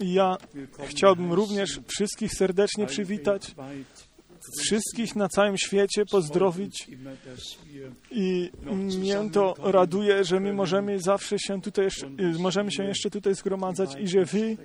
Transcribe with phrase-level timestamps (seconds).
[0.00, 0.36] Ja
[0.86, 3.54] chciałbym również wszystkich serdecznie przywitać,
[4.60, 6.88] wszystkich na całym świecie pozdrowić.
[8.10, 13.34] i mnie to raduje, że my możemy zawsze się tutaj jeszcze, możemy się jeszcze tutaj
[13.34, 14.56] zgromadzać i że wy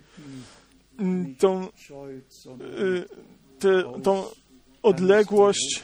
[1.00, 1.70] mm, tą, y,
[3.60, 4.24] te, tą
[4.84, 5.84] odległość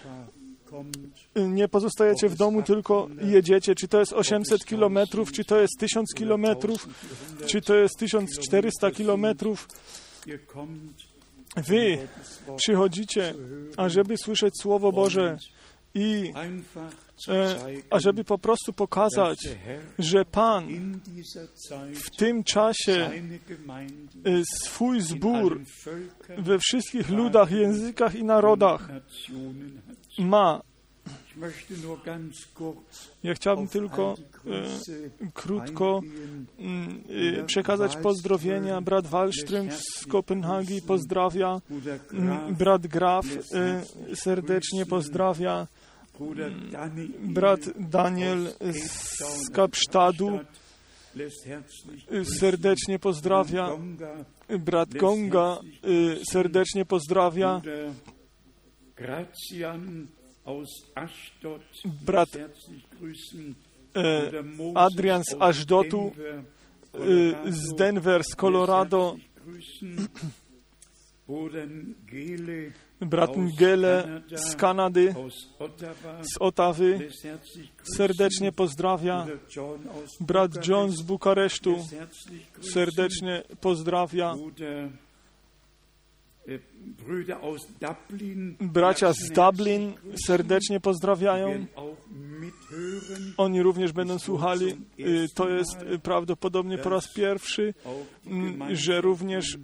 [1.36, 3.76] nie pozostajecie w domu, tylko jedziecie.
[3.76, 6.88] Czy to jest 800 kilometrów, czy to jest 1000 kilometrów,
[7.46, 9.68] czy to jest 1400 kilometrów.
[11.58, 12.08] Wy
[12.58, 13.34] przychodzicie,
[13.78, 15.38] ażeby słyszeć Słowo Boże
[15.96, 16.34] i
[17.28, 17.56] e,
[17.90, 19.40] ażeby po prostu pokazać,
[20.00, 20.68] że Pan
[21.94, 23.12] w tym czasie e,
[24.64, 25.62] swój zbór
[26.38, 28.90] we wszystkich ludach, językach i narodach
[30.20, 30.62] ma.
[33.24, 34.16] Ja chciałbym tylko
[34.48, 36.02] e, krótko
[37.40, 38.82] e, przekazać pozdrowienia.
[38.82, 41.62] Brat Wallström z Kopenhagi pozdrawia.
[42.52, 43.82] Brat Graf e,
[44.16, 45.68] serdecznie pozdrawia.
[47.20, 50.40] Brat Daniel z Kapsztadu
[52.40, 53.70] serdecznie pozdrawia.
[54.60, 55.60] Brat Gonga
[56.32, 57.62] serdecznie pozdrawia.
[62.06, 62.30] Brat
[64.76, 66.12] Adrian z Ashdotu,
[67.46, 69.16] z Denver, z Colorado,
[73.02, 75.16] brat Ngele z Kanady,
[76.22, 77.10] z Otawy,
[77.98, 79.28] serdecznie pozdrawia.
[80.20, 81.86] Brat John z Bukaresztu,
[82.62, 84.36] serdecznie pozdrawia.
[88.62, 89.94] Bracia z Dublin
[90.28, 91.66] serdecznie pozdrawiają.
[93.38, 94.76] Oni również będą słuchali.
[95.36, 97.74] To jest prawdopodobnie po raz pierwszy,
[98.72, 99.58] że również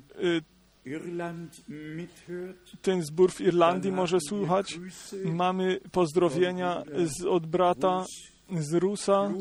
[2.81, 4.79] ten zbór w Irlandii może słuchać.
[5.25, 8.05] Mamy pozdrowienia z, od brata
[8.59, 9.33] z Rusa,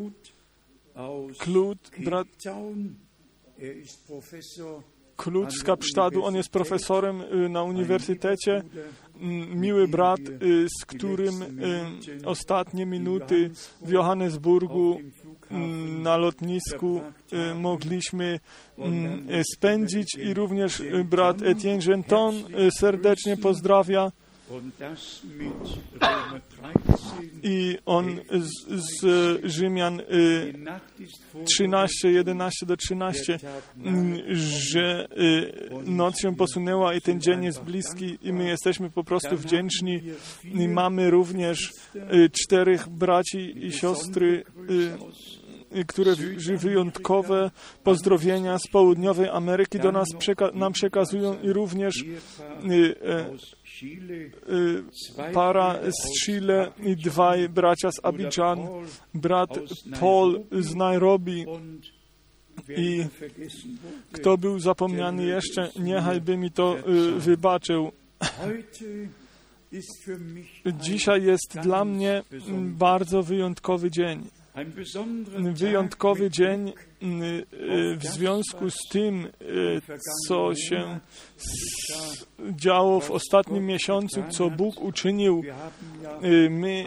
[1.38, 2.28] Klut, brat
[5.20, 6.25] Klut z Kapsztadu.
[6.25, 8.62] On jest profesorem na uniwersytecie.
[9.54, 10.20] Miły brat,
[10.81, 11.34] z którym
[12.25, 13.50] ostatnie minuty
[13.82, 15.00] w Johannesburgu
[16.03, 17.00] na lotnisku
[17.54, 18.41] mogliśmy
[19.54, 22.34] spędzić i również brat Etienne Genton
[22.78, 24.12] serdecznie pozdrawia.
[27.42, 30.02] I on z, z Rzymian
[31.44, 33.38] 13, 11 do 13,
[34.30, 35.08] że
[35.84, 40.02] noc się posunęła i ten dzień jest bliski i my jesteśmy po prostu wdzięczni.
[40.44, 41.72] I mamy również
[42.32, 44.44] czterech braci i siostry
[45.86, 46.14] które
[46.56, 47.50] wyjątkowe
[47.84, 52.04] pozdrowienia z południowej Ameryki do nas przeka nam przekazują i również
[55.32, 58.58] para z Chile i dwaj bracia z Abidjan,
[59.14, 59.58] brat
[60.00, 61.46] Paul z Nairobi.
[62.76, 63.04] i
[64.12, 66.76] kto był zapomniany jeszcze, niechaj by mi to
[67.16, 67.92] wybaczył.
[70.80, 72.22] Dzisiaj jest dla mnie
[72.78, 74.39] bardzo wyjątkowy dzień
[75.54, 76.72] wyjątkowy dzień
[77.96, 79.28] w związku z tym,
[80.28, 80.98] co się
[82.40, 85.42] działo w ostatnim miesiącu, co Bóg uczynił.
[86.50, 86.84] My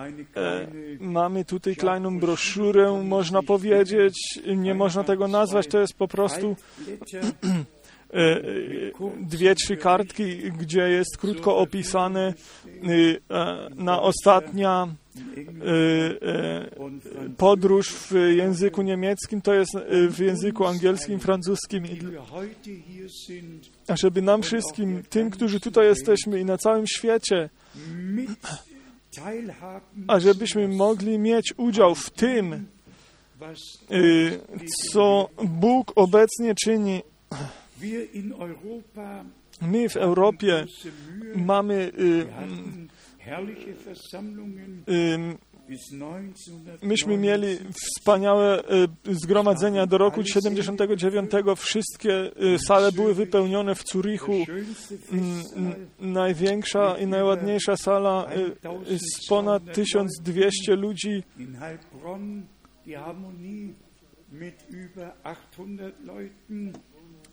[0.99, 6.55] mamy tutaj klejną broszurę, można powiedzieć, nie można tego nazwać, to jest po prostu
[9.21, 12.33] dwie, trzy kartki, gdzie jest krótko opisane
[13.75, 14.87] na ostatnia
[17.37, 19.71] podróż w języku niemieckim, to jest
[20.09, 21.83] w języku angielskim, francuskim.
[23.87, 27.49] A żeby nam wszystkim, tym, którzy tutaj jesteśmy i na całym świecie,
[30.07, 32.65] a żebyśmy mogli mieć udział w tym,
[34.91, 37.01] co Bóg obecnie czyni.
[39.61, 40.65] My w Europie
[41.35, 41.91] mamy
[46.81, 48.63] Myśmy mieli wspaniałe
[49.11, 51.31] zgromadzenia do roku 79.
[51.57, 52.31] Wszystkie
[52.67, 54.45] sale były wypełnione w Zurichu.
[55.99, 58.29] Największa i najładniejsza sala
[58.87, 61.23] z ponad 1200 ludzi.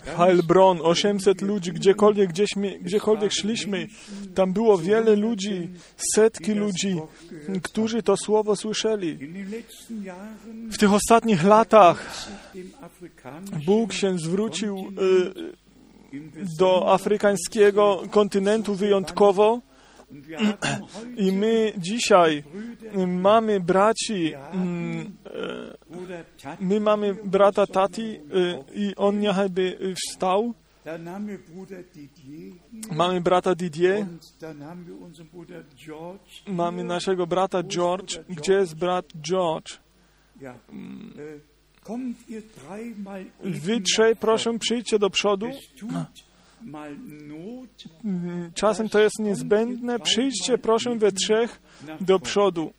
[0.04, 2.30] Heilbronn, 800 ludzi, gdziekolwiek,
[2.82, 3.86] gdziekolwiek szliśmy,
[4.34, 5.68] tam było wiele ludzi,
[6.14, 6.96] setki ludzi,
[7.62, 9.18] którzy to słowo słyszeli.
[10.70, 12.28] W tych ostatnich latach
[13.66, 15.60] Bóg się zwrócił y,
[16.58, 19.60] do afrykańskiego kontynentu wyjątkowo
[21.16, 22.42] i my dzisiaj
[23.06, 26.24] mamy braci, mm, e,
[26.60, 28.18] my mamy brata Tati e,
[28.74, 30.54] i on niechaj by wstał.
[32.92, 34.06] Mamy brata Didier,
[36.46, 38.18] mamy naszego brata George.
[38.28, 39.78] Gdzie jest brat George?
[43.44, 45.46] Wy trzej, proszę, przyjdźcie do przodu.
[48.54, 49.98] Czasem to jest niezbędne.
[49.98, 51.60] Przyjdźcie, proszę, we trzech
[52.00, 52.72] do przodu.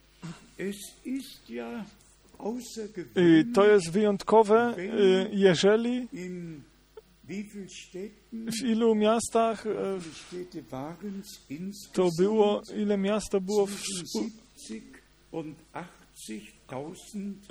[3.17, 6.07] Y, to jest wyjątkowe, y, jeżeli
[8.31, 9.69] w ilu miastach y,
[11.93, 13.81] to było, ile miast to było w,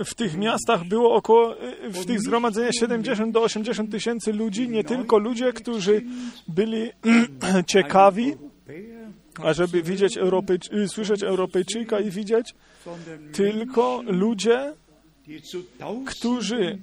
[0.05, 1.57] w tych miastach było około,
[1.91, 6.03] w tych zgromadzeniach 70 do 80 tysięcy ludzi, nie tylko ludzie, którzy
[6.49, 6.91] byli
[7.73, 8.35] ciekawi,
[9.43, 12.55] ażeby widzieć Europejczy, słyszeć Europejczyka i widzieć,
[13.33, 14.75] tylko ludzie,
[16.07, 16.79] którzy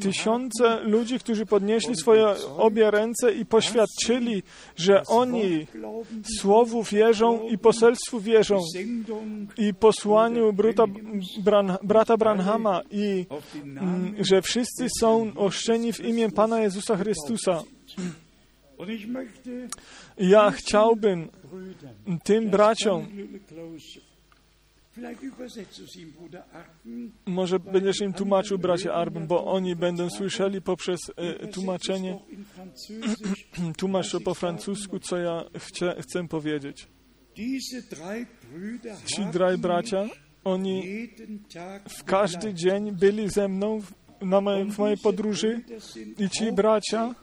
[0.00, 4.42] tysiące ludzi, którzy podnieśli swoje obie ręce i poświadczyli,
[4.76, 5.66] że oni
[6.40, 8.58] Słowu wierzą i poselstwu wierzą
[9.58, 10.84] i posłaniu bruta,
[11.44, 13.26] bran, brata Branhama i
[13.64, 17.62] m, że wszyscy są oszczeni w imię Pana Jezusa Chrystusa.
[20.18, 21.28] Ja chciałbym
[22.24, 23.06] tym braciom
[27.26, 32.18] może będziesz im tłumaczył, bracie Arben, bo oni będą słyszeli poprzez e, tłumaczenie,
[33.78, 35.44] tłumacz to po francusku, co ja
[36.00, 36.88] chcę powiedzieć.
[39.06, 40.06] Ci draj bracia,
[40.44, 41.08] oni
[41.88, 45.60] w każdy dzień byli ze mną w, na mojej, w mojej podróży
[46.18, 47.14] i ci bracia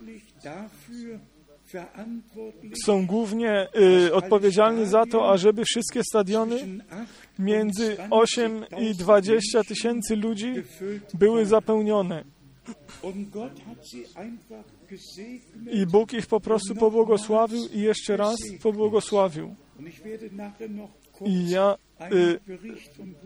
[2.84, 3.68] są głównie
[4.06, 6.78] y, odpowiedzialni za to, ażeby wszystkie stadiony
[7.38, 10.54] między 8 i 20 tysięcy ludzi
[11.14, 12.24] były zapełnione.
[15.72, 19.54] I Bóg ich po prostu pobłogosławił i jeszcze raz pobłogosławił.
[21.26, 21.76] I ja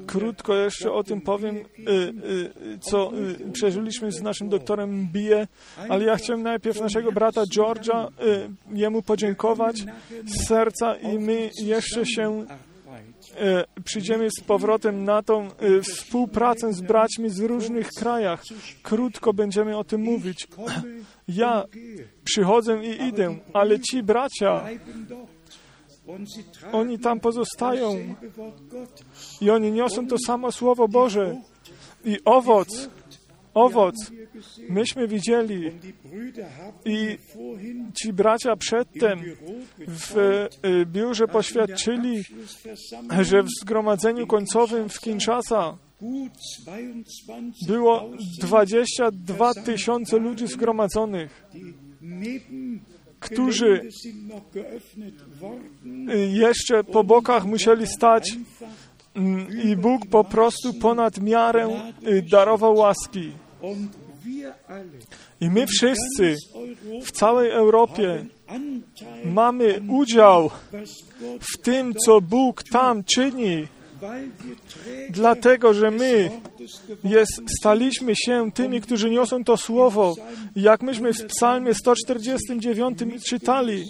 [0.07, 5.47] krótko jeszcze o tym powiem, y, y, co y, przeżyliśmy z naszym doktorem Bie,
[5.89, 9.77] ale ja chciałem najpierw naszego brata George'a, y, jemu podziękować
[10.27, 12.47] z serca i my jeszcze się
[13.79, 18.43] y, przyjdziemy z powrotem na tą y, współpracę z braćmi z różnych krajach.
[18.83, 20.49] Krótko będziemy o tym mówić.
[21.29, 21.65] Ja
[22.25, 24.65] przychodzę i idę, ale ci bracia,
[26.73, 28.15] oni tam pozostają
[29.41, 31.37] i oni niosą to samo Słowo Boże.
[32.05, 32.89] I owoc,
[33.55, 33.95] owoc,
[34.69, 35.71] myśmy widzieli
[36.85, 37.19] i
[37.95, 39.21] ci bracia przedtem
[39.89, 40.17] w
[40.65, 42.23] y, biurze poświadczyli,
[43.21, 45.79] że w zgromadzeniu końcowym w Kinshasa
[47.67, 48.11] było
[48.41, 51.45] 22 tysiące ludzi zgromadzonych,
[53.25, 53.89] którzy
[56.33, 58.37] jeszcze po bokach musieli stać
[59.65, 61.93] i Bóg po prostu ponad miarę
[62.31, 63.33] darował łaski.
[65.41, 66.37] I my wszyscy
[67.05, 68.25] w całej Europie
[69.25, 70.51] mamy udział
[71.41, 73.67] w tym, co Bóg tam czyni,
[75.11, 76.31] dlatego że my
[77.05, 80.15] jest, staliśmy się tymi, którzy niosą to słowo.
[80.57, 83.85] Jak myśmy w Psalmie 149 czytali,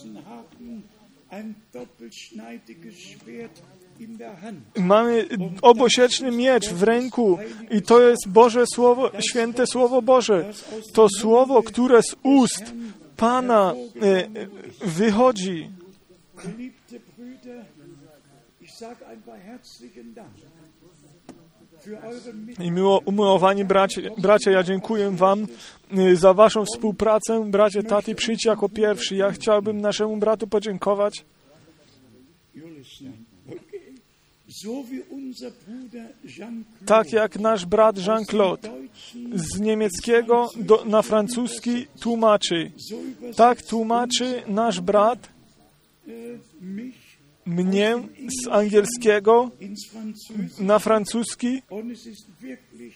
[4.76, 5.28] Mamy
[5.62, 7.38] obosieczny miecz w ręku
[7.70, 10.52] i to jest Boże Słowo, święte Słowo Boże.
[10.92, 12.72] To Słowo, które z ust
[13.16, 14.28] Pana e,
[14.86, 15.70] wychodzi.
[22.60, 25.46] I miło umiłowani bracia, bracia, ja dziękuję Wam
[25.98, 27.50] y, za Waszą współpracę.
[27.50, 29.16] Bracie Tati, przyjdź jako pierwszy.
[29.16, 31.24] Ja chciałbym naszemu bratu podziękować.
[36.86, 38.68] Tak jak nasz brat Jean-Claude
[39.34, 42.70] z niemieckiego do, na francuski tłumaczy.
[43.36, 45.28] Tak tłumaczy nasz brat
[47.46, 47.96] mnie
[48.42, 49.50] z angielskiego
[50.58, 51.62] na francuski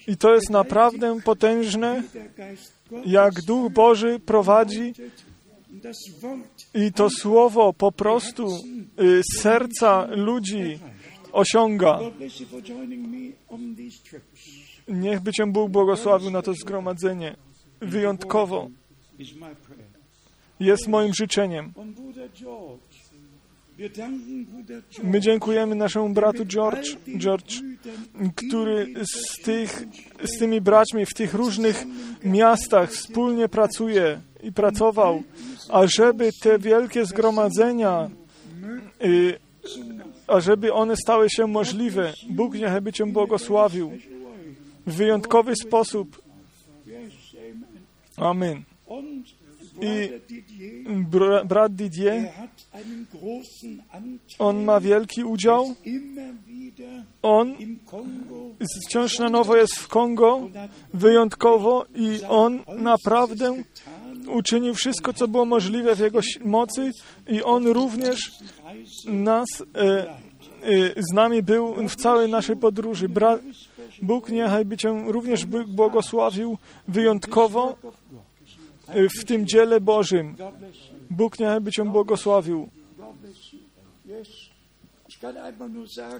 [0.07, 2.03] i to jest naprawdę potężne,
[3.07, 4.93] jak Duch Boży prowadzi
[6.75, 8.49] i to słowo po prostu
[9.01, 10.79] y, serca ludzi
[11.33, 11.99] osiąga.
[14.89, 17.37] Niech by Cię Bóg błogosławił na to zgromadzenie.
[17.81, 18.71] Wyjątkowo
[20.61, 21.73] jest moim życzeniem.
[25.03, 27.63] My dziękujemy naszemu bratu George, George
[28.37, 29.85] który z, tych,
[30.25, 31.85] z tymi braćmi w tych różnych
[32.25, 35.23] miastach wspólnie pracuje i pracował,
[35.69, 38.11] ażeby te wielkie zgromadzenia,
[39.05, 39.39] y,
[40.27, 42.13] ażeby one stały się możliwe.
[42.31, 43.93] Bóg niechby Cię błogosławił
[44.87, 46.23] w wyjątkowy sposób.
[48.17, 48.63] Amen.
[49.81, 50.11] I
[50.87, 52.33] br brat Didier,
[54.39, 55.75] on ma wielki udział.
[57.23, 57.55] On
[58.87, 60.49] wciąż na nowo jest w Kongo,
[60.95, 63.63] wyjątkowo, i on naprawdę
[64.29, 66.93] uczynił wszystko, co było możliwe w jego mocy,
[67.29, 68.33] i on również
[69.07, 73.09] nas, e, e, z nami był w całej naszej podróży.
[73.09, 73.39] Bra
[74.03, 76.59] Bóg niechaj by Cię również błogosławił
[76.89, 77.77] wyjątkowo
[79.21, 80.37] w tym dziele Bożym.
[81.11, 82.69] Bóg niechaj by Cię błogosławił.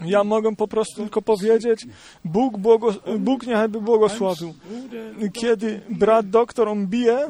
[0.05, 1.85] Ja mogę po prostu tylko powiedzieć,
[2.25, 4.53] Bóg, błogos Bóg niechaj by błogosławił.
[5.33, 7.29] Kiedy brat doktor on bije,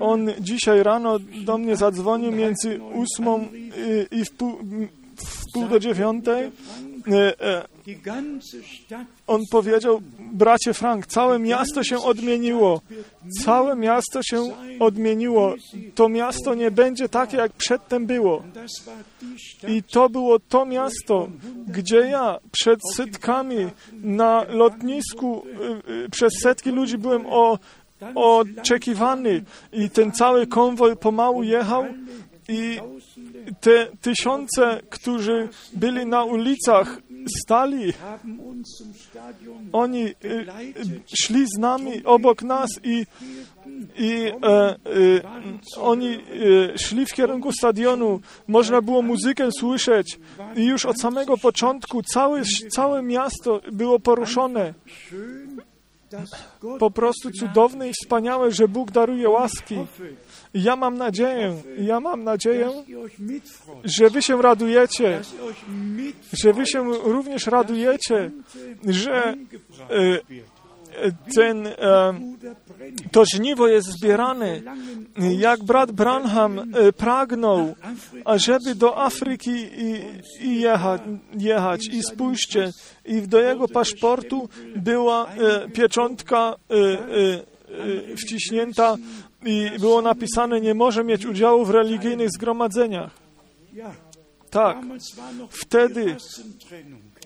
[0.00, 3.48] on dzisiaj rano do mnie zadzwonił między ósmą
[4.10, 4.52] i w pół,
[5.16, 6.50] w pół do dziewiątej.
[9.26, 10.00] On powiedział,
[10.32, 12.80] bracie Frank, całe miasto się odmieniło.
[13.44, 15.54] Całe miasto się odmieniło.
[15.94, 18.42] To miasto nie będzie takie, jak przedtem było.
[19.68, 21.28] I to było to miasto,
[21.68, 23.56] gdzie ja przed setkami
[23.92, 25.42] na lotnisku,
[25.88, 27.58] y, y, przez setki ludzi byłem o,
[28.14, 31.84] oczekiwany i ten cały konwoj pomału jechał
[32.48, 32.80] i
[33.60, 36.98] te tysiące, którzy byli na ulicach,
[37.42, 37.92] stali.
[39.72, 40.14] Oni y,
[41.22, 43.06] szli z nami, obok nas i,
[43.96, 44.76] i e, e,
[45.80, 46.18] oni
[46.76, 48.20] szli w kierunku stadionu.
[48.48, 50.18] Można było muzykę słyszeć
[50.56, 54.74] i już od samego początku całe, całe miasto było poruszone.
[56.78, 59.76] Po prostu cudowne i wspaniałe, że Bóg daruje łaski.
[60.56, 62.70] Ja mam nadzieję, ja mam nadzieję,
[63.84, 65.20] że wy się radujecie,
[66.32, 68.30] że wy się również radujecie,
[68.86, 69.34] że
[70.96, 71.74] e, ten, e,
[73.12, 74.60] to żniwo jest zbierane,
[75.38, 77.74] jak brat Branham e, pragnął,
[78.24, 80.02] ażeby do Afryki i,
[80.40, 81.02] i jechać,
[81.38, 81.86] jechać.
[81.92, 82.70] I spójrzcie,
[83.04, 85.26] i do jego paszportu była
[85.72, 86.54] pieczątka
[88.16, 88.96] wciśnięta
[89.46, 93.10] i było napisane, nie może mieć udziału w religijnych zgromadzeniach.
[94.50, 94.76] Tak,
[95.50, 96.16] wtedy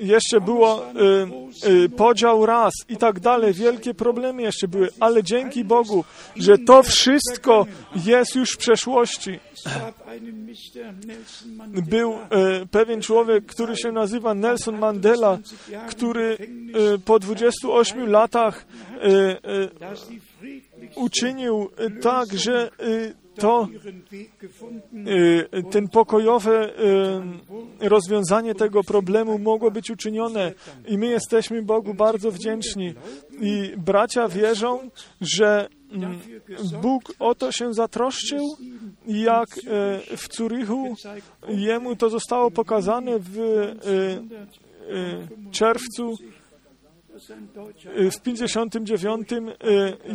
[0.00, 0.87] jeszcze było
[1.65, 6.05] y, y, podział ras i tak dalej, wielkie problemy jeszcze były, ale dzięki Bogu,
[6.37, 7.67] że to wszystko
[8.05, 9.41] jest już w przeszłości.
[11.67, 12.17] Był y,
[12.71, 15.39] pewien człowiek, który się nazywa Nelson Mandela,
[15.89, 16.39] który
[16.95, 18.67] y, po 28 latach
[19.05, 19.09] y,
[19.50, 19.71] y,
[20.97, 21.71] uczynił
[22.01, 22.71] tak, że
[23.35, 23.69] to
[25.71, 26.73] ten pokojowe
[27.81, 30.53] rozwiązanie tego problemu mogło być uczynione
[30.87, 32.95] i my jesteśmy Bogu bardzo wdzięczni.
[33.41, 36.19] I bracia wierzą, że mm,
[36.83, 38.57] Bóg o to się zatroszczył,
[39.07, 39.49] jak
[40.17, 40.95] w Curychu
[41.49, 43.39] jemu to zostało pokazane w
[45.51, 46.17] czerwcu
[48.12, 49.37] w 59, y,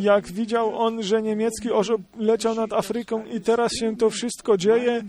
[0.00, 5.02] jak widział on, że niemiecki orzeł leciał nad Afryką i teraz się to wszystko dzieje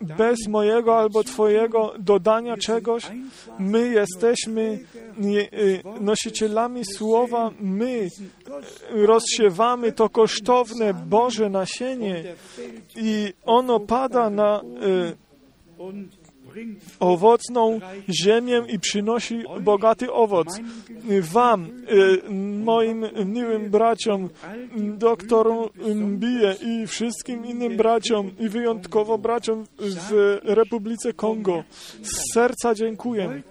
[0.00, 3.10] bez mojego albo Twojego dodania czegoś.
[3.58, 4.78] My jesteśmy
[5.52, 8.08] y, nosicielami słowa, my
[8.90, 12.24] rozsiewamy to kosztowne Boże nasienie
[12.96, 15.30] i ono pada na y,
[17.00, 20.60] owocną ziemię i przynosi bogaty owoc.
[21.20, 22.30] Wam, y,
[22.64, 24.28] moim miłym braciom,
[24.76, 31.64] doktorom Mbije i wszystkim innym braciom i wyjątkowo braciom w Republice Kongo
[32.02, 33.42] z serca dziękuję.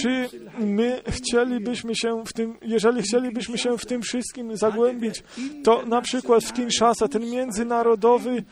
[0.00, 0.28] Czy
[0.58, 5.22] my chcielibyśmy się w tym, jeżeli chcielibyśmy się w tym wszystkim zagłębić,
[5.64, 8.44] to na przykład w Kinshasa ten międzynarodowy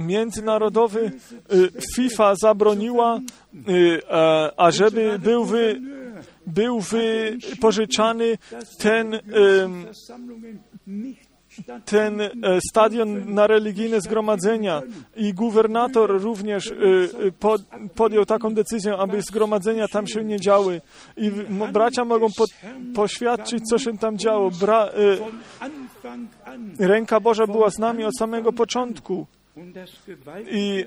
[0.00, 1.12] międzynarodowy
[1.96, 3.20] FIFA zabroniła,
[4.56, 5.80] ażeby był wy,
[6.46, 8.38] był wypożyczany
[8.78, 9.20] ten
[11.84, 12.20] ten
[12.70, 14.82] stadion na religijne zgromadzenia
[15.16, 16.74] i gubernator również
[17.94, 20.80] podjął taką decyzję, aby zgromadzenia tam się nie działy.
[21.16, 21.30] I
[21.72, 22.44] bracia mogą po,
[22.94, 24.50] poświadczyć, co się tam działo.
[24.50, 24.88] Bra,
[26.78, 29.26] ręka Boża była z nami od samego początku.
[30.50, 30.84] I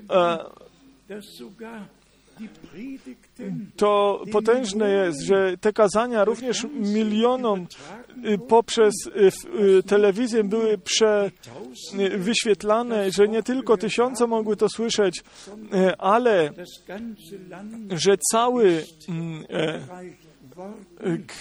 [3.76, 7.66] to potężne jest, że te kazania również milionom
[8.48, 8.94] poprzez
[9.86, 11.30] telewizję były prze,
[12.16, 15.24] wyświetlane, że nie tylko tysiące mogły to słyszeć,
[15.98, 16.50] ale
[17.90, 18.84] że cały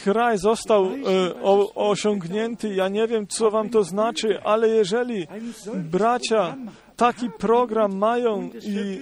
[0.04, 0.92] kraj został
[1.76, 2.74] osiągnięty.
[2.74, 5.28] Ja nie wiem, co wam to znaczy, ale jeżeli
[5.76, 6.56] bracia
[6.96, 9.00] taki program mają i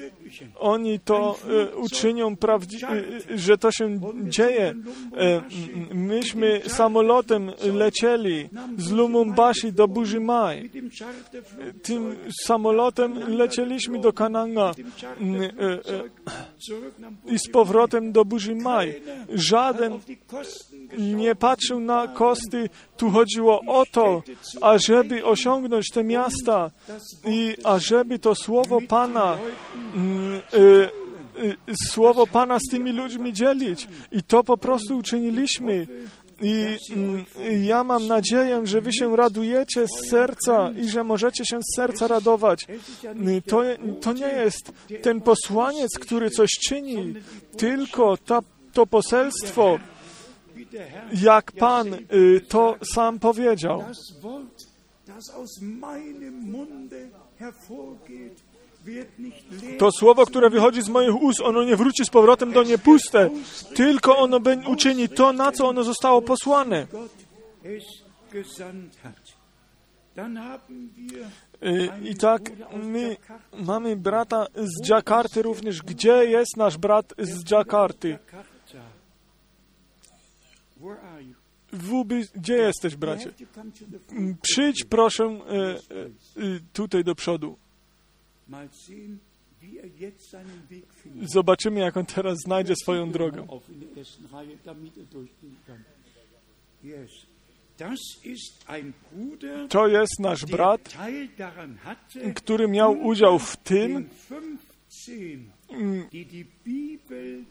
[0.60, 1.38] oni to
[1.72, 4.76] e, uczynią, e, że to się dzieje.
[5.18, 5.42] E,
[5.94, 10.70] myśmy samolotem lecieli z Lumumbashi do Bujimai.
[11.84, 14.72] Tym samolotem lecieliśmy do Kananga
[17.26, 18.94] i z powrotem do Bujimai.
[19.34, 20.00] Żaden
[20.98, 22.70] nie patrzył na koszty.
[22.98, 24.24] Tu chodziło o to,
[24.62, 26.72] ażeby osiągnąć te miasta
[27.26, 29.38] i ażeby to słowo Pana
[31.90, 33.88] słowo Pana z tymi ludźmi dzielić.
[34.12, 35.88] I to po prostu uczyniliśmy.
[36.42, 36.78] I
[37.40, 41.76] y, ja mam nadzieję, że wy się radujecie z serca i że możecie się z
[41.76, 42.68] serca radować.
[43.48, 43.62] To,
[44.02, 47.14] to nie jest ten posłaniec, który coś czyni,
[47.58, 48.40] tylko ta,
[48.74, 49.80] to poselstwo,
[51.22, 51.96] jak Pan
[52.48, 53.84] to sam powiedział.
[59.80, 63.30] To słowo, które wychodzi z moich ust, ono nie wróci z powrotem do nie puste,
[63.76, 66.88] tylko ono uczyni to, na co ono zostało posłane.
[71.64, 72.42] Y, I tak
[72.84, 73.18] my
[73.54, 75.82] mamy brata z Jakarty również.
[75.82, 78.18] Gdzie jest nasz brat z?
[81.74, 83.32] Wuby, gdzie jesteś, bracie?
[84.42, 87.58] Przyjdź proszę y, y, tutaj do przodu.
[91.22, 93.48] Zobaczymy, jak on teraz znajdzie swoją drogę.
[99.70, 100.98] To jest nasz brat,
[102.36, 104.10] który miał udział w tym,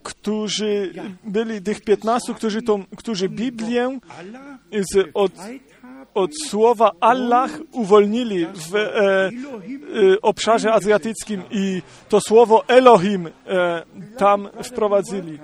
[0.03, 0.93] którzy
[1.25, 3.99] byli tych piętnastu, którzy, tą, którzy Biblię
[4.73, 5.33] z, od,
[6.15, 9.31] od słowa Allah uwolnili w e, e,
[10.23, 13.83] obszarze azjatyckim i to słowo Elohim e,
[14.17, 15.39] tam wprowadzili.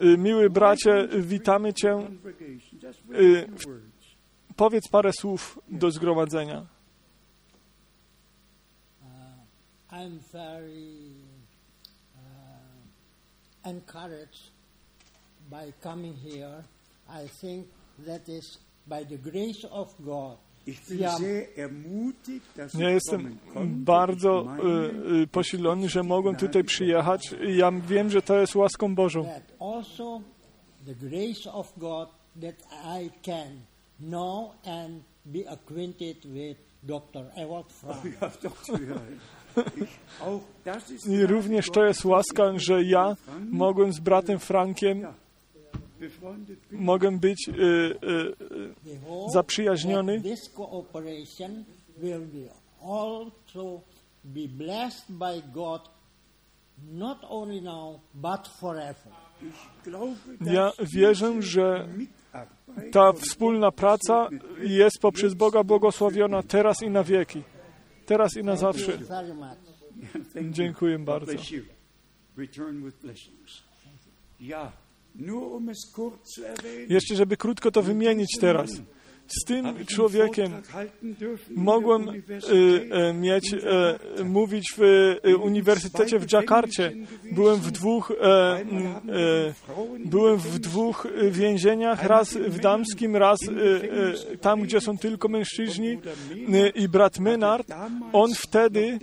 [0.00, 1.92] E, miły bracie, witamy Cię.
[1.92, 2.04] E,
[4.56, 6.66] powiedz parę słów do zgromadzenia.
[9.92, 10.50] Uh, uh,
[15.50, 16.64] by coming here.
[17.08, 17.66] I think
[18.06, 18.58] that is
[22.78, 24.46] ja jestem bardzo
[25.22, 27.34] y, posilony, że mogłem tutaj przyjechać.
[27.56, 29.28] Ja wiem, że to jest łaską Bożą.
[30.86, 32.08] the grace of God
[32.40, 32.54] that
[33.02, 33.66] I can
[33.98, 37.30] know and be acquainted with Dr.
[37.36, 38.04] Ewald Frank.
[41.08, 43.16] I również to jest łaska, że ja
[43.50, 45.06] mogłem z bratem Frankiem
[46.70, 50.22] mogę być y, y, y, zaprzyjaźniony.
[60.40, 61.88] Ja wierzę, że
[62.92, 64.28] ta wspólna praca
[64.60, 67.42] jest poprzez Boga błogosławiona teraz i na wieki.
[68.06, 68.98] Teraz i na zawsze.
[70.50, 71.32] Dziękuję bardzo.
[76.88, 78.70] Jeszcze, żeby krótko to wymienić teraz.
[79.28, 80.52] Z tym człowiekiem
[81.50, 82.12] mogłem y,
[83.10, 83.52] y, mieć,
[84.18, 86.92] y, mówić w uniwersytecie w Dżakarcie.
[87.32, 88.12] Byłem w dwóch,
[90.04, 93.38] byłem w dwóch więzieniach, raz w damskim, raz
[94.40, 95.98] tam, gdzie są tylko mężczyźni.
[96.74, 97.68] I brat Menard,
[98.12, 98.98] on wtedy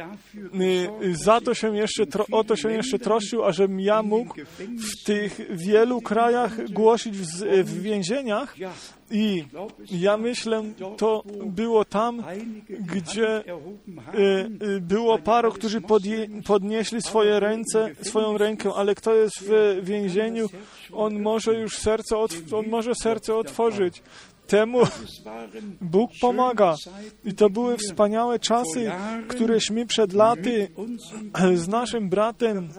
[1.11, 6.01] za to się jeszcze, o to się jeszcze troszczył, ażebym ja mógł w tych wielu
[6.01, 7.25] krajach głosić w,
[7.63, 8.55] w więzieniach
[9.11, 9.45] I
[9.91, 10.63] ja myślę,
[10.97, 12.23] to było tam,
[12.69, 13.51] gdzie y,
[14.63, 15.81] y, było paru, którzy
[16.45, 20.47] podnieśli swoje ręce, swoją rękę, ale kto jest w więzieniu,
[20.93, 22.17] on może już serce,
[22.51, 24.03] on może serce otworzyć.
[24.51, 24.79] Temu
[25.81, 26.75] Bóg pomaga.
[27.25, 28.91] I to były wspaniałe czasy,
[29.27, 30.67] któreśmy przed laty
[31.55, 32.69] z naszym bratem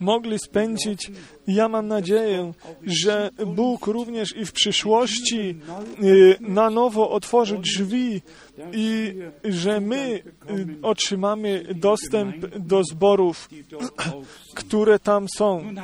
[0.00, 1.10] mogli spędzić.
[1.46, 5.58] Ja mam nadzieję, że Bóg również i w przyszłości
[6.02, 8.22] y, na nowo otworzy drzwi
[8.72, 13.48] i że my y, otrzymamy dostęp do zborów,
[14.54, 15.74] które tam są.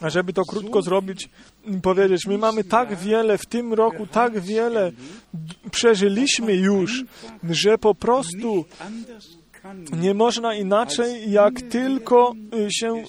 [0.00, 1.28] A żeby to krótko zrobić,
[1.82, 4.92] powiedzieć, my mamy tak wiele w tym roku, tak wiele
[5.70, 7.04] przeżyliśmy już,
[7.50, 8.64] że po prostu
[9.92, 13.02] nie można inaczej, jak tylko y, się y,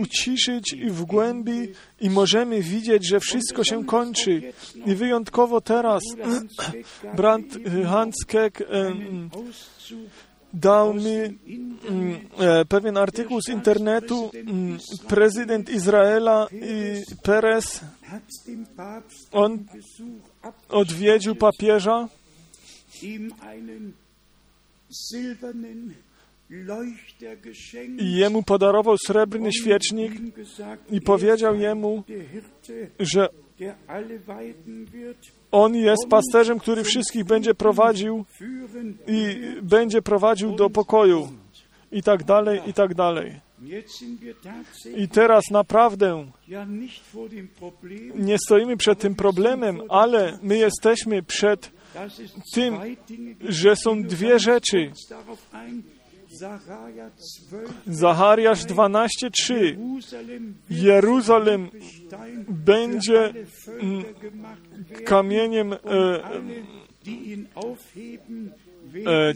[0.00, 1.68] uciszyć w głębi
[2.00, 4.52] i możemy widzieć, że wszystko się kończy.
[4.86, 6.02] I wyjątkowo teraz
[7.16, 7.40] brat
[7.86, 8.62] Hans Keck
[10.54, 11.16] dał mi
[11.88, 14.30] mm, e, pewien artykuł z internetu.
[14.34, 16.48] Mm, prezydent Izraela
[17.22, 17.80] Perez,
[19.32, 19.64] on
[20.68, 22.08] odwiedził papieża
[27.98, 30.12] i jemu podarował srebrny świecznik
[30.90, 32.04] i powiedział jemu,
[33.00, 33.28] że
[35.50, 38.24] on jest pasterzem, który wszystkich będzie prowadził
[39.06, 41.28] i będzie prowadził do pokoju
[41.92, 43.40] i tak dalej, i tak dalej.
[44.96, 46.26] I teraz naprawdę
[48.14, 51.70] nie stoimy przed tym problemem, ale my jesteśmy przed
[52.54, 52.78] tym,
[53.40, 54.92] że są dwie rzeczy.
[57.86, 59.76] Zachariasz 12:3
[60.70, 61.70] Jeruzalem
[62.48, 63.34] będzie
[63.80, 64.04] mm,
[65.04, 65.76] kamieniem e,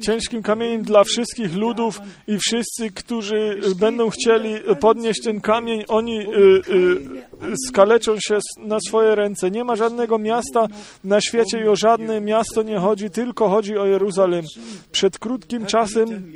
[0.00, 6.22] ciężkim kamieniem dla wszystkich ludów i wszyscy, którzy będą chcieli podnieść ten kamień, oni e,
[6.22, 6.28] e,
[7.68, 9.50] skaleczą się na swoje ręce.
[9.50, 10.66] Nie ma żadnego miasta
[11.04, 14.44] na świecie i o żadne miasto nie chodzi, tylko chodzi o Jeruzalem.
[14.92, 16.32] Przed krótkim czasem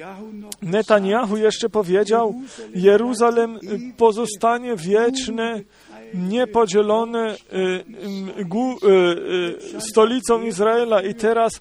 [0.62, 2.35] Netanyahu jeszcze powiedział,
[2.75, 3.59] Jeruzalem
[3.96, 5.61] pozostanie wieczne
[6.14, 7.57] niepodzielone y,
[8.38, 8.96] y,
[9.77, 11.03] y, stolicą Izraela.
[11.03, 11.61] I teraz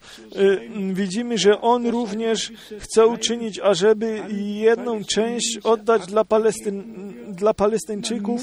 [0.93, 6.83] widzimy, że on również chce uczynić, ażeby jedną część oddać dla, Palestyn,
[7.27, 8.41] dla Palestyńczyków,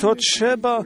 [0.00, 0.84] to trzeba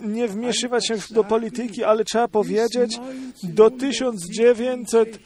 [0.00, 3.00] nie wmieszywać się do polityki, ale trzeba powiedzieć,
[3.42, 5.18] do 1900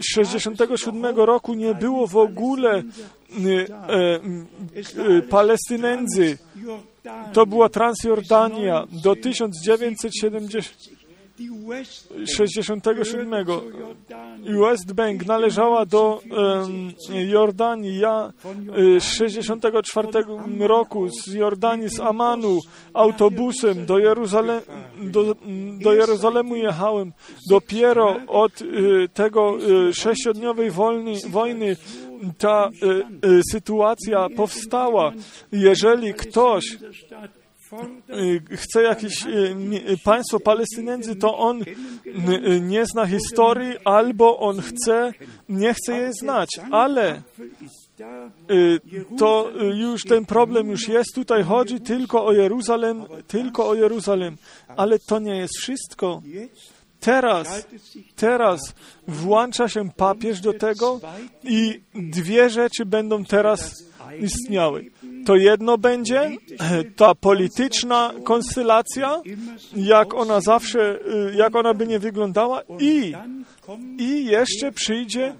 [0.00, 2.82] 67 roku nie było w ogóle
[3.38, 4.20] y, e,
[5.10, 6.38] y, Palestynędzy.
[7.32, 10.94] To była Transjordania do 1970.
[12.26, 13.46] 67.
[14.44, 16.92] West Bank należała do um,
[17.28, 17.98] Jordanii.
[17.98, 18.32] Ja
[19.00, 20.08] z 64
[20.60, 22.60] roku z Jordanii, z Amanu,
[22.92, 24.60] autobusem do, Jeruzalem,
[25.02, 25.34] do,
[25.82, 25.92] do
[26.56, 27.12] jechałem.
[27.50, 30.70] Dopiero od y, tego y, sześciodniowej
[31.30, 31.76] wojny
[32.38, 35.12] ta y, y, sytuacja powstała.
[35.52, 36.64] Jeżeli ktoś
[38.10, 39.56] Y, chce jakieś y,
[39.90, 41.60] y, państwo Palestynędzy, to on
[42.60, 45.12] nie zna historii, albo on chce,
[45.48, 47.22] nie chce jej znać, ale
[49.18, 51.14] to już ten problem już jest.
[51.14, 54.36] Tutaj chodzi tylko o Jeruzalem, tylko o Jeruzalem,
[54.76, 56.22] ale to nie jest wszystko.
[57.04, 57.66] Teraz,
[58.16, 58.60] teraz
[59.08, 61.00] włącza się papież do tego
[61.44, 63.84] i dwie rzeczy będą teraz
[64.20, 64.90] istniały.
[65.26, 66.30] To jedno będzie,
[66.96, 69.20] ta polityczna konstylacja,
[69.76, 70.98] jak ona zawsze,
[71.30, 73.14] y, jak ona by nie wyglądała i,
[73.98, 75.34] i jeszcze przyjdzie,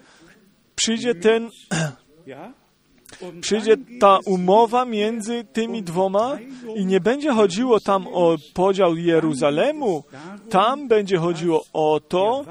[0.74, 1.48] przyjdzie ten,
[3.40, 6.38] przyjdzie ta umowa między tymi dwoma
[6.76, 10.04] i nie będzie chodziło tam o podział Jeruzalemu,
[10.50, 12.44] tam będzie chodziło o to,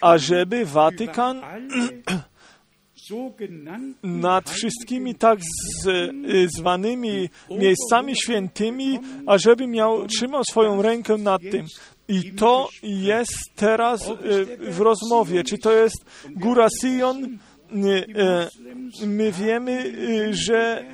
[0.00, 1.40] ażeby Watykan
[4.02, 5.38] nad wszystkimi tak
[5.82, 11.66] z, y, zwanymi miejscami świętymi, ażeby miał, trzymał swoją rękę nad tym.
[12.08, 14.14] I to jest teraz y,
[14.70, 15.44] w rozmowie.
[15.44, 16.04] Czy to jest
[16.36, 17.38] Góra Sion?
[17.72, 19.94] Y, my wiemy,
[20.30, 20.84] że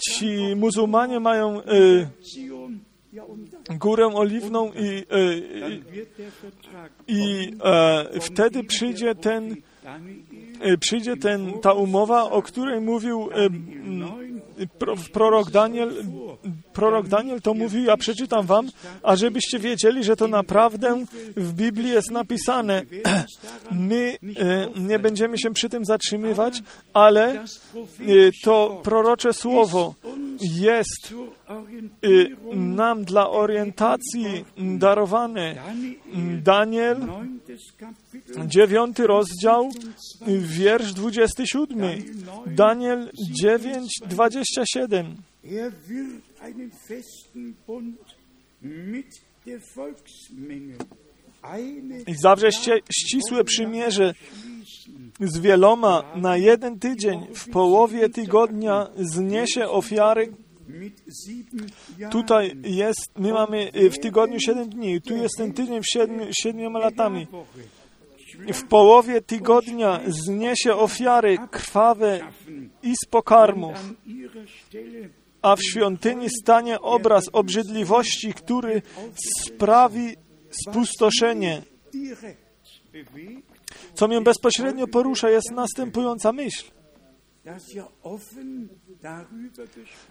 [0.00, 1.60] ci muzułmanie mają
[3.70, 5.04] Górę Oliwną i,
[7.06, 7.52] i,
[8.12, 9.56] i wtedy przyjdzie ten
[10.60, 13.48] e, przyjdzie ten, ta umowa, o której mówił e,
[14.78, 15.92] pro, prorok Daniel,
[16.74, 18.68] prorok Daniel to mówił, ja przeczytam wam,
[19.02, 21.04] a żebyście wiedzieli, że to naprawdę
[21.36, 22.82] w Biblii jest napisane.
[23.70, 27.44] My e, nie będziemy się przy tym zatrzymywać, ale e,
[28.44, 29.94] to prorocze słowo
[30.40, 31.14] jest
[32.02, 35.54] e, nam dla orientacji darowane.
[36.42, 36.96] Daniel,
[38.46, 39.68] dziewiąty rozdział,
[40.26, 42.02] wiersz 27.
[42.46, 43.10] Daniel
[43.42, 45.16] 9, 27.
[45.50, 45.72] Er
[52.06, 52.48] I zawrze
[52.92, 54.14] ścisłe przymierze
[55.20, 57.26] z wieloma na jeden tydzień.
[57.34, 60.32] W połowie tygodnia zniesie ofiary.
[62.10, 65.00] Tutaj jest, my mamy y, w tygodniu 7 dni.
[65.00, 67.26] Tu jest ten tydzień w siedmiu, siedmioma latami.
[67.30, 67.60] Woche
[68.52, 72.20] W połowie tygodnia zniesie ofiary krwawe
[72.82, 73.76] i z pokarmów.
[75.44, 78.82] A w świątyni stanie obraz obrzydliwości, który
[79.42, 80.16] sprawi
[80.50, 81.62] spustoszenie.
[83.94, 86.64] Co mnie bezpośrednio porusza, jest następująca myśl,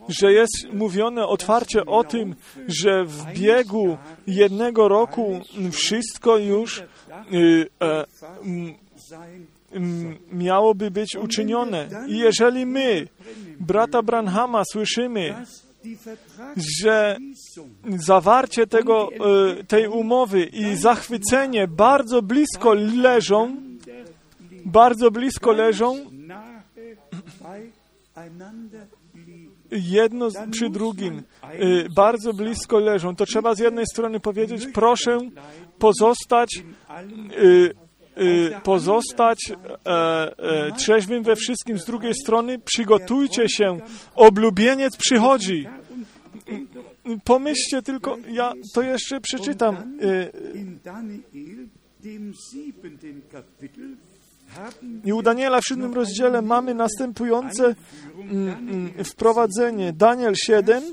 [0.09, 2.35] że jest mówione otwarcie o tym,
[2.67, 5.41] że w biegu jednego roku
[5.71, 6.79] wszystko już
[7.33, 8.05] y, e,
[10.31, 11.89] miałoby być uczynione.
[12.07, 13.07] I jeżeli my,
[13.59, 15.35] brata Branhama, słyszymy,
[16.81, 17.17] że
[17.97, 19.09] zawarcie tego,
[19.59, 23.55] e, tej umowy i zachwycenie bardzo blisko leżą,
[24.65, 25.95] bardzo blisko leżą
[29.71, 35.17] jedno przy drugim, e, bardzo blisko leżą, to trzeba z jednej strony powiedzieć, proszę
[35.79, 37.82] pozostać, e,
[38.63, 43.79] pozostać e, e, trzeźwym we wszystkim, z drugiej strony przygotujcie się,
[44.15, 45.67] oblubieniec przychodzi.
[47.23, 49.97] Pomyślcie tylko, ja to jeszcze przeczytam.
[54.47, 57.75] Haben I u Daniela w siódmym rozdziale mamy następujące
[58.15, 59.93] mm, mm, wprowadzenie.
[59.93, 60.83] Daniel 7,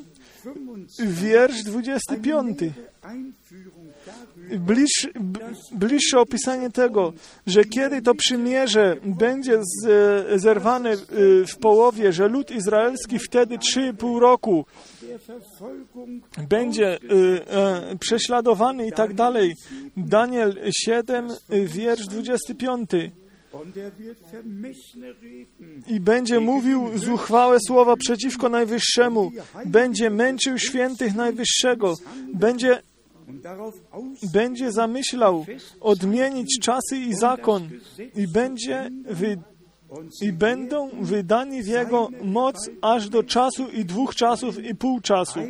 [0.44, 2.58] 25 wiersz 25.
[4.58, 5.08] Bliż,
[5.72, 7.12] bliższe opisanie tego,
[7.46, 10.98] że kiedy to przymierze będzie z, zerwane y,
[11.46, 14.64] w połowie, że lud izraelski wtedy 3,5 roku
[16.48, 16.98] będzie y,
[17.50, 19.54] e, prześladowany i tak dalej.
[19.96, 22.90] Daniel 7, y, wiersz 25.
[23.52, 29.32] und er wird vermessene Reden I będzie mówił zuchwałe słowa przeciwko Najwyższemu,
[29.66, 31.94] będzie męczył świętych Najwyższego,
[32.34, 32.82] będzie,
[34.32, 35.46] będzie zamyślał
[35.80, 37.68] odmienić czasy i zakon
[38.16, 39.38] i będzie wy,
[40.22, 45.40] i będą wydani w jego moc aż do czasu i dwóch czasów i pół czasu.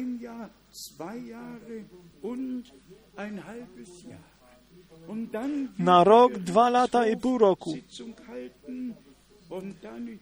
[5.79, 7.75] Na rok, dwa lata i pół roku.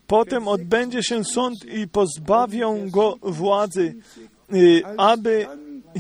[0.07, 3.95] Potem odbędzie się sąd i pozbawią go władzy,
[4.55, 5.47] y, aby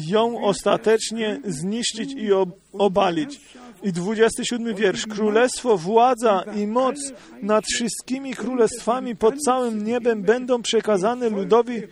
[0.06, 3.40] ją ostatecznie zniszczyć i ob- obalić.
[3.82, 5.06] I 27 wiersz.
[5.06, 6.96] Królestwo, władza i moc
[7.42, 11.82] nad wszystkimi królestwami pod całym niebem będą przekazane ludowi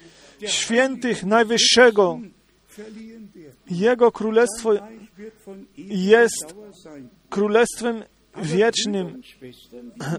[0.47, 2.21] świętych Najwyższego.
[3.71, 4.73] Jego królestwo
[5.77, 6.55] jest
[7.31, 8.03] królestwem
[8.43, 9.23] wiecznym.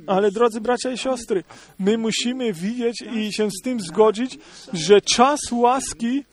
[0.08, 1.44] Ale drodzy bracia i siostry,
[1.80, 4.40] my musimy widzieć i się z tym zgodzić,
[4.74, 6.24] że czas łaski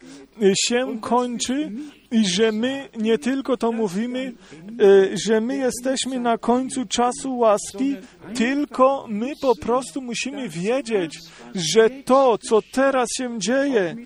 [0.69, 1.73] się kończy
[2.11, 4.33] i że my nie tylko to mówimy,
[4.81, 7.97] y, że my jesteśmy na końcu czasu łaski,
[8.35, 11.19] tylko my po prostu musimy wiedzieć,
[11.55, 13.97] że to, co teraz się dzieje,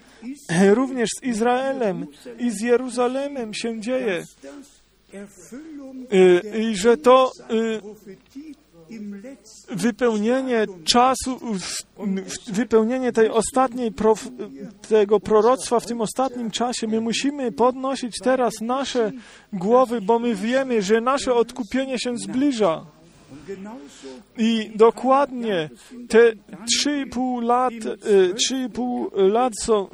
[0.75, 2.07] również z Izraelem
[2.39, 4.25] i z Jeruzalemem się dzieje,
[6.13, 7.33] y, i że to
[8.91, 9.37] y,
[9.77, 11.41] wypełnienie czasu,
[12.53, 14.29] wypełnienie tej ostatniej prof,
[14.89, 19.13] tego proroctwa w tym ostatnim czasie, my musimy podnosić teraz nasze
[19.53, 22.87] głowy, bo my wiemy, że nasze odkupienie się zbliża.
[24.39, 25.71] I dokładnie
[26.09, 26.33] te
[26.87, 29.89] 3,5 lat, y, 3,5 lat są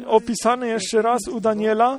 [0.00, 1.98] y, opisane jeszcze raz u Daniela,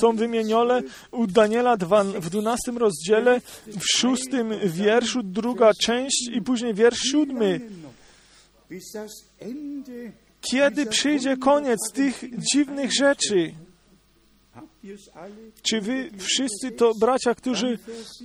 [0.00, 1.76] są wymienione u Daniela
[2.20, 7.60] w 12 rozdziale, w szóstym wierszu, druga część i później wiersz siódmy.
[7.82, 7.92] noch,
[8.70, 10.12] bis das Ende
[10.50, 13.54] Kiedy przyjdzie koniec tych dziwnych rzeczy?
[15.62, 17.78] Czy wy wszyscy to bracia, którzy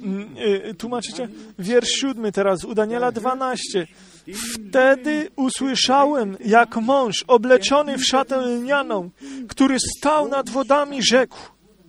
[0.04, 1.30] mm, y, tłumaczycie?
[1.60, 3.88] Wiersz siódmy teraz, u Daniela 12.
[4.34, 9.10] Wtedy usłyszałem, jak mąż obleczony w szatę lnianą,
[9.48, 11.38] który stał nad wodami rzekł,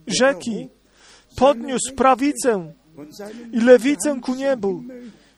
[0.07, 0.68] rzeki,
[1.37, 2.72] podniósł prawicę
[3.53, 4.83] i lewicę ku niebu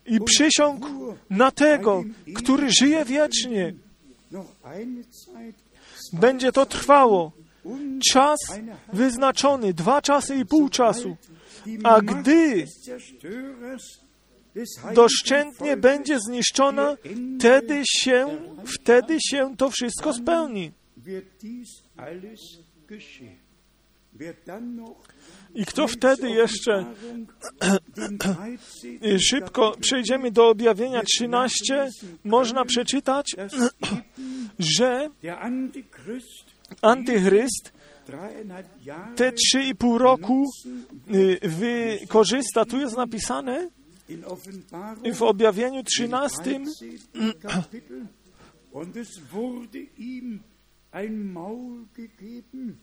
[0.06, 0.86] i przysiągł
[1.30, 3.74] na tego, który żyje wiecznie.
[6.12, 7.32] Będzie to trwało.
[8.12, 8.38] Czas
[8.92, 11.16] wyznaczony, dwa czasy i pół czasu.
[11.84, 12.66] A gdy
[14.94, 16.96] doszczętnie będzie zniszczona,
[17.38, 18.26] wtedy się,
[18.66, 20.72] wtedy się to wszystko spełni.
[25.54, 26.94] I kto wtedy jeszcze
[29.30, 31.88] szybko przejdziemy do objawienia 13,
[32.24, 33.36] można przeczytać,
[34.58, 35.10] że
[36.82, 37.72] antychryst
[39.16, 40.44] te trzy i pół roku
[41.14, 43.68] y, wykorzysta, tu jest napisane
[45.14, 46.60] w objawieniu 13,
[48.72, 50.40] Und es wurde ihm
[50.92, 52.78] ein Maul gegeben,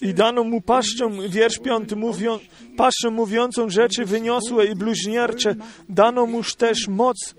[0.00, 2.38] i dano mu paszczą, wiersz piąty, mówią,
[2.76, 5.56] paszczą mówiącą rzeczy wyniosłe i bluźniercze.
[5.88, 7.34] Dano muż też moc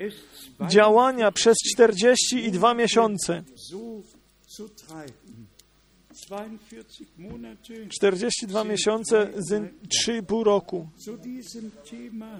[0.70, 3.44] działania przez czterdzieści i dwa miesiące.
[7.90, 9.52] 42 miesiące z
[9.88, 10.88] 3,5 roku.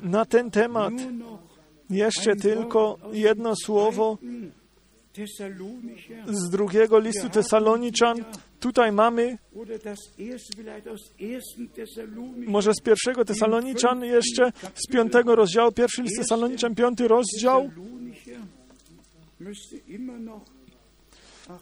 [0.02, 0.94] Na ten temat
[1.90, 4.18] jeszcze tylko jedno słowo
[6.28, 8.26] z drugiego listu Tesaloniczan.
[8.60, 9.38] Tutaj mamy,
[12.48, 17.70] może z pierwszego Tesaloniczan jeszcze, z piątego rozdziału, pierwszy list Tesaloniczan, piąty rozdział.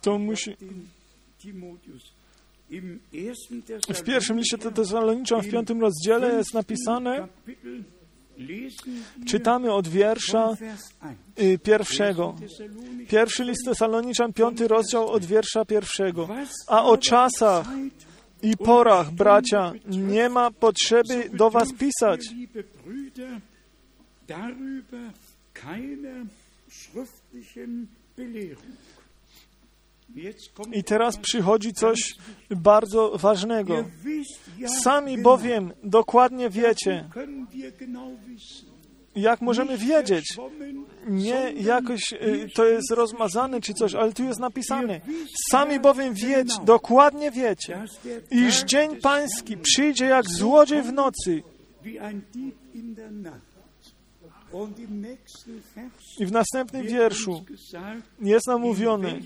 [0.02, 0.58] To musi...
[3.90, 7.28] W pierwszym liście Tesaloniczan, w piątym rozdziale jest napisane,
[9.28, 10.54] Czytamy od wiersza
[11.40, 12.36] y, pierwszego.
[13.10, 16.30] Pierwszy list Tesaloniczan, piąty rozdział od wiersza pierwszego.
[16.68, 17.68] A o czasach
[18.42, 22.22] i porach, bracia, nie ma potrzeby do was pisać.
[30.74, 32.16] I teraz przychodzi coś
[32.50, 33.86] bardzo ważnego.
[34.68, 37.10] Sami bowiem dokładnie wiecie,
[39.16, 40.38] jak możemy wiedzieć?
[41.08, 42.02] Nie jakoś
[42.54, 45.02] to jest rozmazane czy coś, ale tu jest napisane.
[45.52, 47.84] Sami bowiem wieć, dokładnie wiecie,
[48.32, 51.44] iż dzień pański przyjdzie jak złodziej w nocy.
[56.20, 57.46] I w następnym wierszu
[58.22, 59.20] jest nam mówione,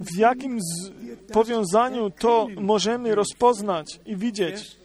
[0.00, 0.58] w jakim
[1.32, 4.76] powiązaniu to możemy rozpoznać i widzieć.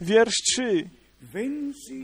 [0.00, 0.90] Wiersz 3.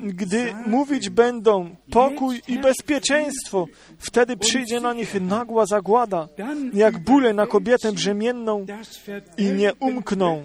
[0.02, 3.66] Gdy mówić będą pokój i bezpieczeństwo,
[3.98, 6.28] wtedy przyjdzie na nich nagła zagłada,
[6.74, 8.66] jak bóle na kobietę brzemienną
[9.38, 10.42] i nie umkną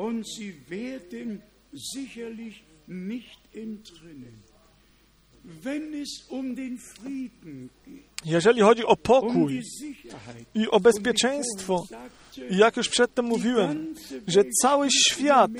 [0.00, 1.42] und sie werden
[1.74, 4.42] sicherlich nicht entrinnen.
[6.28, 6.56] Um
[8.24, 9.62] jeżeli chodzi o pokój
[10.54, 11.86] i o bezpieczeństwo,
[12.50, 13.94] jak już przedtem mówiłem,
[14.26, 15.50] że cały świat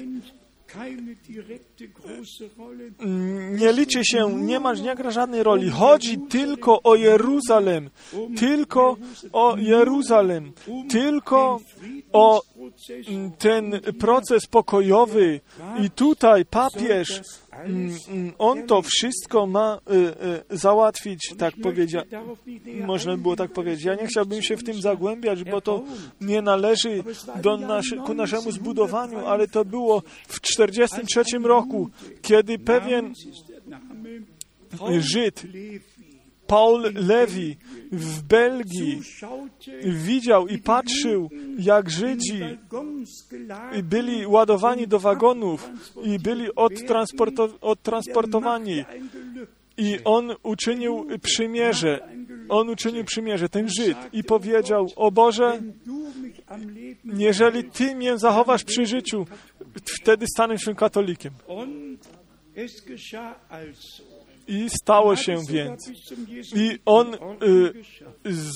[3.50, 5.70] nie liczy się, nie ma, nie gra żadnej roli.
[5.70, 7.90] Chodzi tylko o Jeruzalem,
[8.38, 8.96] tylko
[9.33, 10.53] o Jeruzalem,
[10.88, 11.61] tylko
[12.12, 12.42] o
[13.38, 15.40] ten proces pokojowy.
[15.85, 17.20] I tutaj papież,
[18.38, 19.94] on to wszystko ma y,
[20.53, 22.05] y, załatwić, tak powiedział,
[22.87, 23.85] można by było tak powiedzieć.
[23.85, 25.83] Ja nie chciałbym się w tym zagłębiać, bo to
[26.20, 27.05] nie należy
[27.42, 31.90] do nasz, ku naszemu zbudowaniu, ale to było w 43 roku,
[32.23, 33.14] kiedy pewien
[34.99, 35.42] Żyd,
[36.50, 37.56] Paul Lewi
[37.92, 39.02] w Belgii
[39.84, 42.40] widział i patrzył, jak Żydzi
[43.82, 45.68] byli ładowani do wagonów
[46.02, 46.48] i byli
[47.60, 48.84] odtransportowani.
[49.76, 52.08] I on uczynił przymierze.
[52.48, 55.62] On uczynił przymierze, ten Żyd, i powiedział: O Boże,
[57.04, 59.26] jeżeli Ty mnie zachowasz przy życiu,
[59.84, 61.32] wtedy stanę się katolikiem.
[64.48, 65.90] I stało się więc.
[66.55, 67.18] I on y,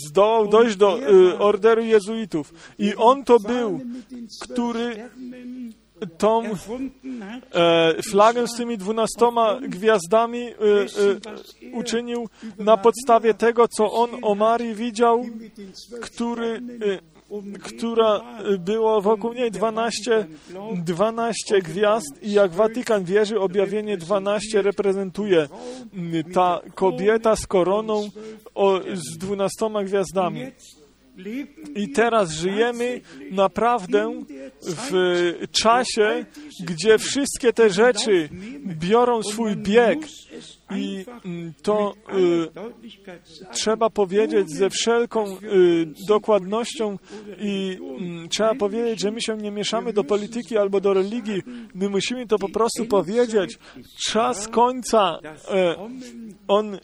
[0.08, 2.54] zdołał dojść do y, orderu jezuitów.
[2.78, 3.80] I on to był,
[4.40, 5.08] który
[6.18, 14.10] tą e, flagę z tymi dwunastoma gwiazdami e, e, uczynił na podstawie tego, co on
[14.22, 15.24] o Marii widział,
[16.00, 16.62] który,
[17.62, 18.20] która
[18.58, 20.26] było wokół niej 12,
[20.74, 25.48] 12 gwiazd i jak Watykan wierzy, objawienie 12 reprezentuje
[26.34, 28.10] ta kobieta z koroną
[28.54, 30.40] o, z dwunastoma gwiazdami.
[30.40, 34.22] leben I teraz żyjemy naprawdę
[34.62, 34.92] w
[35.50, 36.24] czasie,
[36.60, 38.28] gdzie wszystkie te rzeczy
[38.64, 39.98] biorą swój bieg
[40.70, 46.98] i mm, to y, trzeba powiedzieć ze wszelką y, dokładnością
[47.38, 51.42] i mm, trzeba powiedzieć, że my się nie mieszamy do polityki albo do religii.
[51.74, 53.58] My musimy to po prostu powiedzieć.
[54.06, 55.18] Czas końca,
[55.50, 55.76] e,
[56.48, 56.80] on y,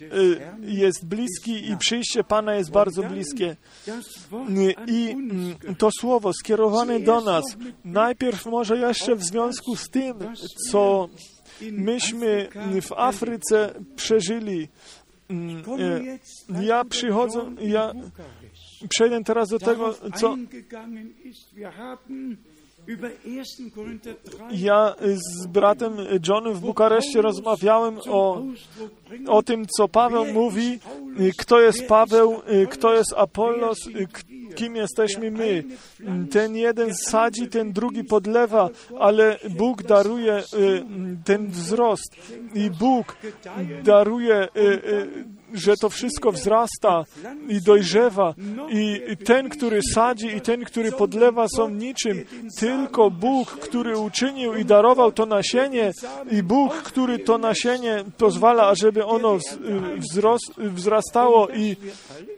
[0.60, 3.56] jest bliski i przyjście Pana jest bardzo bliskie.
[4.86, 7.44] I mm, to słowo skierowane do nas,
[7.84, 10.14] najpierw może jeszcze w związku z tym,
[10.70, 11.08] co
[11.72, 12.48] myśmy
[12.82, 14.68] w Afryce przeżyli.
[15.30, 15.62] Mm,
[16.56, 17.92] e, Ja przychodzę, ja
[18.88, 20.36] przejdę teraz do tego, co
[24.50, 24.94] ja
[25.42, 25.96] z bratem
[26.28, 28.42] Johnem w Bukareszcie rozmawiałem o,
[29.26, 30.78] o tym, co Paweł mówi,
[31.38, 33.78] kto jest Paweł, kto jest Apollos,
[34.54, 35.64] kim jesteśmy my.
[36.30, 40.84] Ten jeden sadzi, ten drugi podlewa, ale Bóg daruje y,
[41.24, 42.16] ten wzrost
[42.54, 43.16] i Bóg
[43.84, 47.04] daruje, y, y, że to wszystko wzrasta
[47.48, 48.34] i dojrzewa
[48.70, 52.24] i ten, który sadzi i ten, który podlewa są niczym.
[52.58, 55.92] Tylko Bóg, który uczynił i darował to nasienie
[56.30, 59.38] i Bóg, który to nasienie pozwala, ażeby ono
[60.58, 61.76] wzrastało i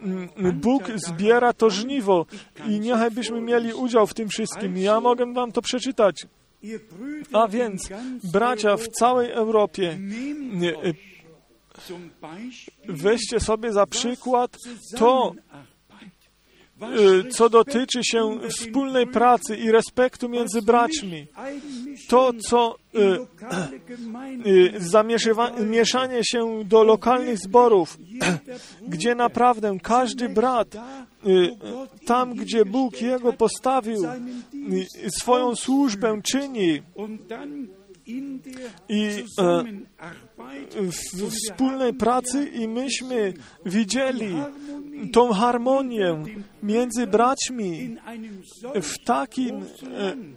[0.01, 2.25] mm, Bóg zbiera to żniwo
[2.67, 4.77] i niechaj byśmy mieli udział w tym wszystkim.
[4.77, 6.25] Ja mogę wam to przeczytać.
[7.33, 7.89] A więc,
[8.23, 9.97] bracia w całej Europie,
[12.87, 14.57] weźcie sobie za przykład
[14.97, 15.33] to,
[16.99, 21.27] y, co dotyczy się wspólnej pracy i respektu między braćmi.
[22.09, 22.99] To, co y,
[24.49, 27.97] y, zamieszywa- mieszanie się do lokalnych zborów,
[28.93, 30.67] gdzie naprawdę każdy brat,
[32.05, 34.03] tam gdzie Bóg jego postawił,
[35.21, 36.81] swoją służbę czyni
[38.89, 39.63] i e,
[40.81, 43.33] w wspólnej pracy i myśmy
[43.65, 44.35] widzieli
[45.13, 46.23] tą harmonię
[46.63, 47.97] między braćmi
[48.81, 49.63] w takim, e,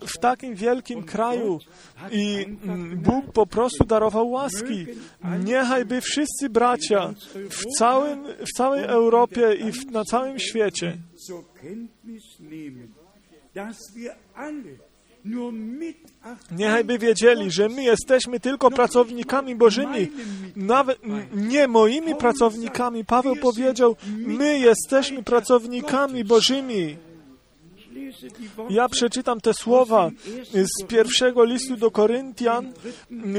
[0.06, 1.58] w takim wielkim kraju
[2.12, 2.46] i
[2.96, 4.86] Bóg po prostu darował łaski.
[5.44, 7.14] Niechaj by wszyscy bracia
[7.50, 10.98] w, całym, w całej Europie i w, na całym świecie
[15.26, 16.16] nur Mitarbeiter
[16.50, 20.08] Niechaj by wiedzieli, że my jesteśmy tylko pracownikami Bożymi,
[20.56, 20.98] nawet
[21.34, 23.04] nie moimi pracownikami.
[23.04, 26.96] Paweł powiedział, my jesteśmy pracownikami Bożymi.
[28.70, 30.10] Ja przeczytam te słowa
[30.52, 32.72] z pierwszego listu do Koryntian,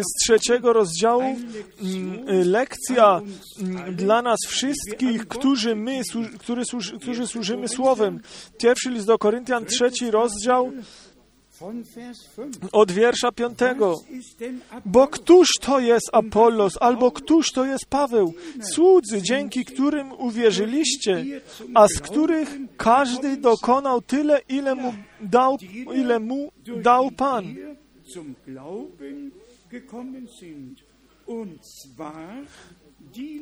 [0.01, 1.21] z trzeciego rozdziału.
[1.21, 3.21] Mm, Lekcja
[3.59, 6.01] mm, dla nas wszystkich, którzy my,
[6.39, 8.19] którzy, którzy służymy Słowem.
[8.57, 11.07] Pierwszy list do Koryntian, trzeci rozdział, von Vers 5.
[12.72, 13.95] od wiersza piątego.
[14.86, 18.34] Bo któż to jest Apollos, albo któż to jest Paweł?
[18.62, 21.26] Słudzy, dzięki którym uwierzyliście,
[21.74, 25.58] a z których każdy dokonał tyle, ile mu dał,
[25.95, 26.51] ile mu
[26.84, 27.55] dał Pan.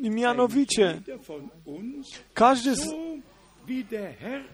[0.02, 1.02] mianowicie,
[2.34, 2.94] każdy z,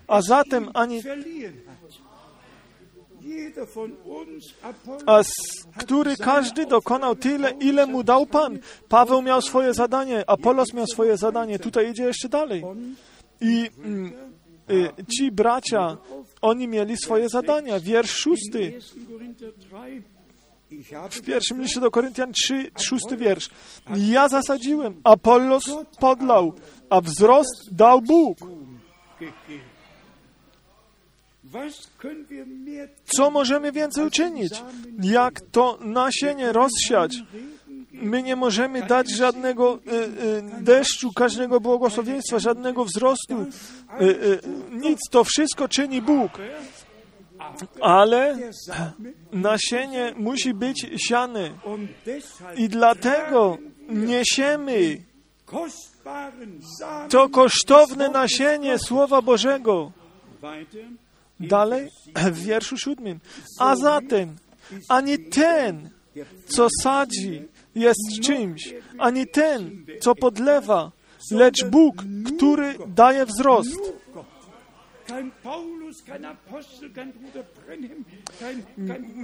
[0.08, 1.02] a zatem ani,
[5.06, 5.32] a z
[5.78, 8.60] który każdy dokonał tyle, ile mu dał Pan.
[8.90, 11.60] Paweł miał swoje zadanie, Apollos miał swoje zadanie.
[11.60, 12.64] Tutaj idzie jeszcze dalej.
[13.42, 14.14] I mm,
[14.72, 15.98] y, ci bracia,
[16.42, 17.80] oni mieli swoje zadania.
[17.80, 18.62] Wiersz szósty.
[18.62, 19.06] 1.
[19.06, 20.04] Korinther 3.
[20.72, 23.50] Ich habe W pierwszym liście do Koryntian 3, szósty wiersz.
[23.96, 25.64] Ja zasadziłem, Apollos
[26.00, 26.54] podlał,
[26.90, 28.38] a wzrost dał Bóg.
[33.06, 34.54] Co możemy więcej uczynić?
[35.04, 37.16] Jak to nasienie rozsiać?
[37.92, 43.46] My nie możemy dać żadnego y, y, deszczu, każdego błogosławieństwa, żadnego wzrostu.
[44.02, 44.40] Y,
[44.72, 46.32] nic, to wszystko czyni Bóg.
[47.82, 48.38] Ale
[49.32, 51.52] nasienie musi być siane.
[52.58, 53.58] I dlatego
[53.90, 54.98] niesiemy
[57.10, 59.92] to kosztowne nasienie Słowa Bożego.
[61.48, 61.90] Dalej
[62.34, 63.20] w wierszu siódmym.
[63.60, 64.36] A zatem,
[64.90, 65.90] Ani ten,
[66.48, 67.42] co sadzi,
[67.76, 70.92] jest czymś, ani ten, co podlewa,
[71.32, 71.96] lecz Bóg,
[72.36, 73.80] który daje wzrost.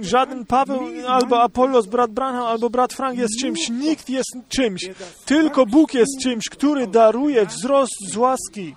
[0.00, 3.68] Żaden Paweł, albo Apollos, brat Branham, albo brat Frank jest czymś.
[3.68, 4.90] Nikt jest czymś.
[5.24, 8.76] Tylko Bóg jest czymś, który daruje wzrost z łaski.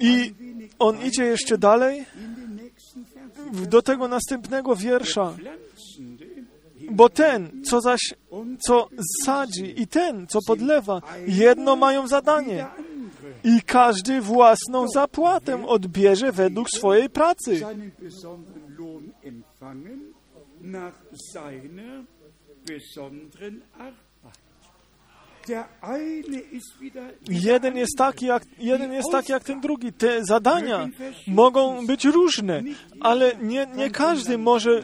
[0.00, 0.34] I
[0.78, 2.06] on idzie jeszcze dalej
[3.68, 5.36] do tego następnego wiersza.
[6.90, 8.00] Bo ten, co zaś,
[8.66, 8.88] co
[9.24, 12.66] sadzi i ten, co podlewa, jedno mają zadanie.
[13.44, 17.60] I każdy własną zapłatę odbierze według swojej pracy.
[20.62, 20.94] nach
[21.32, 22.04] seiner
[22.66, 24.09] besonderen Arbeit.
[27.28, 29.92] Jeden jest taki jak, jeden jest taki jak ten drugi.
[29.92, 30.88] Te zadania
[31.26, 32.62] mogą być różne,
[33.00, 34.82] ale nie, nie każdy może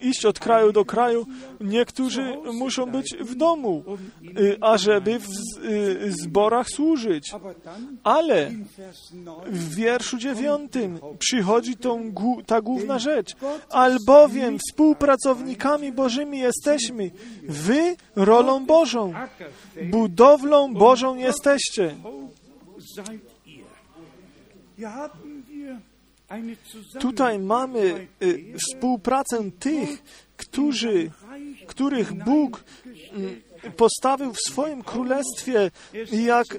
[0.00, 1.26] iść od kraju do kraju.
[1.60, 3.84] Niektórzy muszą być w domu,
[4.38, 5.26] y, ażeby w
[5.64, 7.32] y, zborach służyć.
[8.04, 12.12] Ale in Vers 9 w wierszu dziewiątym przychodzi tą,
[12.46, 13.36] ta główna rzecz.
[13.70, 17.10] Albowiem współpracownikami Bożymi jesteśmy.
[17.48, 19.12] Wy rolą Bożą,
[19.90, 21.94] budowlą Bożą jesteście.
[27.00, 30.02] Tutaj mamy y, współpracę tych,
[30.36, 31.10] którzy,
[31.66, 32.64] których Bóg
[33.12, 33.40] mm,
[33.76, 35.70] postawił w swoim królestwie.
[36.12, 36.58] Jak y,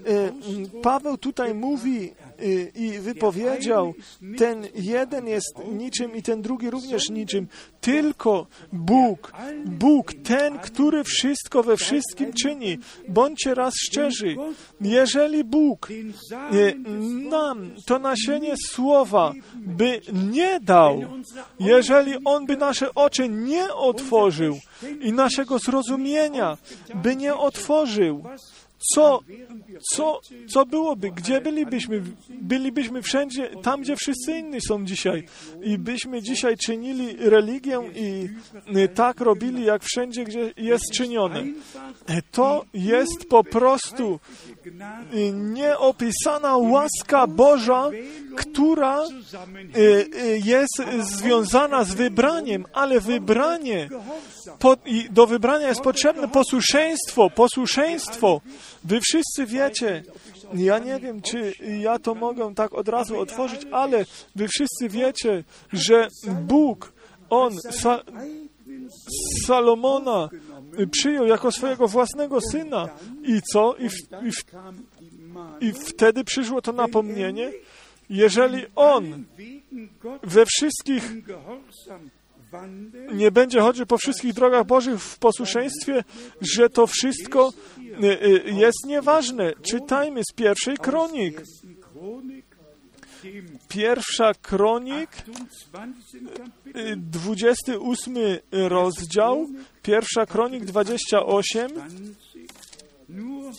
[0.81, 3.93] Paweł tutaj mówi y, i wypowiedział,
[4.37, 7.47] ten jeden jest niczym i ten drugi również niczym.
[7.81, 9.33] Tylko Bóg,
[9.65, 12.79] Bóg, ten, który wszystko we wszystkim czyni.
[13.07, 14.35] Bądźcie raz szczerzy.
[14.81, 16.75] Jeżeli Bóg y,
[17.29, 21.03] nam to nasienie słowa by nie dał,
[21.59, 24.59] jeżeli On by nasze oczy nie otworzył
[25.01, 26.57] i naszego zrozumienia
[26.95, 28.23] by nie otworzył,
[28.79, 29.19] co,
[29.93, 31.11] co, co byłoby?
[31.11, 32.03] Gdzie bylibyśmy?
[32.29, 35.23] Bylibyśmy wszędzie, tam gdzie wszyscy inni są dzisiaj.
[35.63, 38.29] I byśmy dzisiaj czynili religię i
[38.77, 41.43] y, tak robili, jak wszędzie, gdzie jest czynione.
[42.31, 44.19] To jest po prostu
[45.33, 47.89] nieopisana łaska Boża,
[48.35, 53.89] która y, y, jest związana z wybraniem, ale wybranie,
[55.11, 58.41] do wybrania jest potrzebne posłuszeństwo, posłuszeństwo.
[58.83, 60.03] Wy wszyscy wiecie,
[60.53, 64.05] ja nie wiem, czy ja to mogę tak od razu otworzyć, ale
[64.35, 65.43] wy wszyscy wiecie,
[65.73, 66.07] że
[66.47, 66.93] Bóg,
[67.29, 68.03] On sa,
[69.45, 70.29] Salomona
[70.91, 72.89] przyjął jako swojego własnego syna.
[73.23, 73.75] I co?
[73.75, 73.93] I, w,
[74.25, 74.45] i, w,
[75.61, 77.51] I wtedy przyszło to napomnienie,
[78.09, 79.25] jeżeli On
[80.23, 81.11] we wszystkich
[83.13, 86.03] nie będzie chodził po wszystkich drogach Bożych w posłuszeństwie,
[86.41, 87.53] że to wszystko
[88.03, 89.53] y, y, jest nieważne.
[89.61, 91.41] Czytajmy z pierwszej kronik.
[93.67, 96.27] Pierwsza kronik, 28.
[96.27, 99.47] Kapitel, y, 28 rozdział,
[99.83, 102.39] pierwsza kronik 28, 20,
[103.09, 103.53] nur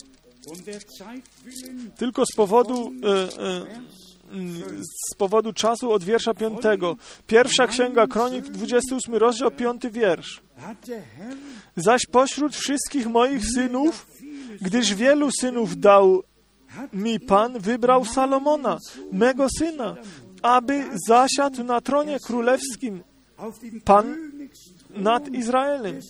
[0.46, 4.82] um der Zeit willen tylko z powodu, y, mm,
[5.12, 6.96] z powodu czasu od wiersza 5.
[7.26, 10.40] Pierwsza księga kronik, 28 rozdział, 5 wiersz.
[11.76, 14.06] Zaś pośród wszystkich moich synów,
[14.60, 16.22] gdyż wielu synów dał
[16.92, 18.78] mi Pan, wybrał Salomona,
[19.12, 19.96] mego syna,
[20.42, 23.02] aby zasiadł na tronie królewskim
[23.84, 24.16] Pan
[24.90, 26.00] nad Izraelem.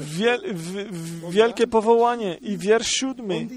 [0.00, 3.48] Wiel, w, w, wielkie powołanie i wiersz siódmy.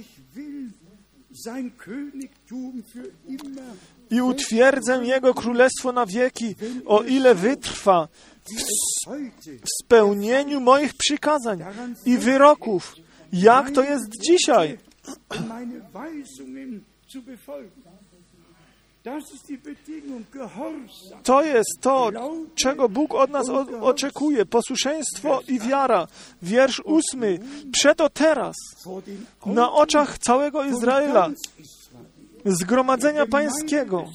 [4.09, 8.07] I utwierdzę Jego królestwo na wieki, o ile wytrwa
[9.63, 11.63] w spełnieniu moich przykazań
[12.05, 12.95] i wyroków,
[13.33, 14.77] jak to jest dzisiaj.
[21.23, 22.11] To jest to,
[22.55, 23.49] czego Bóg od nas
[23.81, 24.45] oczekuje.
[24.45, 26.07] Posłuszeństwo i wiara.
[26.41, 27.39] Wiersz ósmy.
[27.71, 28.55] Przeto teraz,
[29.45, 31.29] na oczach całego Izraela,
[32.45, 34.05] zgromadzenia pańskiego,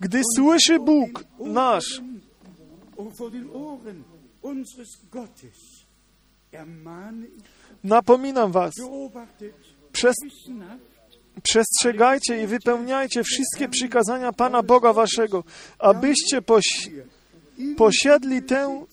[0.00, 2.02] gdy słyszy Bóg nasz,
[7.84, 8.74] napominam was,
[9.92, 10.14] przez,
[11.42, 15.44] przestrzegajcie i wypełniajcie wszystkie przykazania Pana Boga waszego,
[15.78, 16.90] abyście poś,
[17.76, 18.86] posiedli tę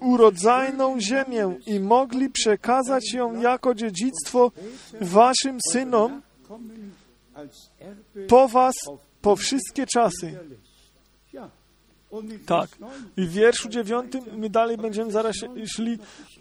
[0.00, 4.52] urodzajną ziemię i mogli przekazać ją jako dziedzictwo
[5.00, 6.22] waszym synom,
[8.28, 8.74] po was
[9.22, 10.26] po wszystkie czasy.
[10.26, 10.72] hinterlässt.
[11.32, 12.01] Ja, und in
[12.46, 12.70] Tak.
[12.70, 15.36] Vers 9 I w wierszu dziewiątym, my dalej będziemy zaraz
[15.66, 15.98] szli,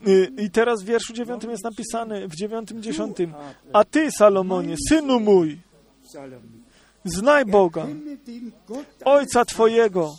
[0.07, 3.33] y, i teraz w wierszu dziewiątym jest napisane, w dziewiątym, dziesiątym,
[3.73, 5.57] a ty, Salomonie, synu mój,
[7.05, 7.87] znaj Boga,
[9.05, 10.13] Ojca Twojego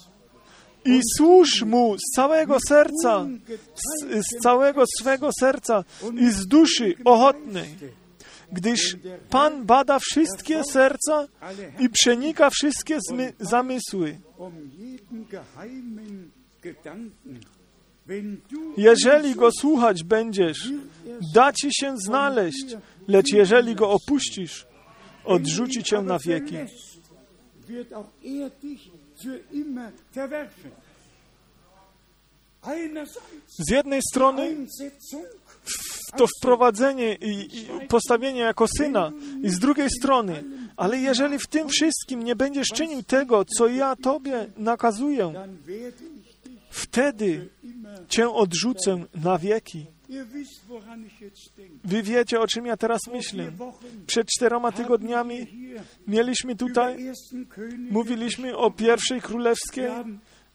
[0.85, 3.27] i służ Mu z całego serca,
[3.75, 5.85] z, z całego swego serca
[6.21, 7.69] i z duszy ochotnej,
[8.53, 8.97] gdyż
[9.31, 11.27] Pan bada wszystkie serca
[11.79, 12.99] i przenika wszystkie
[13.41, 14.19] zamysły.
[18.77, 20.69] Jeżeli Go słuchać będziesz,
[21.35, 22.77] da Ci się znaleźć,
[23.09, 24.67] lecz jeżeli Go opuścisz,
[25.25, 26.57] odrzuci Cię na wieki.
[33.59, 34.57] Z jednej strony
[36.17, 40.45] to wprowadzenie i, i postawienie jako syna, i z drugiej strony,
[40.77, 45.33] ale jeżeli w tym wszystkim nie będziesz czynił tego, co ja Tobie nakazuję,
[46.71, 47.49] wtedy.
[48.09, 49.87] Cię odrzucę na wieki.
[51.85, 53.53] Wy wiecie, o czym ja teraz myślę.
[54.07, 55.47] Przed czteroma tygodniami
[56.07, 57.13] mieliśmy tutaj,
[57.91, 59.91] mówiliśmy o pierwszej królewskiej,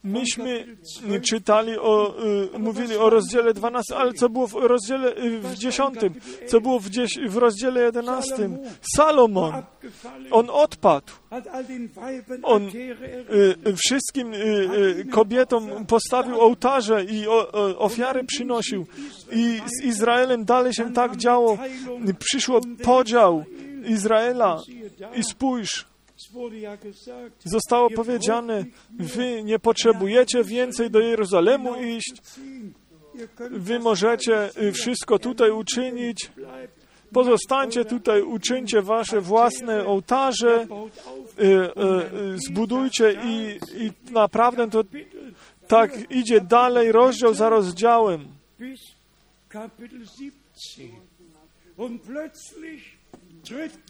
[0.08, 0.78] myśmy
[1.16, 2.16] y, czytali o,
[2.56, 5.96] y, mówili o rozdziale 12, ale co było w rozdziale y, w 10,
[6.48, 8.50] co było w, dzieś, w rozdziale 11?
[8.96, 9.54] Salomon,
[10.32, 11.12] on odpadł.
[12.44, 12.72] On
[13.86, 14.32] wszystkim
[15.12, 17.26] kobietom postawił ołtarze i
[17.78, 18.86] ofiary przynosił.
[19.32, 21.58] I z Izraelem dalej się tak działo.
[22.20, 23.44] Przyszło podział
[23.88, 24.62] Izraela.
[25.16, 25.86] I spójrz,
[27.46, 32.14] Zostało powiedziane, wy nie potrzebujecie więcej do Jeruzalemu iść,
[33.52, 36.32] wy możecie y, wszystko tutaj uczynić,
[37.14, 40.68] pozostańcie tutaj, uczyńcie wasze własne ołtarze,
[41.40, 44.84] y, y, zbudujcie i, i naprawdę to
[45.68, 48.28] tak idzie dalej rozdział za rozdziałem.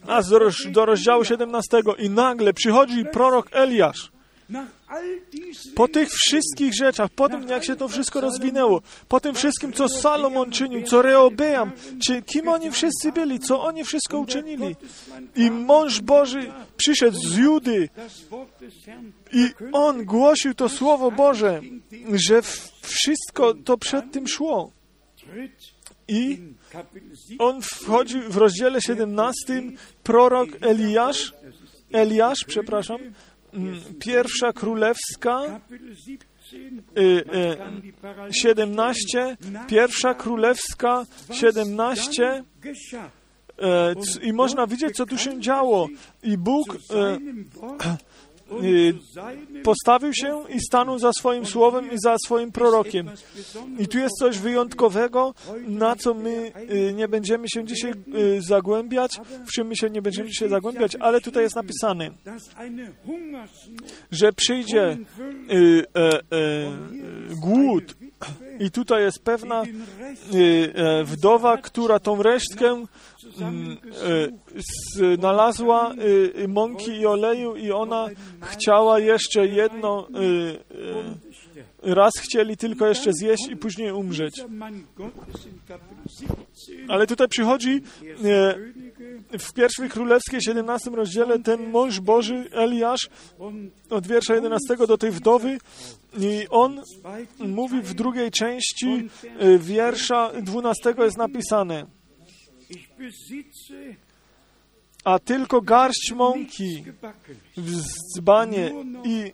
[0.06, 4.10] Aż do, roz- do rozdziału 17 i nagle przychodzi prorok Eliasz.
[5.74, 9.88] Po tych wszystkich rzeczach, po tym jak się to wszystko rozwinęło, po tym wszystkim, co
[9.88, 11.72] Salomon czynił, co Reobeam,
[12.06, 14.76] czy kim oni wszyscy byli, co oni wszystko uczynili.
[15.36, 17.88] I mąż Boży przyszedł z Judy
[19.32, 21.60] i on głosił to Słowo Boże,
[22.12, 22.42] że
[22.82, 24.72] wszystko to przed tym szło.
[26.08, 26.57] I in Kapitel 17.
[27.38, 29.62] on wchodzi w rozdziale 17,
[30.02, 31.34] prorok Eliasz,
[31.92, 32.98] Eliasz, przepraszam,
[33.52, 37.00] mm, pierwsza królewska, Kapitel 17.
[37.00, 39.36] y, y, Dann die Parallel 17,
[39.68, 43.10] pierwsza królewska 17 geschah.
[43.58, 45.88] e, i można widzieć, co tu się działo.
[46.22, 46.76] I Bóg
[49.62, 53.10] Postawił się i stanął za swoim słowem i za swoim prorokiem.
[53.78, 55.34] I tu jest coś wyjątkowego,
[55.68, 60.02] na co my y, nie będziemy się dzisiaj y, zagłębiać, w czym my się nie
[60.02, 62.10] będziemy dzisiaj zagłębiać, ale tutaj jest napisane,
[64.10, 64.96] że przyjdzie
[65.50, 66.20] y, e, e,
[67.40, 67.96] głód
[68.60, 72.84] i tutaj jest pewna y, e, wdowa, która tą resztkę
[73.40, 73.76] mm,
[75.02, 78.08] e, znalazła y, y, mąki i oleju i ona
[78.42, 80.08] chciała jeszcze jedno,
[81.82, 84.34] raz chcieli tylko jeszcze zjeść i później umrzeć.
[84.34, 87.80] dieser Mann Gottes in Kapitel 17 Ale tutaj przychodzi
[89.32, 93.08] e, w pierwszej królewskiej 17 rozdziale ten mąż Boży Eliasz
[93.90, 95.58] od wiersza 11 do tej wdowy
[96.20, 96.82] i on
[97.38, 101.86] mówi w drugiej części e, wiersza 12 jest napisane
[105.04, 106.84] a tylko garść mąki
[107.56, 107.70] w
[108.16, 108.72] dzbanie
[109.04, 109.32] i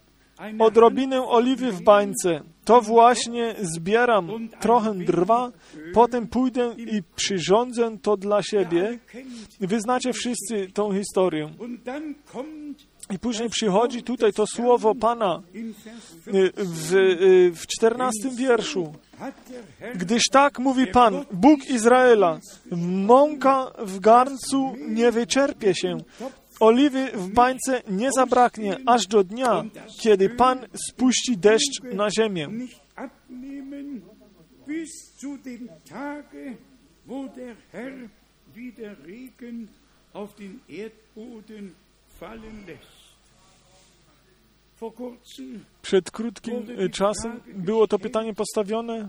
[0.58, 2.40] odrobinę oliwy w bańce.
[2.64, 5.52] To właśnie zbieram trochę drwa,
[5.94, 8.98] potem pójdę i przyrządzę to dla siebie.
[9.60, 11.50] Wy znacie wszyscy tą historię.
[13.10, 18.92] I później przychodzi tutaj to słowo Pana y, w, y, w 14 wierszu.
[19.94, 22.38] Gdyż tak mówi Pan, Bóg Izraela,
[23.06, 25.96] mąka w garncu nie wyczerpie się,
[26.60, 29.64] oliwy w bańce nie zabraknie, aż do dnia,
[30.00, 32.48] kiedy Pan spuści deszcz na ziemię.
[45.82, 49.08] Przed krótkim czasem było to pytanie postawione,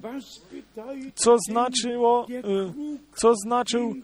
[1.15, 3.95] co znaczyło, Krug, co znaczył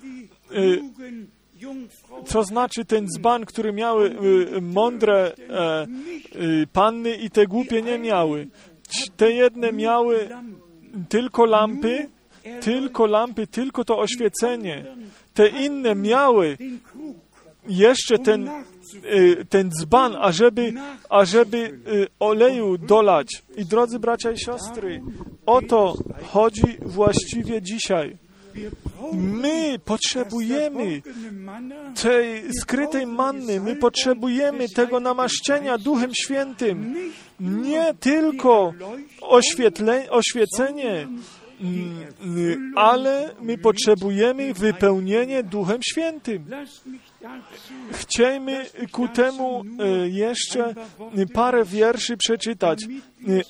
[2.25, 4.15] co znaczy ten dzban, który miały
[4.57, 5.87] y, mądre e,
[6.35, 8.47] y, panny i te głupie nie miały.
[9.17, 10.29] Te jedne miały
[11.09, 12.09] tylko lampy,
[12.61, 14.85] tylko lampy, tylko to oświecenie.
[15.33, 16.57] Te inne miały
[17.67, 18.49] jeszcze ten,
[19.05, 20.73] y, ten dzban, ażeby,
[21.09, 21.79] ażeby
[22.19, 23.43] oleju dolać.
[23.57, 25.01] I drodzy bracia i siostry,
[25.45, 25.97] o to
[26.31, 28.17] chodzi właściwie dzisiaj.
[29.13, 31.01] My potrzebujemy
[32.01, 36.95] tej skrytej manny, my potrzebujemy tego namaszczenia Duchem Świętym.
[37.39, 38.73] Nie tylko
[39.21, 41.07] oświetle, oświecenie,
[41.61, 46.45] mm, ale my potrzebujemy wypełnienie Duchem Świętym.
[47.91, 50.73] Chciejmy ku temu e, jeszcze
[51.33, 52.87] parę wierszy przeczytać, e,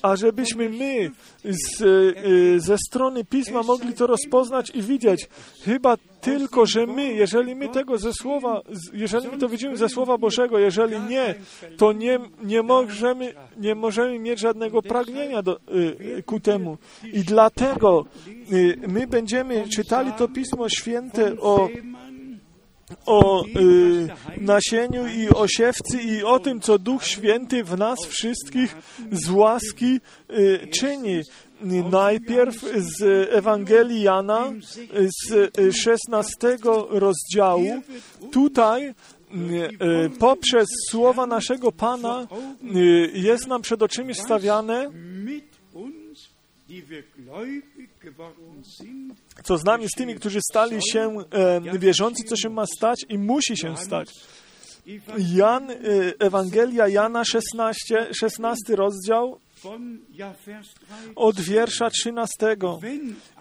[0.02, 1.10] a żebyśmy my
[1.44, 5.28] z, e, ze strony Pisma mogli to rozpoznać i widzieć.
[5.64, 8.60] Chyba tylko, że my, jeżeli my tego ze Słowa,
[8.92, 11.34] jeżeli my to widzimy ze Słowa Bożego, jeżeli nie,
[11.76, 15.60] to nie, nie, możemy, nie możemy mieć żadnego pragnienia do,
[16.26, 16.78] ku temu.
[17.12, 18.04] I dlatego
[18.88, 21.68] my będziemy czytali to Pismo Święte o
[23.06, 24.08] o y,
[24.40, 28.76] nasieniu i o siewcy i o tym, co Duch Święty w nas wszystkich
[29.12, 31.22] z łaski y, czyni.
[31.90, 34.52] Najpierw z Ewangelii Jana
[35.24, 36.58] z 16
[36.90, 37.82] rozdziału.
[38.32, 38.94] Tutaj y,
[40.18, 42.26] poprzez słowa naszego Pana
[42.76, 44.90] y, jest nam przed oczymi stawiane
[49.44, 53.18] co z nami, z tymi, którzy stali się e, wierzący, co się ma stać i
[53.18, 54.10] musi się stać.
[55.18, 55.74] Jan, e,
[56.18, 59.38] Ewangelia Jana 16, 16 rozdział
[61.16, 62.56] od wiersza 13.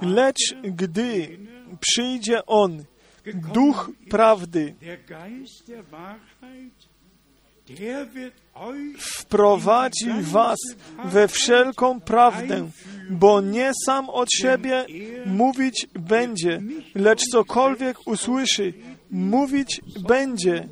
[0.01, 1.39] Lecz gdy
[1.79, 2.83] przyjdzie On,
[3.53, 4.75] Duch prawdy,
[8.97, 10.59] wprowadzi was
[11.05, 12.69] we wszelką prawdę,
[13.09, 14.86] bo nie sam od siebie
[15.26, 16.61] mówić będzie,
[16.95, 18.74] lecz cokolwiek usłyszy,
[19.11, 20.67] mówić będzie.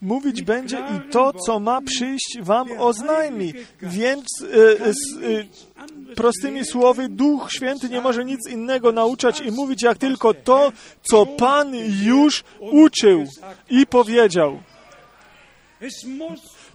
[0.00, 3.52] Mówić będzie i to, co ma przyjść, wam oznajmi.
[3.82, 9.98] Więc e, e, prostymi słowy, Duch Święty nie może nic innego nauczać i mówić, jak
[9.98, 10.72] tylko to,
[11.10, 13.24] co Pan już uczył
[13.70, 14.60] i powiedział.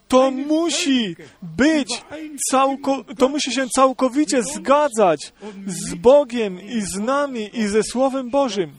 [0.07, 2.03] To musi być,
[2.51, 5.33] całko, to musi się całkowicie zgadzać
[5.67, 8.73] z Bogiem i z nami i ze Słowem Bożym.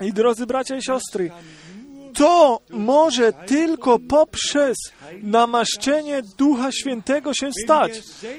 [0.00, 1.30] I drodzy bracia i siostry,
[2.20, 4.76] to może tylko poprzez
[5.22, 7.92] namaszczenie Ducha Świętego się stać.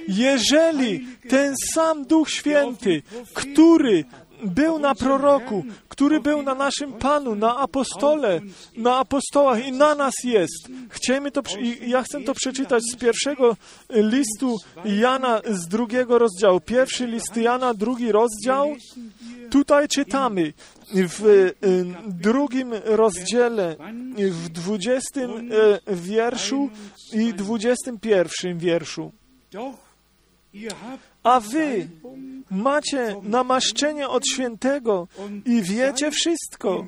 [0.07, 3.01] Jeżeli ten sam Duch Święty,
[3.34, 4.05] który
[4.43, 8.41] był na proroku, który był na naszym Panu, na apostole,
[8.77, 10.67] na apostołach i na nas jest.
[10.89, 11.41] Chcemy to,
[11.88, 13.55] ja chcę to przeczytać z pierwszego
[13.89, 16.59] listu Jana z drugiego rozdziału.
[16.59, 18.75] Pierwszy list Jana, drugi rozdział.
[19.52, 20.54] Tutaj czytamy
[20.93, 21.54] w y,
[22.08, 23.76] drugim rozdziale,
[24.18, 26.70] w dwudziestym y, wierszu
[27.14, 29.12] i dwudziestym pierwszym wierszu.
[31.24, 31.88] A wy
[32.52, 35.08] macie namaszczenie od świętego
[35.45, 36.88] i wiecie wszystko.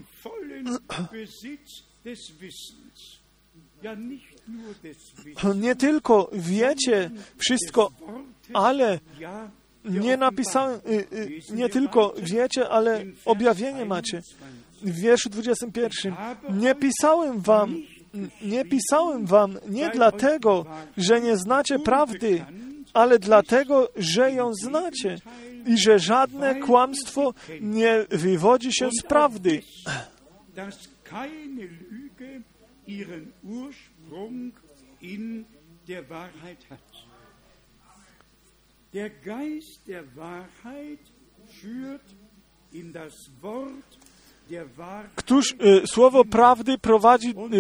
[5.55, 7.91] Nie tylko wiecie wszystko,
[8.53, 8.99] ale
[9.85, 14.21] nie napisałem, y, y, nie tylko wiecie, ale objawienie macie.
[14.81, 16.15] W wierszu 21.
[16.49, 17.75] Nie pisałem wam,
[18.41, 20.65] nie pisałem wam nie dlatego,
[20.97, 22.45] że nie znacie prawdy,
[22.93, 25.17] ale dlatego, że ją znacie
[25.65, 29.61] i że żadne kłamstwo nie wywodzi się z prawdy.
[32.85, 34.53] ihren Ursprung
[35.01, 35.45] in
[35.87, 36.92] der Wahrheit hat.
[38.93, 40.99] Der Geist der Wahrheit
[41.61, 42.15] führt
[42.71, 43.97] in das Wort
[45.15, 47.57] Któż y, słowo prawdy prowadzi, y,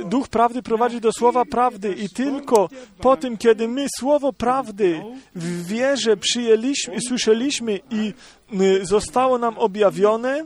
[0.00, 2.68] y, duch prawdy prowadzi do słowa prawdy i tylko
[3.00, 5.02] po tym, kiedy my słowo prawdy
[5.34, 8.14] w wierze przyjęliśmy, słyszeliśmy i
[8.60, 10.44] y, zostało nam objawione,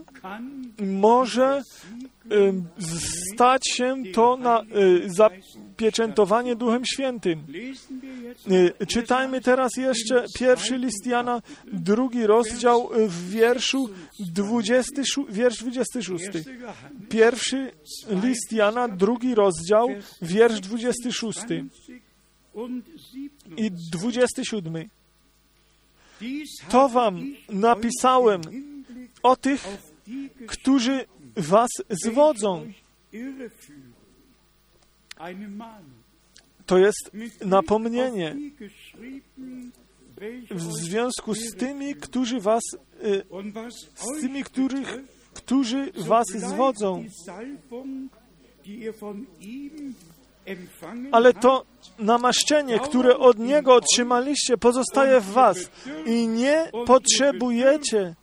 [0.79, 1.61] może
[3.33, 4.63] stać się to na
[5.77, 7.43] zapieczętowanie Duchem Świętym.
[8.87, 11.41] Czytajmy teraz jeszcze pierwszy list Jana,
[11.73, 16.25] drugi rozdział w wierszu 20, wiersz 26.
[17.09, 17.71] Pierwszy
[18.23, 19.89] list Jana, drugi rozdział,
[20.21, 21.39] wiersz 26.
[22.53, 22.85] und
[23.57, 24.89] i 27.
[26.21, 28.41] Dies To wam napisałem
[29.23, 29.67] o tych,
[30.47, 31.05] którzy
[31.35, 32.67] was zwodzą.
[36.65, 37.11] To jest
[37.45, 38.35] napomnienie.
[40.51, 42.63] w związku z tymi, którzy was,
[43.03, 43.23] y,
[43.95, 44.97] z tymi, których,
[45.33, 47.05] którzy was zwodzą.
[51.11, 51.65] Ale to
[51.99, 55.71] namaszczenie, które od Niego otrzymaliście, pozostaje w was.
[56.05, 58.15] I nie potrzebujecie,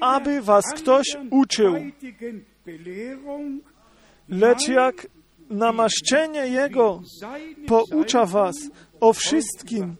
[0.00, 1.74] aby was ktoś uczył.
[4.28, 5.06] lecz jak
[5.50, 7.02] namaszczenie Jego
[7.66, 8.56] poucza was
[9.00, 9.96] o wszystkim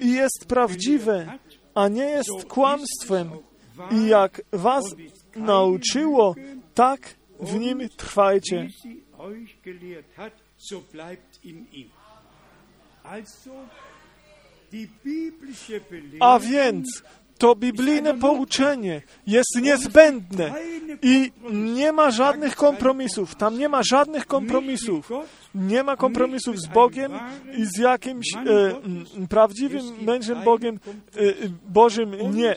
[0.00, 1.38] i jest prawdziwe,
[1.74, 3.30] a nie jest kłamstwem.
[3.90, 4.84] I jak was
[5.36, 6.34] nauczyło,
[6.74, 8.68] tak w nim trwajcie.
[16.20, 17.02] A więc
[17.38, 20.54] to biblijne pouczenie jest niezbędne
[21.02, 23.34] i nie ma żadnych kompromisów.
[23.34, 25.10] Tam nie ma żadnych kompromisów.
[25.54, 27.12] Nie ma kompromisów z Bogiem
[27.56, 30.78] i z jakimś e, prawdziwym mężem Bogiem,
[31.16, 31.24] e, e,
[31.68, 32.34] Bożym.
[32.34, 32.56] Nie.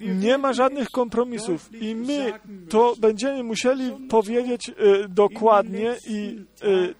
[0.00, 2.32] Nie ma żadnych kompromisów i my
[2.68, 6.94] to będziemy musieli powiedzieć e, dokładnie i e,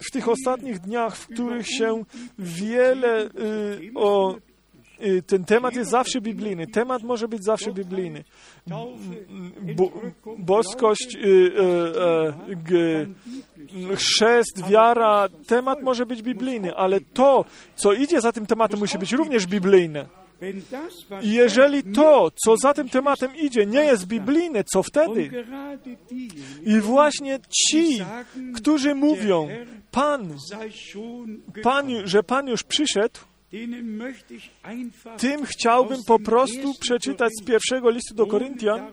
[0.00, 2.04] w tych ostatnich dniach, w których się
[2.38, 3.30] wiele y,
[3.94, 4.36] o
[5.26, 6.66] ten temat jest zawsze biblijny.
[6.66, 8.24] Temat może być zawsze biblijny.
[9.76, 9.92] Bo,
[10.38, 12.74] boskość, y, y,
[13.92, 17.44] y, chrzest, wiara, temat może być biblijny, ale to,
[17.76, 20.06] co idzie za tym tematem, musi być również biblijne.
[21.22, 25.30] jeżeli to, co za tym tematem idzie, nie jest biblijne, co wtedy?
[26.66, 27.98] I właśnie ci,
[28.54, 29.48] którzy mówią,
[29.90, 30.36] Pan,
[31.62, 33.20] Pan, że Pan już przyszedł,
[35.18, 38.92] tym chciałbym po prostu przeczytać z pierwszego listu do Koryntian,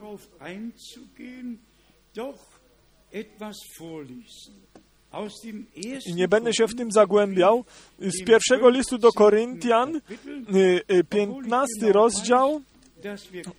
[6.16, 7.66] nie będę się w tym zagłębiał,
[8.00, 12.62] z pierwszego listu do Koryntian, y, y, 15 rozdział,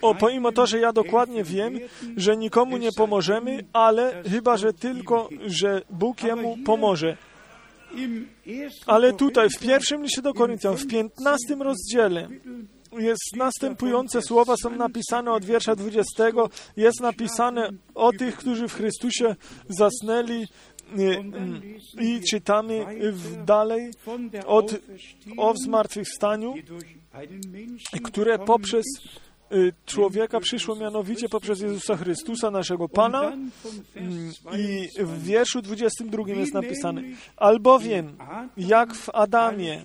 [0.03, 1.79] o, pomimo to, że ja dokładnie wiem,
[2.17, 7.17] że nikomu nie pomożemy, ale chyba, że tylko, że Bóg jemu pomoże.
[8.87, 12.29] Ale tutaj, w pierwszym liście do Koryntian, w 15 rozdziale,
[12.99, 16.25] jest następujące słowa są napisane od wiersza 20,
[16.77, 19.37] jest napisane o tych, którzy w Chrystusie
[19.69, 21.03] zasnęli y,
[22.01, 22.87] y, i czytamy
[23.45, 23.91] dalej
[24.47, 24.75] od,
[25.37, 26.55] o zmartwychwstaniu,
[28.05, 28.85] które poprzez
[29.87, 33.23] człowieka przyszło mianowicie poprzez Jezusa Chrystusa, naszego Pana.
[33.23, 37.03] Mm, I 22, w wierszu 22 jest napisane,
[37.37, 38.17] albowiem
[38.57, 39.85] jak w Adamie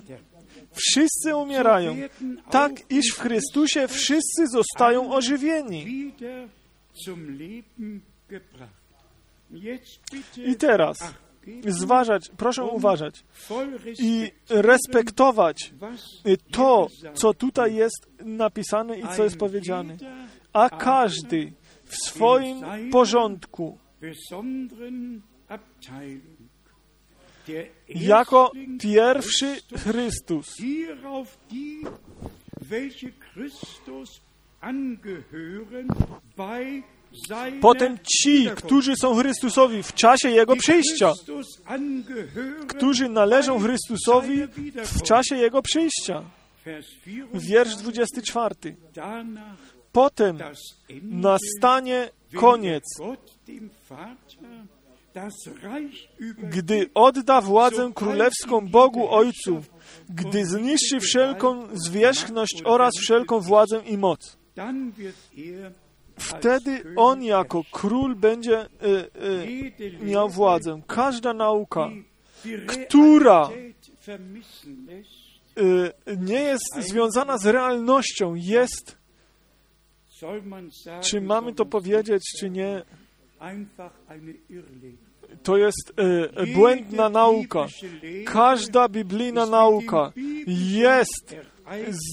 [0.72, 1.98] wszyscy umierają,
[2.50, 6.12] tak iż w Chrystusie wszyscy zostają ożywieni.
[10.38, 10.98] I teraz
[11.68, 15.74] zważać, proszę uważać voll i respektować
[16.28, 19.98] y, to, co tutaj jest napisane i co jest powiedziane.
[20.54, 21.54] A każdy
[21.86, 22.62] w swoim
[22.92, 23.78] porządku,
[27.88, 30.58] jako pierwszy Chrystus,
[32.62, 34.22] welche Christus
[34.62, 35.88] angehören,
[36.38, 36.84] bei
[37.62, 41.14] potem ci, którzy są Chrystusowi w czasie Jego przyjścia,
[42.68, 44.48] którzy należą Chrystusowi
[44.86, 46.24] w czasie Jego przyjścia.
[47.34, 48.56] Wiersz 24.
[48.56, 48.76] 24.
[48.94, 49.58] Danach
[49.92, 50.38] Potem
[51.02, 52.84] nastanie koniec,
[56.38, 59.64] gdy odda władzę królewską Bogu Ojcu,
[60.10, 64.38] gdy zniszczy wszelką zwierzchność oraz wszelką władzę i moc.
[66.22, 70.82] Wtedy On jako król będzie y, jede miał władzę.
[70.88, 71.90] Każda nauka,
[72.68, 73.50] która
[75.58, 78.98] y, nie jest związana z realnością, jest,
[81.02, 82.82] czy mamy to powiedzieć, czy nie,
[85.44, 85.94] to jest
[86.54, 87.66] błędna nauka.
[88.26, 90.12] Każda biblijna nauka
[90.48, 91.36] jest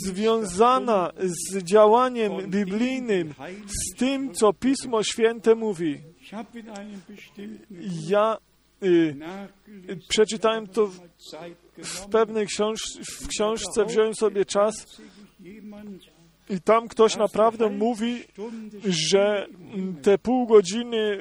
[0.04, 3.34] związana z działaniem biblijnym,
[3.66, 6.00] z tym, co Pismo Święte mówi.
[8.09, 8.36] Ja
[8.82, 9.16] y,
[10.09, 11.00] przeczytałem to w,
[11.78, 12.78] w pewnej książ
[13.20, 15.00] w książce, wziąłem sobie czas
[16.51, 18.24] I tam ktoś naprawdę mówi,
[18.84, 19.46] że
[20.03, 21.20] te pół godziny y,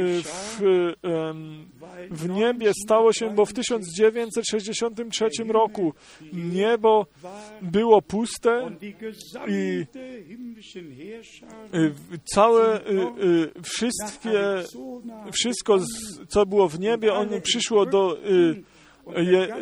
[0.00, 0.60] y, w,
[2.10, 5.92] w niebie stało się, bo w 1963 roku
[6.32, 7.06] niebo
[7.62, 8.70] było puste
[9.48, 9.84] i
[11.74, 11.90] y,
[12.24, 12.80] całe,
[13.62, 14.62] wszystkie,
[15.32, 15.78] wszystko,
[16.28, 18.18] co było w niebie, ono przyszło do,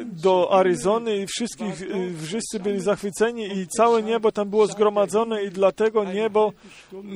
[0.05, 5.51] do Aryzony i wszystkich, y, wszyscy byli zachwyceni i całe niebo tam było zgromadzone i
[5.51, 6.53] dlatego niebo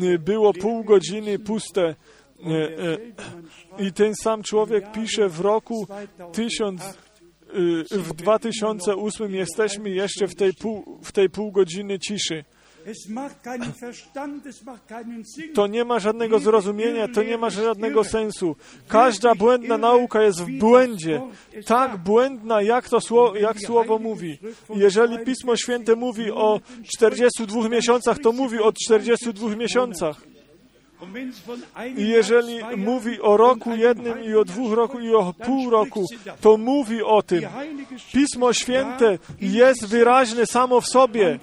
[0.03, 1.95] y, było pół godziny puste.
[2.41, 3.15] Y,
[3.79, 5.87] I ten sam człowiek pisze w roku
[6.33, 12.45] 1000, y, w 2008 jesteśmy jeszcze w tej pół, w tej pół godziny ciszy.
[15.55, 18.57] To nie ma żadnego zrozumienia, to nie ma żadnego sensu.
[18.89, 21.23] Każda błędna nauka jest w błędzie.
[21.67, 24.39] Tak błędna, jak to słowo, jak słowo mówi.
[24.75, 26.61] Jeżeli Pismo Święte mówi o
[26.95, 30.38] 42 miesiącach, to mówi o 42 miesiącach.
[31.97, 36.05] I jeżeli mówi o roku jednym i o dwóch roku i o pół roku,
[36.41, 37.43] to mówi o tym.
[38.13, 41.39] Pismo Święte jest wyraźne samo w sobie.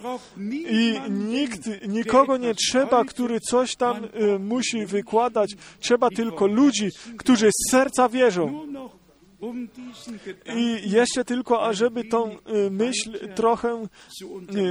[0.51, 5.55] I nikt, nikogo nie trzeba, który coś tam y, musi wykładać.
[5.79, 8.67] Trzeba tylko ludzi, którzy z serca wierzą.
[10.55, 12.37] I jeszcze tylko, ażeby tą y,
[12.71, 14.65] myśl trochę y,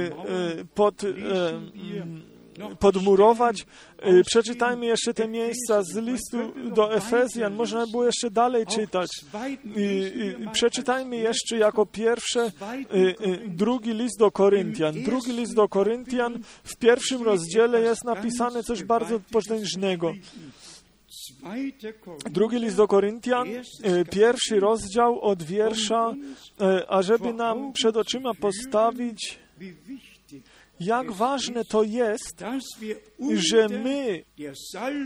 [0.59, 1.13] y, pod, y,
[2.79, 3.65] podmurować,
[4.07, 6.37] y, przeczytajmy jeszcze te miejsca z listu
[6.75, 7.53] do Efezjan.
[7.55, 9.09] Można było jeszcze dalej czytać.
[10.51, 15.03] Przeczytajmy jeszcze jako pierwsze y, y, drugi list do Koryntian.
[15.03, 20.13] Drugi list do Koryntian w pierwszym rozdziale jest napisane coś bardzo potężnego.
[22.31, 23.47] Drugi list do Koryntian,
[24.11, 26.13] pierwszy rozdział od wiersza,
[26.87, 29.39] ażeby nam przed oczyma postawić,
[30.79, 32.43] jak ważne to jest,
[33.35, 34.23] że my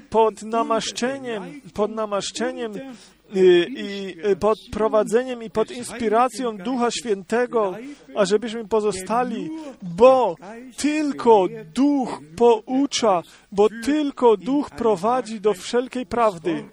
[0.09, 7.77] pod namaszczeniem, pod namaszczeniem y, i y, pod prowadzeniem i pod inspiracją Ducha Świętego,
[8.15, 9.49] ażebyśmy pozostali,
[9.81, 10.35] bo
[10.77, 16.63] tylko Duch poucza, bo tylko Duch prowadzi do wszelkiej prawdy,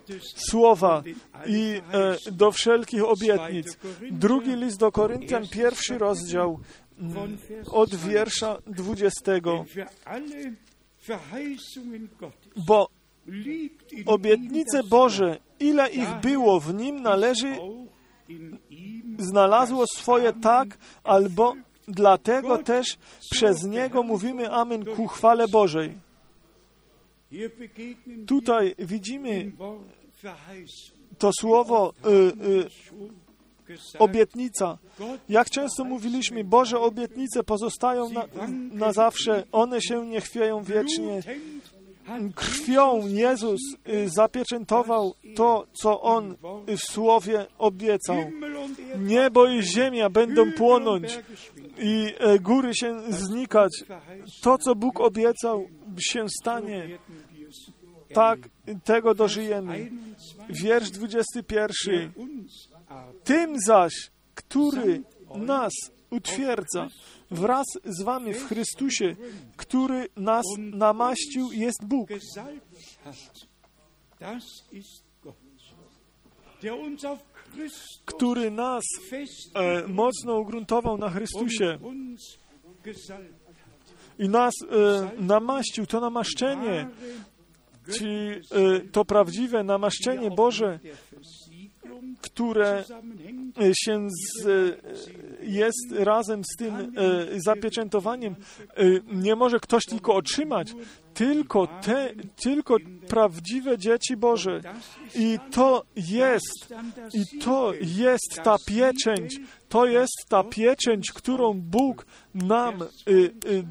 [0.51, 1.03] słowa
[1.47, 3.79] i e, do wszelkich obietnic.
[4.11, 6.61] Drugi list do Koryntian, pierwszy rozdział
[7.71, 9.41] od wiersza 20.
[9.41, 10.53] Denn für alle
[10.99, 12.89] Verheißungen Gottes Bo
[14.07, 17.57] obietnice Boże, ile ich było w nim należy,
[19.19, 21.55] znalazło swoje tak, albo
[21.89, 22.99] dlatego też
[23.31, 25.95] przez Niego mówimy Amen ku chwale Bożej.
[28.27, 29.53] Tutaj widzimy
[31.19, 33.26] to słowo y, y,
[33.99, 34.79] obietnica.
[35.29, 38.25] Jak często mówiliśmy, Boże obietnice pozostają na,
[38.73, 41.23] na zawsze, one się nie chwieją wiecznie.
[42.35, 46.37] Krwią Jezus y, zapieczętował to, co On
[46.69, 48.17] y, w Słowie obiecał.
[48.99, 51.19] Niebo i ziemia będą płonąć
[51.79, 53.85] i e, góry się znikać.
[54.43, 56.99] To, co Bóg obiecał, się stanie.
[58.15, 58.39] Tak,
[58.85, 59.91] tego dożyjemy.
[60.49, 60.57] 21.
[60.57, 62.13] Wiersz 21.
[63.25, 63.93] Tym zaś,
[64.35, 65.03] który
[65.35, 65.73] nas
[66.11, 66.89] utwierdza
[67.31, 69.17] wraz z wami w Chrystusie,
[69.57, 72.09] który nas namaścił, jest Bóg.
[78.05, 78.85] który nas
[79.55, 81.79] e, mocno ugruntował na Chrystusie
[84.19, 85.87] i nas e, namaścił.
[85.87, 86.89] To namaszczenie,
[87.93, 90.81] ci, e, to prawdziwe namaszczenie Boże,
[92.27, 92.85] które
[93.61, 94.77] e, się z, e,
[95.43, 96.91] jest razem z tym e,
[97.37, 98.35] zapieczętowaniem.
[99.13, 100.75] Nie może ktoś tylko otrzymać,
[101.15, 102.77] tylko te, tylko
[103.09, 104.61] prawdziwe dzieci Boże.
[105.15, 106.75] I to jest,
[107.15, 113.13] i to jest ta pieczęć, to jest ta pieczęć, którą Bóg nam y,
[113.47, 113.65] y,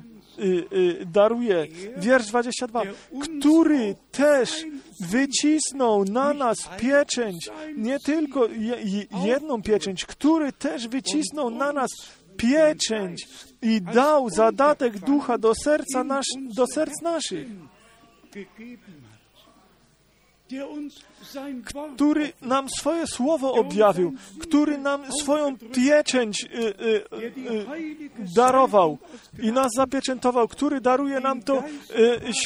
[1.06, 1.68] daruje.
[1.98, 2.82] Wiersz 22.
[3.22, 4.66] Który też
[5.10, 11.90] wycisnął na nas pieczęć, nie tylko je, je- jedną pieczęć, który też wycisnął na nas
[12.38, 13.28] pieczęć
[13.62, 16.26] i dał zadatek ducha do serca nasz,
[16.56, 17.48] do serc naszych,
[21.96, 27.66] który nam swoje słowo objawił, który nam swoją pieczęć y, y, y,
[28.36, 28.98] darował
[29.44, 31.64] i nas zapieczętował, który daruje nam to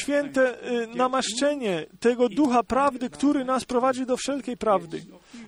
[0.00, 0.58] święte
[0.94, 5.02] namaszczenie tego ducha prawdy, który nas prowadzi do wszelkiej prawdy.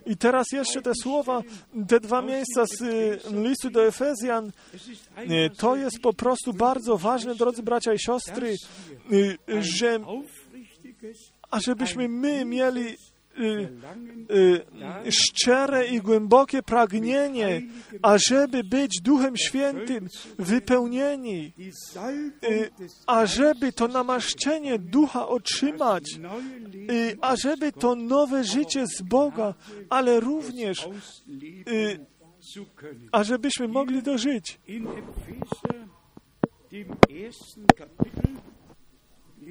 [0.05, 1.41] I teraz jeszcze te słowa,
[1.87, 2.81] te dwa miejsca z
[3.31, 4.51] listu do Efezjan,
[5.57, 8.55] to jest po prostu bardzo ważne, drodzy bracia i siostry,
[9.47, 9.99] że
[11.51, 12.97] ażebyśmy my mieli
[15.09, 17.61] szczere i głębokie pragnienie,
[18.01, 20.07] ażeby być Duchem Świętym
[20.39, 21.53] wypełnieni,
[22.43, 22.69] y,
[23.07, 26.03] ażeby to namaszczenie Ducha otrzymać,
[26.91, 29.53] y, ażeby to nowe życie z Boga,
[29.89, 30.87] ale również,
[33.11, 34.59] ażebyśmy mogli dożyć.
[34.67, 35.87] In Epheser,
[36.71, 38.33] dem ersten Kapitel,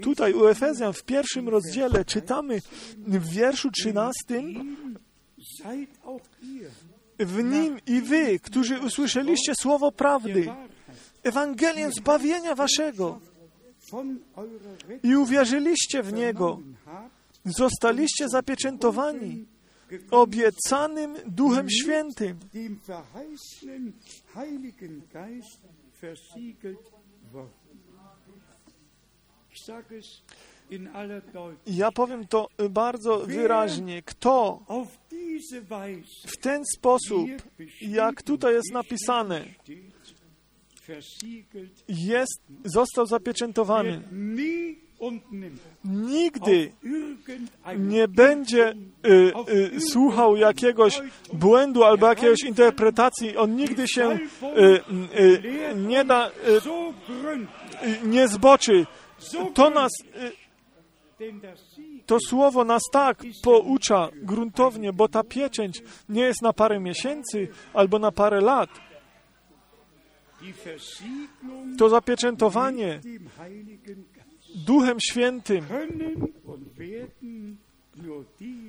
[0.02, 2.60] Tutaj u Efezjan w pierwszym rozdziale czytamy
[2.96, 4.76] w wierszu trzynastym
[5.62, 6.70] seid auch ihr
[7.18, 10.52] w nim i wy, którzy usłyszeliście słowo prawdy,
[11.22, 13.20] Ewangelię zbawienia waszego
[15.02, 16.60] i uwierzyliście w niego,
[17.44, 19.46] zostaliście zapieczętowani
[20.10, 23.92] obiecanym Duchem Świętym, dem verheißenen
[24.34, 25.60] Heiligen Geist
[26.00, 26.90] versiegelt
[27.32, 27.61] worden.
[31.66, 34.02] Ja powiem to bardzo wyraźnie.
[34.02, 34.60] Kto
[36.26, 37.28] w ten sposób,
[37.80, 39.44] jak tutaj jest napisane,
[41.88, 44.74] jest, został zapieczętowany, nie
[45.84, 46.72] nigdy
[47.78, 48.74] nie będzie
[49.06, 49.32] y,
[49.76, 51.00] y, słuchał jakiegoś
[51.32, 53.36] błędu albo jakiejś interpretacji.
[53.36, 54.18] On nigdy się y,
[55.20, 56.60] y, nie da, y,
[57.08, 57.48] gründlich,
[58.04, 58.86] y, nie zboczy.
[59.54, 60.32] To nas, y,
[62.06, 67.98] to słowo nas tak poucza gruntownie, bo ta pieczęć nie jest na parę miesięcy albo
[67.98, 68.70] na parę lat.
[71.78, 73.00] To zapieczętowanie
[74.54, 75.64] Duchem Świętym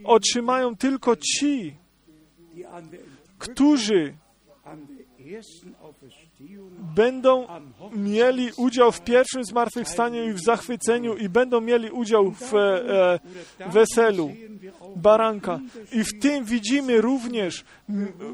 [0.03, 1.75] otrzymają tylko ci,
[3.37, 4.13] którzy
[6.95, 7.47] będą
[7.93, 13.19] mieli udział w pierwszym zmartwychwstaniu i w zachwyceniu i będą mieli udział w e,
[13.59, 14.31] e, weselu
[14.95, 15.59] baranka.
[15.91, 17.65] I w tym widzimy również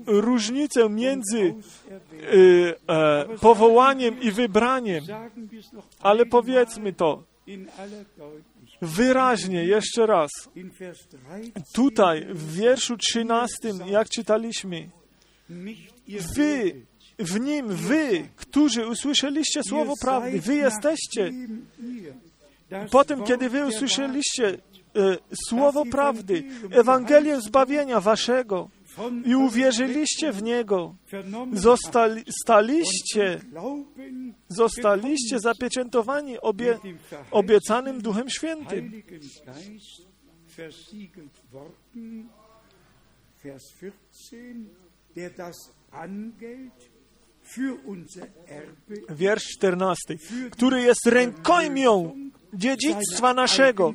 [0.06, 1.56] różnicę między
[2.89, 5.04] e, e, powołaniem i wybraniem.
[6.00, 7.24] Ale powiedzmy to
[8.82, 10.30] wyraźnie jeszcze raz.
[10.56, 14.89] In Vers 13 Tutaj w wierszu 13, jak czytaliśmy,
[16.36, 16.82] wy,
[17.20, 21.32] w nim wy, którzy usłyszeliście słowo prawdy, wy jesteście
[22.91, 24.57] Po tym, kiedy wy usłyszeliście e,
[25.47, 28.70] słowo prawdy, Ewangelię zbawienia waszego
[29.26, 30.95] i uwierzyliście w niego,
[31.53, 33.41] zostali, staliście,
[34.47, 36.80] zostaliście zapieczętowani obie,
[37.32, 39.03] obiecanym Duchem Świętym.
[43.43, 44.55] Vers 14,
[45.15, 45.55] der das
[45.93, 46.72] Erbe
[49.10, 50.16] Wiersz 14,
[50.52, 52.16] który jest rękojmią
[52.54, 53.93] dziedzictwa naszego,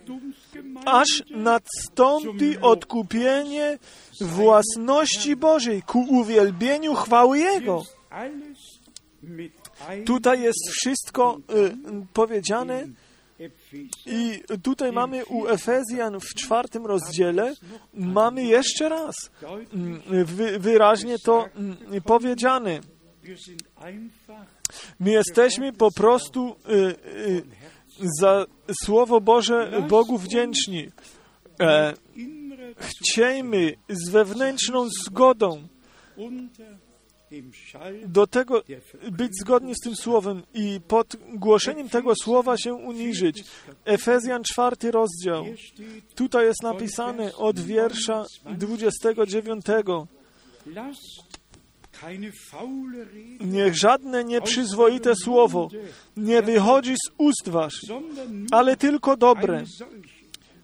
[0.84, 3.78] aż nastąpi odkupienie
[4.20, 7.82] własności Bożej ku uwielbieniu chwały Jego.
[10.06, 11.76] Tutaj jest wszystko y,
[12.12, 12.86] powiedziane.
[14.06, 17.54] i tutaj mamy u Efezjan w czwartym rozdziale,
[17.94, 19.14] mamy jeszcze raz
[20.24, 21.48] wy, wyraźnie to
[22.04, 22.80] powiedziane.
[25.00, 27.42] My jesteśmy po prostu y, y,
[28.20, 28.46] za
[28.84, 30.88] Słowo Boże Bogu wdzięczni.
[31.60, 31.94] E,
[32.78, 35.68] chciejmy z wewnętrzną zgodą
[38.06, 38.62] do tego
[39.10, 43.44] być zgodni z tym słowem i pod głoszeniem tego słowa się uniżyć.
[43.84, 45.44] Efezjan czwarty rozdział.
[46.14, 48.24] Tutaj jest napisane od wiersza
[48.58, 49.64] 29.
[53.40, 55.68] Niech żadne nieprzyzwoite słowo
[56.16, 57.90] nie wychodzi z ust waszych,
[58.50, 59.64] ale tylko dobre,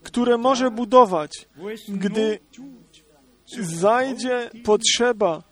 [0.03, 1.49] które może budować,
[1.89, 2.39] gdy
[3.61, 5.43] zajdzie potrzeba,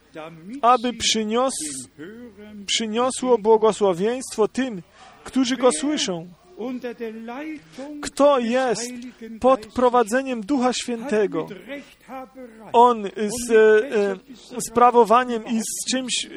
[0.63, 1.55] aby przynios,
[2.67, 4.83] przyniosło błogosławieństwo tym,
[5.25, 6.29] którzy go słyszą.
[8.03, 8.91] Kto jest
[9.41, 11.47] pod prowadzeniem Ducha Świętego?
[12.73, 13.05] On
[13.47, 16.29] z e, sprawowaniem i z czymś e,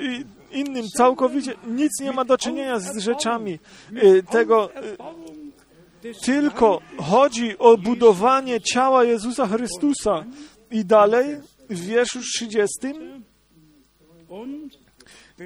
[0.57, 3.59] innym całkowicie nic nie ma do czynienia z rzeczami
[3.95, 4.69] e, tego.
[4.75, 4.81] e,
[6.25, 10.25] Tylko chodzi o budowanie ciała Jezusa Chrystusa.
[10.71, 11.37] I dalej
[11.69, 12.67] w wierszu 30.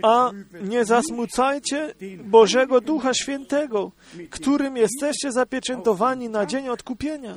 [0.01, 0.31] A
[0.61, 1.93] nie zasmucajcie
[2.23, 3.91] Bożego Ducha Świętego,
[4.29, 7.35] którym jesteście zapieczętowani na dzień odkupienia.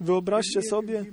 [0.00, 1.04] Wyobraźcie sobie,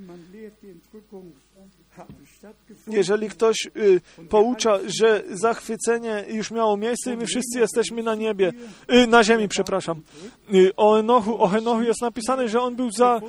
[2.86, 8.52] jeżeli ktoś y, poucza, że zachwycenie już miało miejsce i my wszyscy jesteśmy na niebie,
[8.92, 10.02] y, na ziemi, przepraszam.
[10.54, 13.20] Y, o, Enochu, o Henochu jest napisane, że on był za,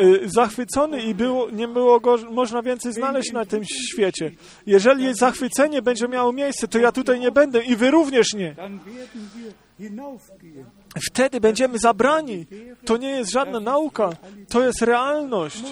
[0.00, 4.30] y, zachwycony i było, nie było go można więcej znaleźć na tym świecie.
[4.66, 8.54] Jeżeli zachwycenie będzie miało miejsce, to ja tutaj nie będę i wy również nie.
[11.12, 12.46] Wtedy będziemy zabrani.
[12.84, 14.10] To nie jest żadna nauka,
[14.48, 15.62] to jest realność.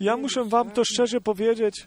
[0.00, 1.86] Ja muszę wam to szczerze powiedzieć.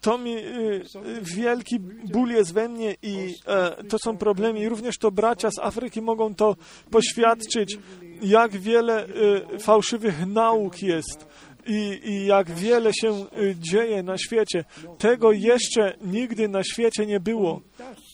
[0.00, 0.82] To mi y,
[1.22, 4.60] wielki ból jest we mnie i e, to są problemy.
[4.60, 6.56] I również to bracia z Afryki mogą to
[6.90, 7.78] poświadczyć,
[8.22, 9.06] jak wiele
[9.54, 11.26] y, fałszywych nauk jest.
[11.66, 14.64] I, I jak wiele się y, dzieje na świecie.
[14.98, 17.60] Tego jeszcze nigdy na świecie nie było.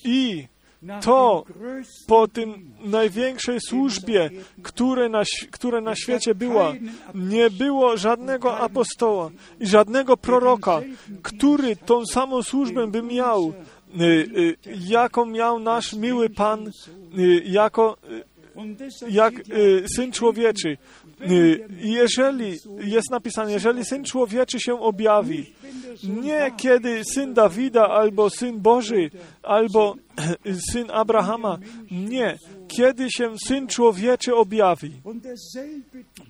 [0.05, 0.47] I
[1.03, 1.45] to
[2.07, 4.31] po tym największej służbie,
[4.63, 6.73] które na, które na świecie była,
[7.15, 9.31] nie było żadnego apostoła
[9.61, 10.81] i żadnego proroka,
[11.23, 13.53] który tą samą służbę by miał,
[14.01, 14.57] y, y,
[14.89, 16.71] jaką miał nasz miły Pan,
[17.19, 17.97] y, jako
[19.11, 19.35] jak
[19.97, 20.77] Syn Człowieczy.
[21.81, 25.53] Jeżeli jest napisane, jeżeli Syn Człowieczy się objawi,
[26.05, 29.11] nie kiedy Syn Dawida albo Syn Boży,
[29.43, 29.97] albo
[30.73, 31.59] Syn Abrahama,
[31.91, 32.39] nie,
[32.69, 34.93] kiedy się Syn Człowieczy objawi.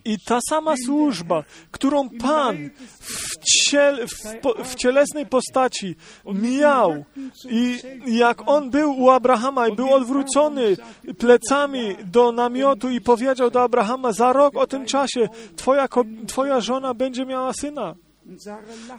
[0.05, 2.71] I ta sama służba, którą Pan
[3.01, 4.23] w, ciel, w,
[4.65, 5.97] w cielesnej postaci
[6.27, 7.05] miał
[7.51, 10.77] i jak On był u Abrahama i był odwrócony
[11.19, 15.89] plecami do namiotu i powiedział do Abrahama, za rok o tym czasie twoja,
[16.27, 17.95] twoja żona będzie miała syna.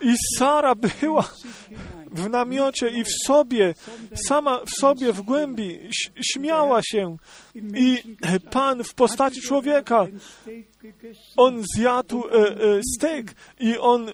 [0.02, 1.30] I Sara była
[2.12, 3.74] w namiocie i w sobie,
[4.28, 5.80] sama w sobie, w głębi,
[6.34, 7.18] śmiała się.
[7.76, 8.18] I
[8.52, 10.08] Pan w postaci człowieka,
[11.38, 12.32] on zjadł e,
[13.04, 13.24] e,
[13.60, 14.14] i on e, e,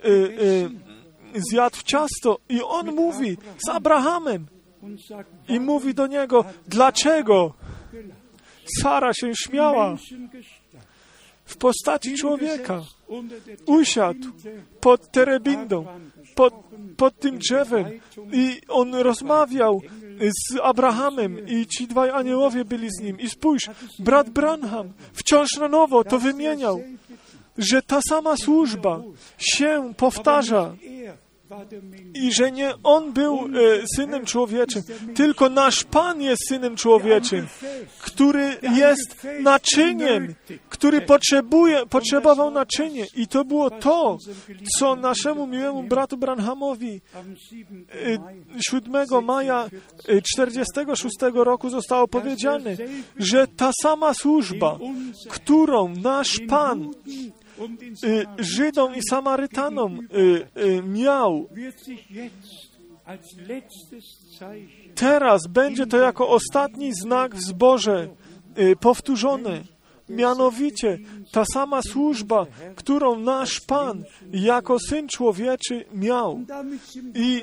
[1.36, 4.48] zjadł ciasto i on mówi z Abrahamem
[5.48, 7.54] i mówi do niego, dlaczego?
[8.82, 9.98] Sara się śmiała
[11.52, 12.82] w postaci człowieka.
[13.66, 14.28] Usiadł
[14.80, 15.86] pod terebindą,
[16.36, 16.54] pod,
[16.98, 17.86] pod tym drzewem
[18.34, 19.82] i on rozmawiał
[20.20, 23.20] z Abrahamem i ci dwaj aniołowie byli z nim.
[23.20, 23.64] I spójrz,
[24.00, 26.82] brat Branham wciąż na nowo to wymieniał,
[27.58, 29.02] że ta sama służba
[29.38, 30.76] się powtarza
[32.14, 33.48] i że nie On był e,
[33.96, 34.82] Synem Człowieczym,
[35.16, 37.48] tylko nasz Pan jest Synem Człowieczym,
[38.00, 40.36] który jest naczyniem,
[40.70, 43.06] który potrzebuje, potrzebował naczynie.
[43.16, 44.18] I to było to,
[44.80, 47.02] co naszemu miłemu bratu Branhamowi
[48.72, 49.70] 7 e, maja
[50.36, 52.78] 46 e, roku zostało powiedziane,
[53.18, 54.80] że ta sama służba,
[55.30, 56.92] którą nasz Pan
[58.38, 61.50] Żydom i Samarytanom y, y, miał.
[64.96, 68.08] Teraz będzie to jako ostatni znak w zborze
[68.80, 69.62] powtórzone.
[70.10, 71.00] Mianowicie
[71.32, 76.40] ta sama służba, którą nasz Pan jako Syn Człowieczy miał.
[77.16, 77.42] I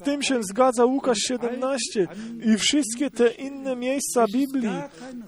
[0.00, 2.08] z tym się zgadza Łukasz 17
[2.44, 4.70] i wszystkie te inne miejsca Biblii.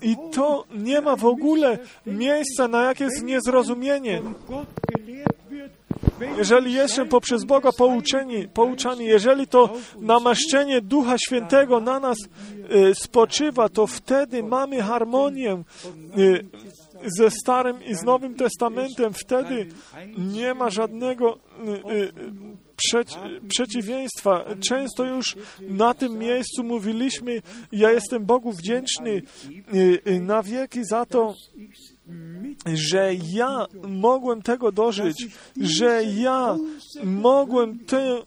[0.02, 4.22] I to nie ma w ogóle miejsca na jakieś niezrozumienie.
[6.38, 12.18] Jeżeli jestem poprzez Boga pouczeni, pouczani, jeżeli to namaszczenie Ducha Świętego na nas
[12.90, 15.62] y, spoczywa, to wtedy mamy harmonię
[16.18, 16.44] y,
[17.18, 19.12] ze Starym i z Nowym Testamentem.
[19.12, 19.66] Wtedy
[20.18, 21.38] nie ma żadnego
[21.90, 22.12] y,
[22.88, 23.16] przeci
[23.48, 24.44] przeciwieństwa.
[24.60, 27.42] Często już na tym miejscu mówiliśmy,
[27.72, 29.22] ja jestem Bogu wdzięczny
[30.20, 31.34] na wieki za to,
[32.74, 35.26] że ja mogłem tego dożyć,
[35.60, 36.56] że ja
[37.04, 38.22] mogłem tę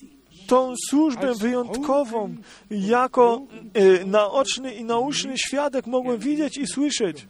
[0.47, 2.35] tą służbę wyjątkową
[2.71, 3.41] jako
[3.73, 7.27] e, naoczny i nauczny świadek mogłem widzieć i słyszeć.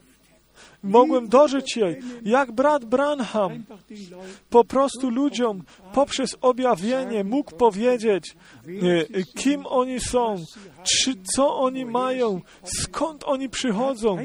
[0.84, 3.64] Mogłem dożyć jej, jak brat Branham
[4.50, 5.64] po prostu ludziom
[5.94, 8.36] poprzez objawienie mógł powiedzieć,
[9.16, 10.36] e, kim oni są,
[10.84, 14.18] czy co oni mają, skąd oni przychodzą.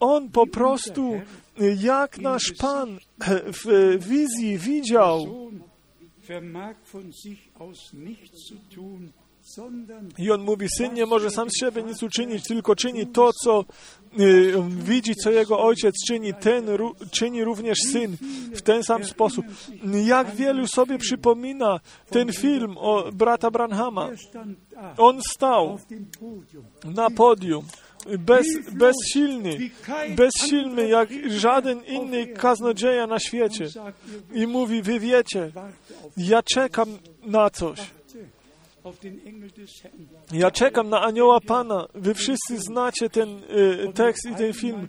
[0.00, 1.20] On po prostu
[1.80, 2.98] jak nasz Pan
[3.64, 5.26] w wizji widział,
[10.18, 13.64] I on mówi, syn nie może sam z siebie nic uczynić, tylko czyni to, co
[14.20, 16.66] y, widzi, co jego ojciec czyni, ten
[17.10, 18.16] czyni również syn
[18.54, 19.46] w ten sam sposób.
[20.04, 21.80] Jak wielu sobie przypomina
[22.10, 24.08] ten film o brata Branhama.
[24.96, 25.78] On stał
[26.84, 27.64] na podium
[28.18, 29.70] bez, bezsilny,
[30.16, 33.68] bezsilny jak żaden inny kaznodzieja na świecie.
[34.32, 35.52] I mówi, wy wiecie,
[36.16, 37.78] ja czekam na coś.
[40.32, 41.86] Ja czekam na anioła Pana.
[41.94, 44.88] Wy wszyscy znacie ten y, tekst i ten film.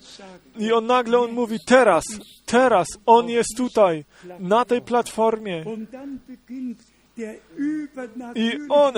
[0.59, 2.03] I on nagle on mówi, teraz,
[2.45, 4.05] teraz, on jest tutaj,
[4.39, 5.65] na tej platformie.
[8.35, 8.93] I on,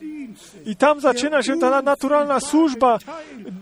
[0.00, 0.28] i,
[0.70, 2.98] i tam zaczyna się ta naturalna służba,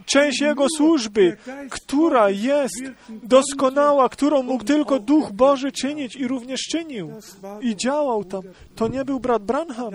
[0.07, 1.37] część jego służby,
[1.71, 7.11] która jest doskonała, którą mógł tylko Duch Boży czynić i również czynił.
[7.61, 8.43] I działał tam.
[8.77, 9.93] To nie był brat Branham.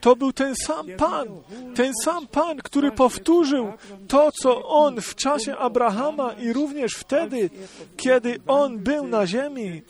[0.00, 1.28] To był ten sam Pan,
[1.74, 3.72] ten sam Pan, który powtórzył
[4.08, 7.50] to, co on w czasie Abrahama i również wtedy,
[7.96, 9.82] kiedy on był na ziemi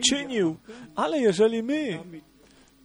[0.00, 0.56] czynił.
[0.96, 1.98] Ale jeżeli my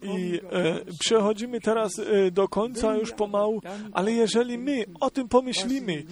[0.02, 3.62] i e, przechodzimy teraz e, do końca już pomału,
[3.94, 6.04] ale jeżeli my o tym pomyślimy,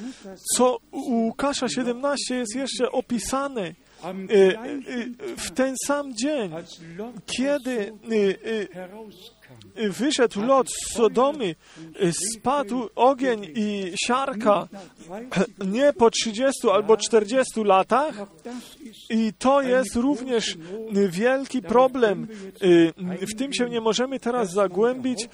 [0.55, 3.73] co u Łukasza 17 jest jeszcze opisane, e,
[5.37, 6.51] w ten sam dzień,
[7.25, 7.93] kiedy
[9.75, 11.55] wyszedł lot z Sodomy,
[12.11, 14.67] spadł ogień i siarka
[15.65, 18.15] nie po 30 albo 40 latach
[19.09, 20.57] i to jest również
[21.09, 22.27] wielki problem.
[23.21, 25.29] W tym się nie możemy teraz zagłębić,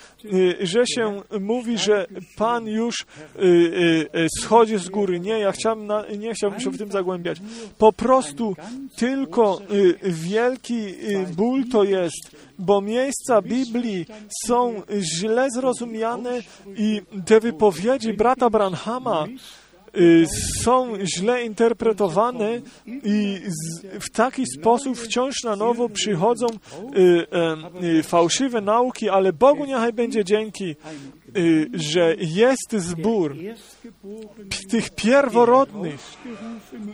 [0.62, 2.06] że się mówi, że
[2.38, 3.06] Pan już
[4.40, 5.20] schodzi z góry.
[5.20, 7.38] Nie, ja chciałem na, nie chciałbym się w tym zagłębiać.
[7.78, 8.56] Po prostu
[8.96, 9.62] tylko
[10.04, 10.94] wielki
[11.36, 14.06] ból to jest, bo miejsca Biblii
[14.48, 16.40] są źle zrozumiane
[16.78, 19.28] i te wypowiedzi brata Branhama
[19.98, 20.26] y,
[20.64, 23.42] są źle interpretowane i
[24.00, 27.26] w taki sposób wciąż na nowo przychodzą y,
[27.84, 30.76] y, fałszywe nauki, ale Bogu niechaj będzie dzięki,
[31.74, 33.36] że jest zbór
[34.70, 36.00] tych pierworodnych,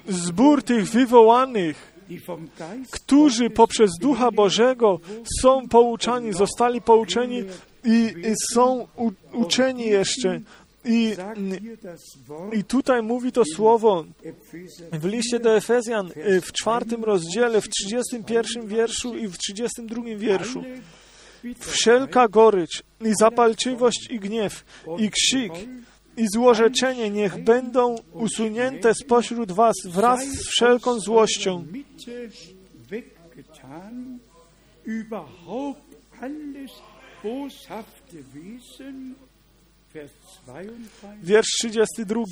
[0.08, 1.97] zbór tych wywołanych,
[2.92, 5.00] którzy poprzez Ducha Bożego
[5.42, 7.44] są pouczani, zostali pouczeni
[7.86, 8.14] i
[8.54, 10.42] są u, uczeni jeszcze.
[10.86, 11.16] I,
[12.54, 14.06] I tutaj mówi to słowo
[14.92, 20.64] w liście do Efezjan y, w czwartym rozdziale, w 31 wierszu i w 32 wierszu.
[21.60, 24.66] Wszelka gorycz i zapalczywość i gniew
[24.98, 25.52] i krzyk
[26.18, 31.66] i złorzeczenie niech będą usunięte spośród was wraz z wszelką złością.
[41.24, 42.24] Wiersz 32.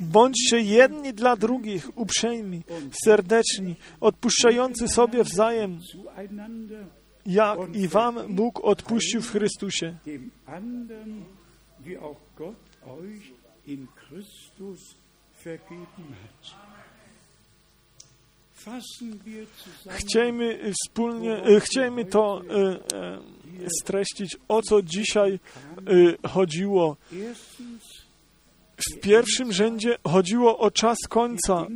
[0.00, 2.62] Bądźcie jedni dla drugich, uprzejmi,
[3.04, 5.78] serdeczni, odpuszczający sobie wzajem,
[7.26, 9.96] jak i wam Bóg odpuścił w Chrystusie
[19.88, 23.18] Chciejmy wspólnie, e, chciejmy to e,
[23.82, 25.38] streścić, o co dzisiaj
[26.28, 26.96] chodziło.
[28.76, 31.66] W pierwszym rzędzie chodziło o czas końca.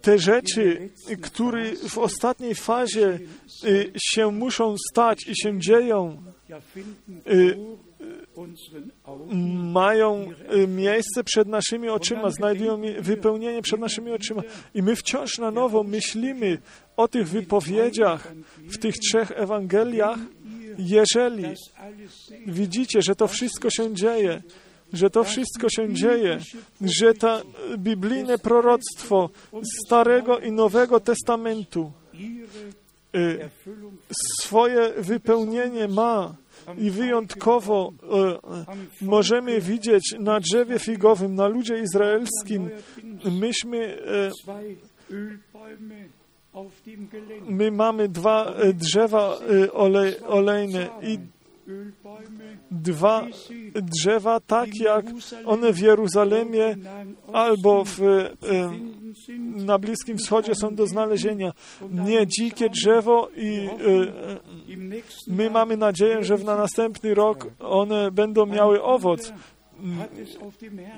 [0.00, 0.90] Te rzeczy,
[1.22, 3.18] które w ostatniej fazie
[4.12, 6.22] się muszą stać i się dzieją,
[9.72, 14.42] mają y, miejsce przed naszymi oczyma, znajdują wypełnienie przed naszymi oczyma.
[14.74, 16.58] I my wciąż na nowo myślimy
[16.96, 20.18] o tych wypowiedziach w tych trzech Ewangeliach,
[20.78, 21.44] jeżeli
[22.46, 24.42] widzicie, że to wszystko się dzieje,
[24.92, 26.38] że to wszystko się dzieje,
[26.80, 27.42] że to
[27.78, 29.30] biblijne proroctwo
[29.86, 31.92] Starego i Nowego Testamentu
[33.14, 33.50] y,
[34.42, 36.34] swoje wypełnienie ma
[36.78, 42.70] i wyjątkowo e, możemy widzieć na drzewie figowym, na ludzie izraelskim,
[43.40, 44.30] myśmy e,
[47.48, 51.18] my mamy dwa e, drzewa e, olej, olejne i
[52.70, 53.26] dwa
[53.74, 55.06] drzewa, tak jak
[55.44, 56.76] one w Jeruzalemie
[57.32, 58.00] albo w,
[59.56, 61.52] na Bliskim Wschodzie są do znalezienia.
[61.90, 63.68] Nie dzikie drzewo i
[65.26, 69.32] my mamy nadzieję, że na następny rok one będą miały owoc.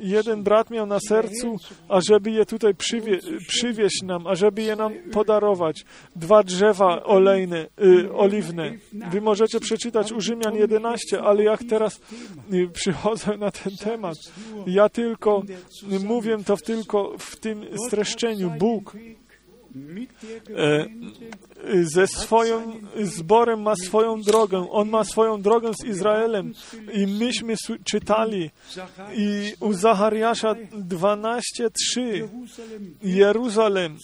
[0.00, 1.56] Jeden brat miał na sercu,
[1.88, 3.18] ażeby je tutaj przywie,
[3.48, 5.84] przywieźć nam, ażeby je nam podarować.
[6.16, 8.72] Dwa drzewa olejne, y, oliwne.
[9.10, 12.00] Wy możecie przeczytać u Rzymian 11, ale jak teraz
[12.52, 14.16] y, przychodzę na ten temat,
[14.66, 15.42] ja tylko
[16.04, 18.50] mówię to w, tylko w tym streszczeniu.
[18.58, 18.96] Bóg
[21.82, 24.66] ze swoim zborem ma swoją drogę.
[24.70, 26.54] On ma swoją drogę z Izraelem.
[26.92, 28.50] I myśmy czytali
[29.16, 30.54] i u Zachariasza
[30.88, 32.28] 12:3
[33.02, 33.96] Jeruzalem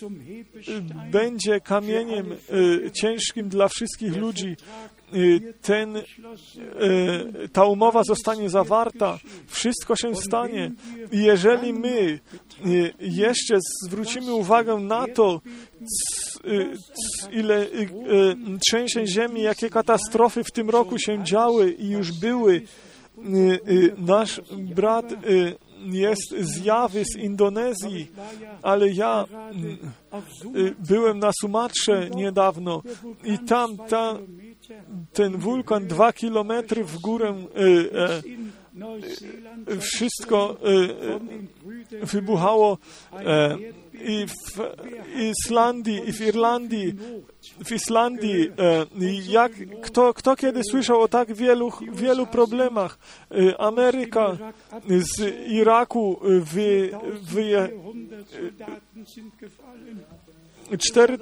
[1.10, 4.56] będzie kamieniem e, ciężkim dla wszystkich ludzi.
[5.12, 6.02] E, ten, e,
[7.52, 10.72] ta umowa zostanie zawarta, wszystko się stanie.
[11.12, 12.18] Jeżeli my
[13.00, 15.40] jeszcze zwrócimy uwagę na to,
[17.32, 17.66] ile
[18.68, 22.62] trzęsień ziemi, jakie katastrofy w tym roku się działy i już były,
[23.98, 25.14] nasz brat
[25.84, 28.10] jest zjawy z Indonezji,
[28.62, 29.24] ale ja
[30.88, 32.82] byłem na Sumatrze niedawno
[33.24, 34.18] i tam, tam
[35.12, 37.60] ten wulkan dwa kilometry w górę e,
[38.00, 38.22] e,
[39.80, 40.56] wszystko
[42.02, 42.78] e, wybuchało
[44.04, 44.60] i w
[45.18, 46.94] Islandii, i w Irlandii,
[47.64, 48.50] w Islandii,
[49.28, 49.52] jak,
[49.82, 52.98] kto, kto kiedy słyszał o tak wielu, wielu problemach?
[53.58, 54.36] Ameryka
[54.88, 56.90] z Iraku wy,
[57.22, 57.70] wy,
[60.78, 61.18] cztery,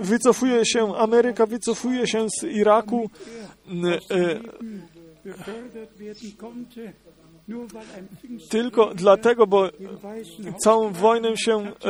[0.00, 3.10] wycofuje się, Ameryka wycofuje się z Iraku.
[5.26, 6.94] gefördert werden konnte.
[8.50, 9.68] Tylko dlatego, bo
[10.58, 11.88] całą wojnę się e,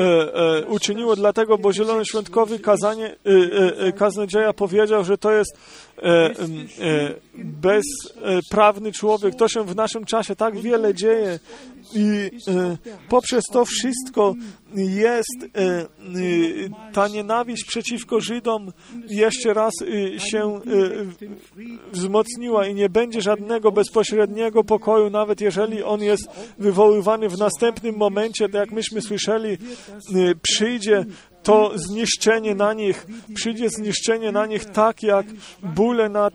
[0.60, 3.16] e, uczyniło, dlatego, bo Zielonoświątkowy kazanie, e,
[3.86, 5.58] e, kaznodzieja powiedział, że to jest
[5.98, 9.34] e, e, bezprawny człowiek.
[9.34, 11.38] To się w naszym czasie tak wiele dzieje
[11.94, 12.76] i e,
[13.08, 14.34] poprzez to wszystko
[14.74, 15.86] jest e, e,
[16.92, 18.72] ta nienawiść przeciwko Żydom
[19.08, 20.60] jeszcze raz e, się
[21.92, 26.28] wzmocniła i nie będzie żadnego bezpośredniego pokoju, nawet jeżeli on jest
[26.58, 29.58] wywoływany w następnym momencie, tak jak myśmy słyszeli,
[30.42, 31.04] przyjdzie
[31.42, 35.26] to zniszczenie na nich, przyjdzie zniszczenie na nich tak jak
[35.62, 36.30] bóle na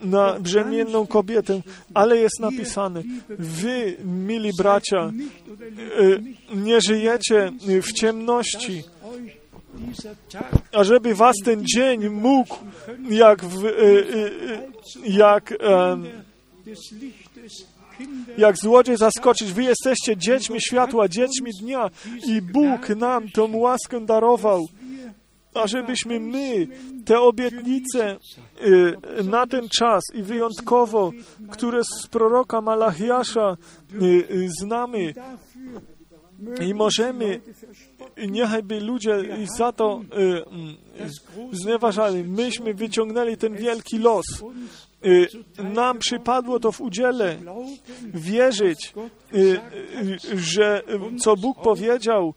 [0.00, 1.60] na brzemienną kobietę,
[1.94, 5.12] ale jest napisane, wy, mili bracia,
[6.54, 7.52] nie żyjecie
[7.82, 8.82] w ciemności,
[10.72, 12.56] ażeby was ten dzień mógł
[13.10, 13.62] jak, w,
[15.04, 15.54] jak,
[16.66, 17.25] jak
[18.62, 19.52] złodziej zaskoczyć.
[19.52, 21.90] Wy jesteście dziećmi światła, dziećmi dnia
[22.26, 24.66] i Bóg nam tą łaskę darował
[25.56, 26.66] ażebyśmy my
[27.04, 28.16] te obietnice
[28.66, 31.12] y, na ten czas i wyjątkowo,
[31.50, 33.56] które z proroka Malachiasza
[33.92, 35.14] y, y, znamy
[36.60, 37.40] i możemy,
[38.28, 39.12] niechaj by ludzie
[39.58, 40.00] za to
[41.52, 42.24] znieważali.
[42.24, 44.26] Myśmy wyciągnęli ten wielki los.
[45.74, 47.36] Nam przypadło to w udziale
[48.14, 48.94] wierzyć,
[50.34, 50.82] że
[51.20, 52.34] co Bóg powiedział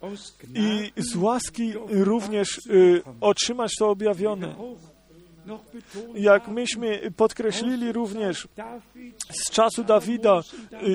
[0.54, 2.60] i z łaski również
[3.20, 4.54] otrzymać to objawione.
[6.14, 8.48] Jak myśmy podkreślili również
[9.30, 10.42] z czasu Dawida,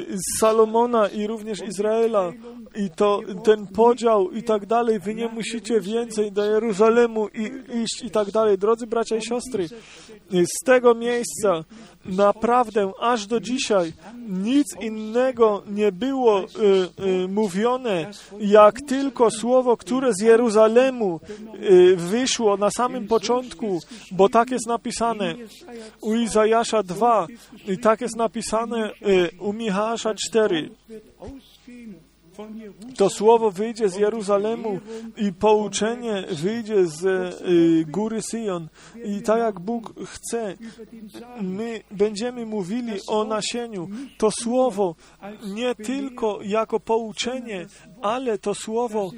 [0.10, 2.34] z Salomona i również Izraela,
[2.76, 7.52] i to ten podział i tak dalej, wy nie musicie więcej do Jeruzalemu i,
[7.84, 8.58] iść i tak dalej.
[8.58, 9.68] Drodzy bracia i siostry,
[10.32, 11.64] z tego miejsca
[12.06, 13.94] naprawdę aż do dzisiaj
[14.28, 16.46] nic innego nie było y,
[17.24, 21.20] y, mówione, jak tylko słowo, które z Jeruzalemu
[21.64, 23.80] y, wyszło na samym początku,
[24.12, 25.36] bo tak jest napisane
[26.02, 27.28] u Izajasza 2
[27.68, 29.96] i tak jest napisane y, u Michała
[30.28, 30.70] 4
[32.98, 34.80] to słowo wyjdzie z Jeruzalemu
[35.18, 38.68] i pouczenie wyjdzie z y, góry Syjon.
[39.04, 40.56] I tak jak Bóg chce,
[41.42, 43.88] my będziemy mówili o nasieniu.
[44.18, 44.96] To słowo
[45.54, 47.66] nie tylko jako pouczenie,
[48.02, 49.12] ale to słowo,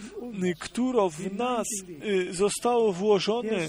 [0.59, 1.67] które w nas
[2.05, 3.67] y, zostało włożone,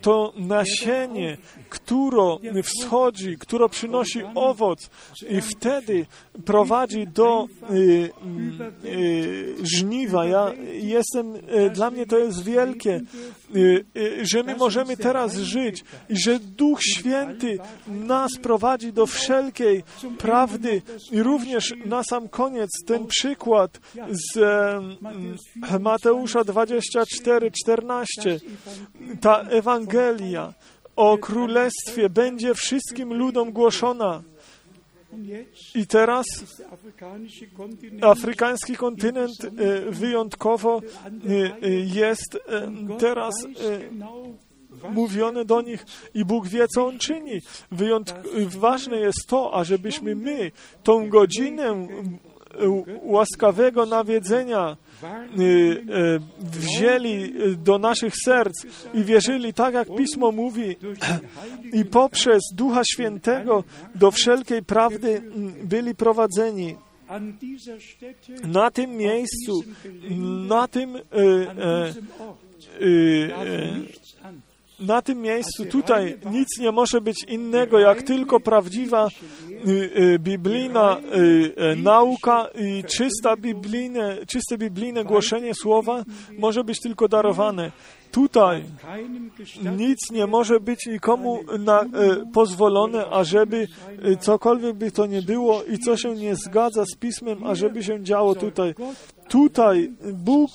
[0.00, 1.36] to nasienie,
[1.68, 4.90] które wschodzi, które przynosi owoc
[5.28, 6.06] i wtedy
[6.44, 8.10] prowadzi do y,
[9.62, 10.26] żniwa.
[10.26, 11.32] Ja jestem,
[11.74, 13.00] dla mnie to jest wielkie,
[14.22, 19.82] że my możemy teraz żyć i że Duch Święty nas prowadzi do wszelkiej
[20.18, 23.80] prawdy i również na sam koniec ten przykład
[24.10, 24.38] z
[25.80, 28.40] Mateusza 24, 14.
[29.20, 30.54] Ta Ewangelia
[30.96, 34.22] o Królestwie będzie wszystkim ludom głoszona.
[35.74, 36.26] I teraz
[38.02, 39.36] afrykański kontynent
[39.90, 40.80] wyjątkowo
[41.84, 42.38] jest
[42.98, 43.34] teraz
[44.90, 47.40] mówione do nich i Bóg wie, co On czyni.
[47.72, 48.14] Wyjątk
[48.58, 51.88] ważne jest to, ażebyśmy my tą godzinę
[53.02, 54.76] łaskawego nawiedzenia
[56.40, 60.76] wzięli do naszych serc i wierzyli tak, jak Pismo mówi
[61.80, 63.64] i poprzez Ducha Świętego
[63.94, 65.22] do wszelkiej prawdy
[65.64, 66.76] byli prowadzeni.
[68.44, 69.62] Na tym miejscu,
[70.48, 71.94] na tym e, e,
[72.80, 73.30] e,
[74.80, 79.08] na tym miejscu, tutaj nic nie może być innego, jak tylko prawdziwa
[79.66, 86.04] y, y, biblijna y, nauka i czysta biblijne, czyste biblijne głoszenie słowa
[86.38, 87.72] może być tylko darowane.
[88.12, 88.64] Tutaj
[89.76, 91.84] nic nie może być nikomu na,
[92.32, 93.66] pozwolone, ażeby
[94.20, 98.34] cokolwiek by to nie było i co się nie zgadza z Pismem, ażeby się działo
[98.34, 98.74] tutaj.
[99.28, 100.50] Tutaj Bóg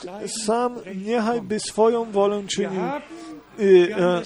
[0.45, 0.75] sam
[1.05, 2.81] niechaj by swoją wolę czynił.
[3.59, 4.21] E,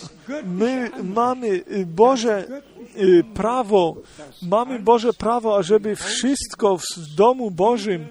[0.45, 2.47] my mamy Boże
[3.33, 3.95] prawo,
[4.41, 8.07] mamy Boże prawo, ażeby wszystko w domu Bożym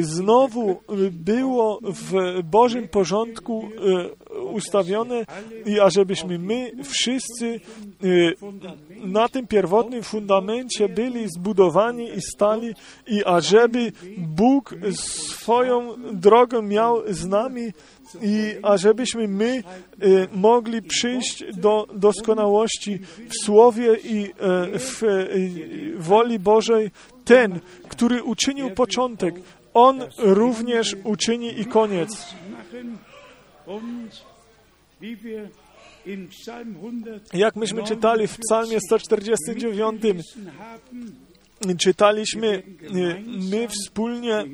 [0.00, 0.80] znowu
[1.10, 3.68] było w Bożym porządku
[4.52, 5.24] ustawione
[5.66, 7.60] i ażebyśmy my wszyscy
[9.02, 12.74] na tym pierwotnym fundamencie byli zbudowani i stali
[13.06, 17.72] i ażeby Bóg swoją drogę miał z nami
[18.22, 19.62] i ażebyśmy my
[20.32, 22.98] mogli przyjść do doskonałości
[23.28, 24.32] w Słowie i
[24.78, 25.02] w
[25.98, 26.90] woli Bożej.
[27.24, 29.34] Ten, który uczynił początek,
[29.74, 32.34] on również uczyni i koniec.
[37.34, 40.02] Jak myśmy czytali w Psalmie 149,
[41.78, 42.62] czytaliśmy
[43.50, 44.44] my wspólnie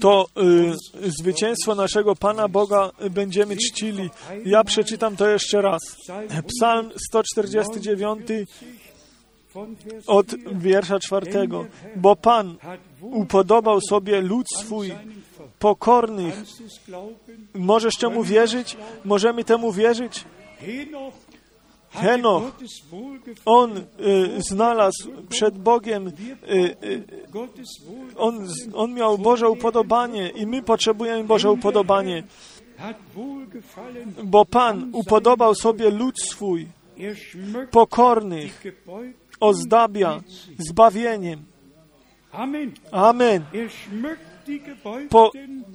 [0.00, 0.26] to
[1.02, 4.10] y, zwycięstwo naszego Pana Boga będziemy czcili.
[4.44, 5.80] Ja przeczytam to jeszcze raz.
[6.46, 8.20] Psalm 149
[10.06, 11.66] od wiersza czwartego.
[11.96, 12.56] Bo Pan
[13.00, 14.92] upodobał sobie lud swój
[15.64, 16.34] pokornych.
[17.54, 18.76] Możesz temu wierzyć?
[19.04, 20.24] Możemy temu wierzyć?
[21.90, 22.44] Henoch,
[23.44, 23.82] on y,
[24.38, 26.12] znalazł przed Bogiem, y,
[26.84, 27.02] y,
[28.16, 32.22] on, on miał Boże upodobanie i my potrzebujemy Boże upodobanie,
[34.24, 36.66] bo Pan upodobał sobie lud swój,
[37.70, 38.62] pokornych,
[39.40, 40.20] ozdabia
[40.58, 41.44] zbawieniem.
[42.92, 43.44] Amen.
[45.10, 45.30] Po,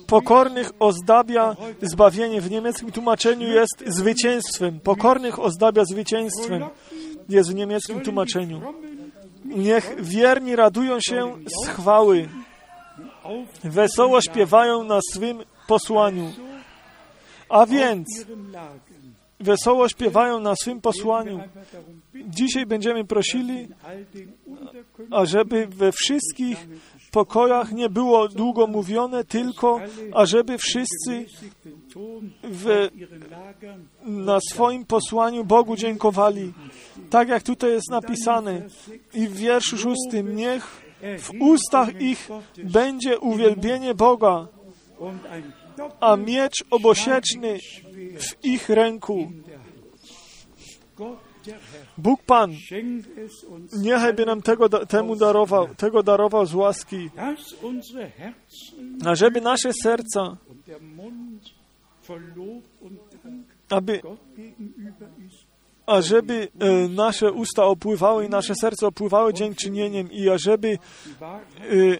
[0.07, 2.41] pokornych ozdabia zbawienie.
[2.41, 4.79] W niemieckim tłumaczeniu jest zwycięstwem.
[4.79, 6.63] Pokornych ozdabia zwycięstwem.
[7.29, 8.61] Jest w niemieckim tłumaczeniu.
[9.45, 12.29] Niech wierni radują się z chwały.
[13.63, 16.31] Wesoło śpiewają na swym posłaniu.
[17.49, 18.07] A więc
[19.39, 21.43] wesoło śpiewają na swym posłaniu.
[22.15, 23.67] Dzisiaj będziemy prosili,
[25.11, 26.67] ażeby we wszystkich
[27.09, 29.79] pokojach nie było długo mówione, tylko
[30.13, 31.25] ażeby wszyscy
[32.43, 32.89] w,
[34.03, 36.53] na swoim posłaniu Bogu dziękowali.
[37.09, 38.61] Tak jak tutaj jest napisane
[39.13, 40.81] i w wierszu szóstym, niech
[41.19, 42.29] w ustach ich
[42.63, 44.47] będzie uwielbienie Boga,
[45.99, 47.59] a miecz obosieczny
[48.19, 49.31] w ich ręku.
[51.97, 52.51] Bóg Pan
[53.77, 57.09] niechaj by nam tego, temu darował, tego darował z łaski,
[59.05, 60.37] a żeby nasze serca
[63.69, 64.01] aby
[65.85, 70.77] ażeby e, nasze usta opływały i nasze serce opływały dziękczynieniem i ażeby
[71.21, 71.97] e,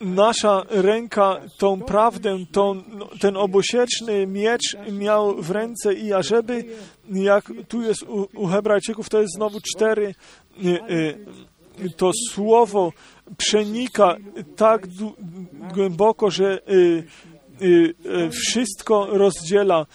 [0.00, 2.82] nasza ręka tą prawdę, tą,
[3.20, 6.64] ten obosieczny miecz miał w ręce i ażeby,
[7.10, 10.14] jak tu jest u, u Hebrajczyków, to jest znowu cztery,
[10.64, 10.68] e,
[11.84, 12.92] e, to słowo
[13.36, 14.16] przenika
[14.56, 14.86] tak
[15.74, 16.60] głęboko, że e,
[18.30, 19.86] wszystko rozdziela.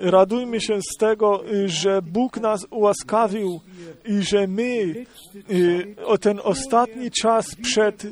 [0.00, 3.60] Radujmy się z tego, że Bóg nas ułaskawił
[4.04, 4.94] i że my
[6.04, 8.06] o ten ostatni czas przed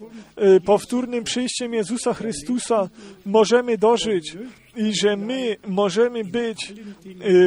[0.64, 2.88] powtórnym przyjściem Jezusa Chrystusa
[3.26, 4.36] możemy dożyć
[4.76, 6.72] i że my możemy być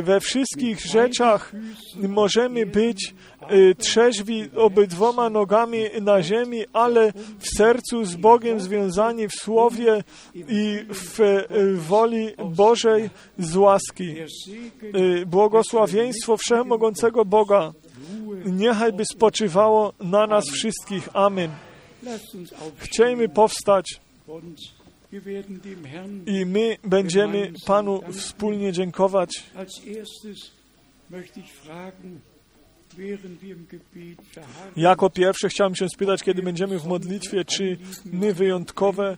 [0.03, 1.51] we wszystkich rzeczach,
[1.95, 3.13] możemy być
[3.77, 10.03] trzeźwi obydwoma nogami na ziemi, ale w sercu z Bogiem związani w Słowie
[10.35, 11.19] i w
[11.75, 13.09] woli Bożej
[13.39, 14.15] z łaski.
[15.25, 17.73] Błogosławieństwo Wszechmogącego Boga,
[18.45, 21.09] niechaj by spoczywało na nas wszystkich.
[21.13, 21.51] Amen.
[22.77, 24.01] Chciejmy powstać
[26.25, 29.29] i my będziemy Panu wspólnie dziękować.
[34.77, 39.17] Jako pierwsze chciałem się spytać, kiedy będziemy w modlitwie, czy my wyjątkowe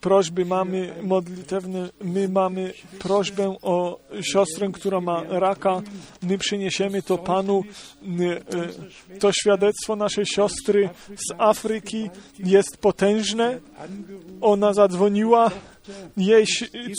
[0.00, 5.82] prośby mamy modlitewne, my mamy prośbę o siostrę, która ma raka,
[6.22, 7.64] my przyniesiemy to Panu.
[8.02, 8.24] Y,
[9.14, 13.60] y, To świadectwo naszej siostry z Afryki jest potężne.
[14.40, 15.50] Ona zadzwoniła,
[16.16, 16.46] jej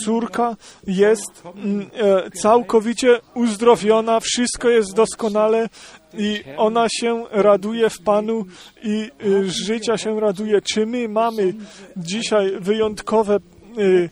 [0.06, 0.56] córka
[0.88, 5.70] jest mm, e, całkowicie uzdrowiona, wszystko jest doskonale
[6.14, 8.46] i ona się raduje w Panu
[8.84, 10.62] i y, życia się raduje.
[10.62, 11.54] Czy my mamy
[11.98, 13.38] dzisiaj wyjątkowe,
[13.78, 14.10] y,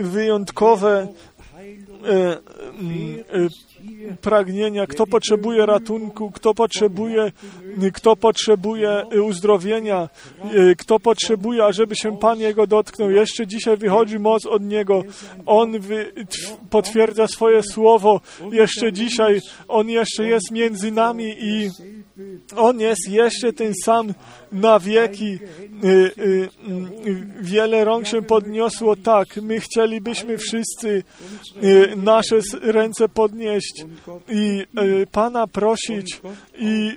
[0.00, 1.08] wyjątkowe
[2.04, 2.36] e,
[4.20, 7.32] pragnienia, kto potrzebuje ratunku, kto potrzebuje,
[7.94, 10.08] kto potrzebuje uzdrowienia,
[10.54, 13.10] y, kto potrzebuje, ażeby się Pan Jego dotknął.
[13.10, 15.02] Jeszcze dzisiaj wychodzi moc od Niego.
[15.46, 15.72] On
[16.70, 18.20] potwierdza swoje słowo.
[18.52, 21.70] Jeszcze dzisiaj On jeszcze jest między nami i
[22.56, 24.14] On jest jeszcze ten sam
[24.52, 25.38] na wieki.
[25.84, 26.48] Y, y,
[27.06, 28.96] y, Wiele rąk się podniosło.
[28.96, 31.02] Tak, my chcielibyśmy wszyscy
[31.96, 33.84] nasze ręce podnieść
[34.28, 34.66] i
[35.12, 36.20] Pana prosić
[36.58, 36.96] i.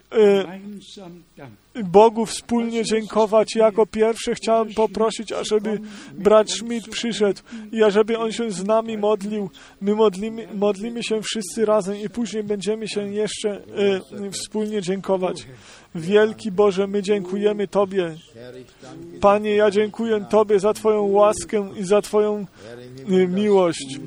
[1.76, 3.56] Bogu wspólnie dziękować.
[3.56, 5.80] Jako pierwsze chciałem poprosić, ażeby
[6.14, 7.42] brat Schmidt przyszedł
[7.72, 9.50] i ażeby on się z nami modlił.
[9.82, 15.48] My modlimy, modlimy się wszyscy razem i później będziemy się jeszcze e, wspólnie dziękować.
[15.96, 18.16] Wielki Boże, my dziękujemy Tobie.
[19.22, 22.46] Panie, ja dziękuję Tobie za Twoją łaskę i za Twoją
[23.10, 24.00] e, miłość,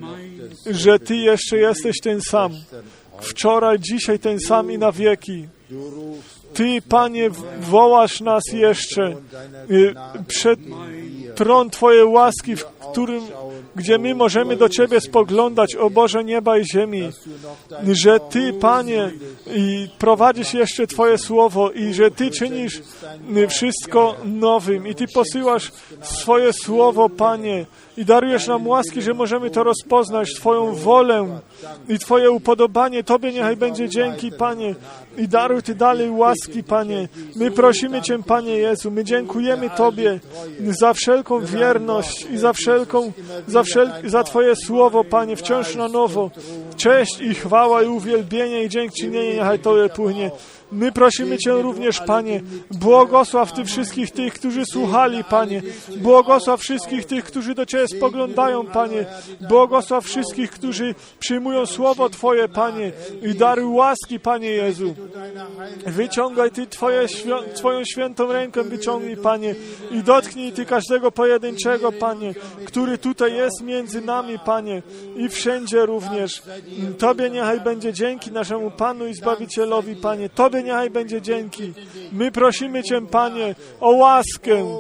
[0.67, 2.53] że Ty jeszcze jesteś ten sam.
[3.21, 5.49] Wczoraj, dzisiaj ten sam i na wieki.
[6.55, 9.17] Ty, Panie, wołasz nas jeszcze
[9.71, 9.95] y,
[10.29, 10.59] przed
[11.35, 13.23] tron Twojej łaski, w którym,
[13.77, 17.11] gdzie my możemy do Ciebie spoglądać, o Boże nieba i ziemi,
[17.93, 19.11] że Ty, Panie,
[19.99, 22.83] prowadzisz jeszcze Twoje słowo i że Ty czynisz
[23.37, 24.87] y, wszystko nowym.
[24.87, 27.67] I Ty posyłasz swoje słowo, Panie,
[27.97, 31.39] i darujesz nam łaski, że możemy to rozpoznać, Twoją wolę
[31.89, 33.05] i Twoje upodobanie.
[33.05, 34.75] Tobie niechaj będzie dzięki, Panie,
[35.17, 37.09] i daruj Ty dalej łaski, Panie.
[37.37, 40.21] My prosimy Cię, Panie Jezu, my dziękujemy Tobie
[40.61, 43.13] za wszelką wierność i za wszelką,
[43.47, 46.31] za, wszel, za Twoje słowo, Panie, wciąż na nowo.
[46.77, 50.31] Cześć i chwała i uwielbienie i dziękczynienie niechaj Tobie płynie.
[50.73, 52.41] My prosimy Cię również, Panie,
[52.71, 55.63] błogosław Ty wszystkich tych, którzy słuchali, Panie.
[55.97, 59.07] Błogosław wszystkich tych, którzy do Ciebie spoglądają, Panie.
[59.49, 62.93] Błogosław wszystkich, którzy przyjmują Słowo Twoje, Panie.
[63.23, 64.95] I daruj łaski, Panie Jezu.
[65.87, 67.07] Wyciągaj Ty Twoje,
[67.55, 69.55] Twoją świętą rękę, wyciągnij, Panie.
[69.91, 72.35] I dotknij Ty każdego pojedynczego, Panie,
[72.65, 74.83] który tutaj jest między nami, Panie.
[75.17, 76.43] I wszędzie również.
[76.99, 80.29] Tobie niechaj będzie dzięki naszemu Panu i Zbawicielowi, Panie.
[80.29, 81.73] Tobie niechaj będzie dzięki.
[82.13, 84.79] My prosimy Cię, Panie, o łaskę.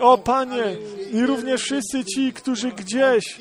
[0.00, 0.76] O Panie,
[1.12, 3.38] i również wszyscy ci, którzy gdzieś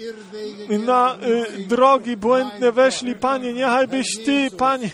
[0.85, 1.17] na
[1.57, 4.89] y, drogi błędne weszli, Panie, niechaj byś Ty, Panie,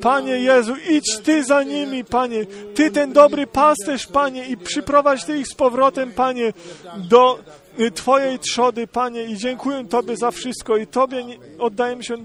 [0.00, 5.38] Panie Jezu, idź Ty za nimi, Panie, Ty ten dobry pasterz, Panie, i przyprowadź Ty
[5.38, 6.52] ich z powrotem, Panie,
[6.96, 7.38] do
[7.80, 11.24] y, Twojej trzody, Panie, i dziękuję Tobie za wszystko i Tobie
[11.58, 12.16] oddajemy się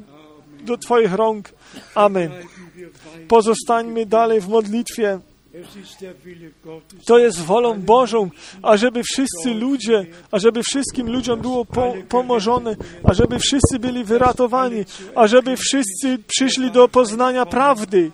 [0.63, 1.53] do Twoich rąk.
[1.95, 2.31] Amen.
[3.27, 5.19] Pozostańmy dalej w modlitwie.
[7.05, 8.29] To jest wolą Bożą,
[8.61, 14.85] ażeby wszyscy ludzie, ażeby wszystkim ludziom było po, pomożone, ażeby wszyscy byli wyratowani,
[15.15, 18.11] ażeby wszyscy przyszli do poznania prawdy.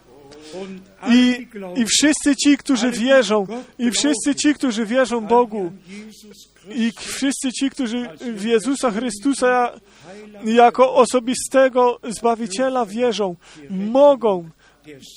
[1.09, 3.47] I, I wszyscy ci, którzy wierzą,
[3.79, 5.71] i wszyscy ci, którzy wierzą Bogu,
[6.69, 9.71] i wszyscy ci, którzy w Jezusa Chrystusa
[10.45, 13.35] jako osobistego Zbawiciela wierzą,
[13.69, 14.49] mogą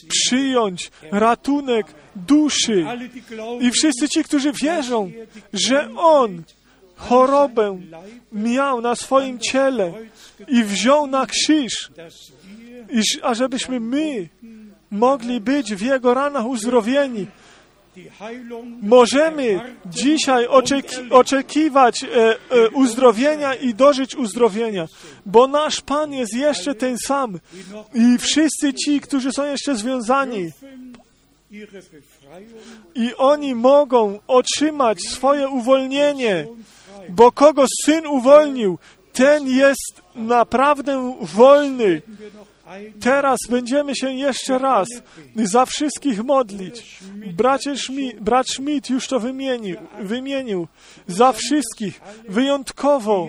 [0.09, 1.87] przyjąć ratunek
[2.17, 2.87] duszy.
[3.61, 5.11] I wszyscy ci, którzy wierzą,
[5.53, 6.43] że On
[6.97, 7.81] chorobę
[8.33, 9.93] miał na swoim ciele
[10.49, 11.91] i wziął na krzyż,
[12.91, 14.29] iż, ażebyśmy my
[14.91, 17.27] mogli być w Jego ranach uzdrowieni.
[18.83, 24.87] Możemy dzisiaj oczeki oczekiwać e, e, uzdrowienia i dożyć uzdrowienia,
[25.27, 27.39] bo nasz Pan jest jeszcze ten sam
[27.95, 30.51] i wszyscy ci, którzy są jeszcze związani,
[32.95, 36.47] i oni mogą otrzymać swoje uwolnienie,
[37.09, 38.79] bo kogo Syn uwolnił,
[39.13, 42.03] ten jest naprawdę wolny.
[43.01, 44.89] Teraz będziemy się jeszcze raz
[45.37, 46.99] za wszystkich modlić.
[47.37, 50.69] Bracie Schmi, brat Schmidt już to wymienił, wymienił.
[51.07, 53.29] Za wszystkich, wyjątkowo.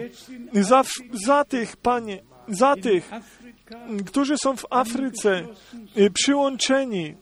[0.53, 0.83] Za,
[1.13, 3.11] za tych, Panie, za tych,
[4.05, 5.47] którzy są w Afryce
[5.97, 7.15] y, przyłączeni.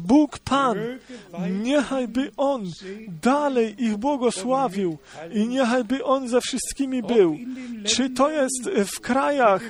[0.00, 0.76] Bóg Pan,
[1.62, 2.64] niechaj by On
[3.22, 4.98] dalej ich błogosławił
[5.34, 7.36] i niechaj by On ze wszystkimi był.
[7.84, 9.62] Czy to jest w krajach,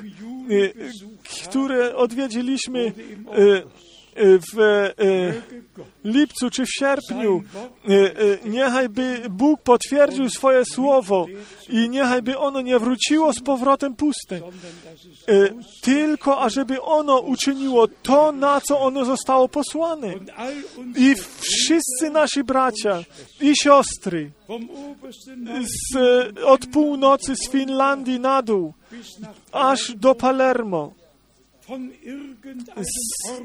[1.42, 4.88] które odwiedziliśmy e, e, w
[6.04, 7.42] lipcu czy w sierpniu,
[8.44, 11.26] niechaj by Bóg potwierdził swoje słowo
[11.68, 14.40] i niechaj by ono nie wróciło z powrotem puste,
[15.82, 20.14] tylko ażeby ono uczyniło to, na co ono zostało posłane.
[20.96, 23.02] I wszyscy nasi bracia
[23.40, 24.30] i siostry
[25.62, 25.96] z,
[26.44, 28.74] od północy z Finlandii na dół,
[29.52, 30.92] aż do Palermo,
[32.80, 33.40] z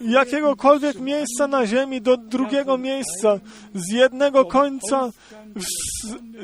[0.00, 3.40] jakiegokolwiek miejsca na ziemi do drugiego miejsca,
[3.74, 5.10] z jednego końca
[5.56, 5.64] w,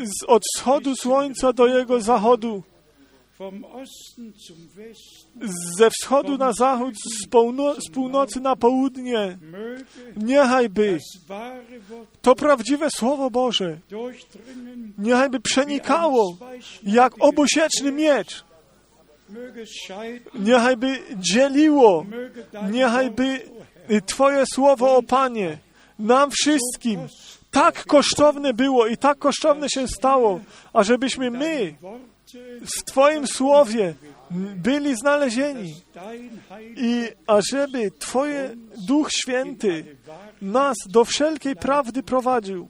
[0.06, 2.62] z, od wschodu słońca do jego zachodu,
[5.78, 9.38] ze wschodu na zachód, z, półno, z północy na południe.
[9.52, 9.84] möge
[10.16, 16.36] Niechaj by das wahre Wort to prawdziwe Słowo Boże, durchdringen, niechaj by przenikało
[16.82, 18.44] jak obusieczny miecz,
[19.30, 23.40] möge scheiden, niechaj by dzieliło, möge dein niechaj Wort, by
[23.94, 25.58] y, Twoje Słowo, o Panie,
[25.98, 27.00] nam wszystkim
[27.50, 30.40] tak kosztowne było i tak kosztowne się stało,
[30.72, 31.74] ażebyśmy my
[32.60, 33.94] w Twoim Słowie
[34.56, 35.74] byli znalezieni
[36.76, 38.56] i ażeby Twoje
[38.86, 39.96] Duch Święty
[40.42, 42.68] nas do wszelkiej prawdy prowadził.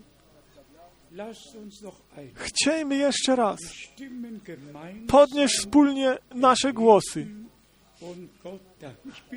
[2.34, 3.60] Chciejmy jeszcze raz
[5.08, 7.26] podnieść wspólnie nasze głosy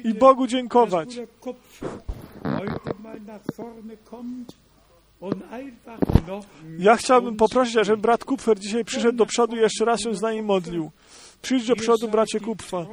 [0.03, 1.09] i Bogu dziękować.
[6.79, 10.21] Ja chciałbym poprosić, żeby brat Kupfer dzisiaj przyszedł do przodu i jeszcze raz się z
[10.21, 10.91] nami modlił.
[11.41, 12.85] Przyjdź do przodu, bracie Kupfa.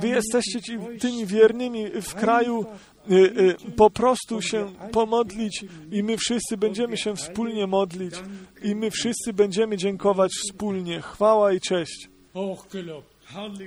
[0.00, 2.64] Wy jesteście ci, tymi wiernymi w kraju,
[3.10, 8.14] y, y, po prostu się pomodlić i my wszyscy będziemy się wspólnie modlić
[8.62, 11.00] i my wszyscy będziemy dziękować wspólnie.
[11.00, 12.08] Chwała i cześć.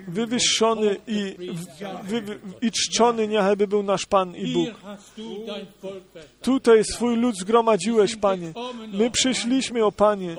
[0.08, 1.36] Wywyższony i,
[2.04, 4.70] wy, i czczony niechaj by był nasz Pan i Bóg.
[6.42, 8.52] Tutaj swój lud zgromadziłeś, Panie.
[8.94, 10.36] My przyszliśmy, o Panie.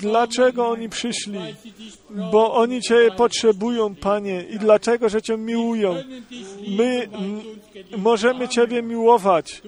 [0.00, 1.38] Dlaczego oni przyszli?
[2.32, 5.96] Bo oni Cię potrzebują, Panie, i dlaczego, że Cię miłują.
[6.68, 7.08] My
[7.96, 9.62] możemy Ciebie miłować.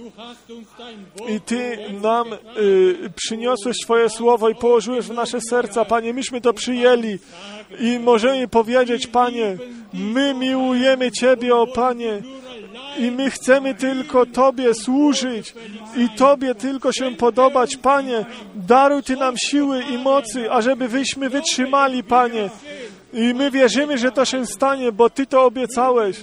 [1.28, 6.14] I Ty nam y, przyniosłeś Twoje słowo i położyłeś w nasze serca, Panie.
[6.14, 7.18] Myśmy to przyjęli
[7.80, 9.56] i możemy powiedzieć, Panie,
[9.94, 12.22] my miłujemy Ciebie, o Panie.
[12.98, 15.54] I my chcemy tylko Tobie służyć
[15.96, 18.24] i Tobie tylko się podobać, Panie.
[18.54, 22.50] Daruj Ty nam siły i mocy, ażeby wyśmy wytrzymali, Panie.
[23.12, 26.16] I my wierzymy, że to się stanie, bo Ty to obiecałeś.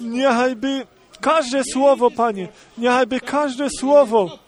[0.00, 0.86] Niechaj by
[1.20, 4.38] każde słowo, Panie, niechaj by każde słowo,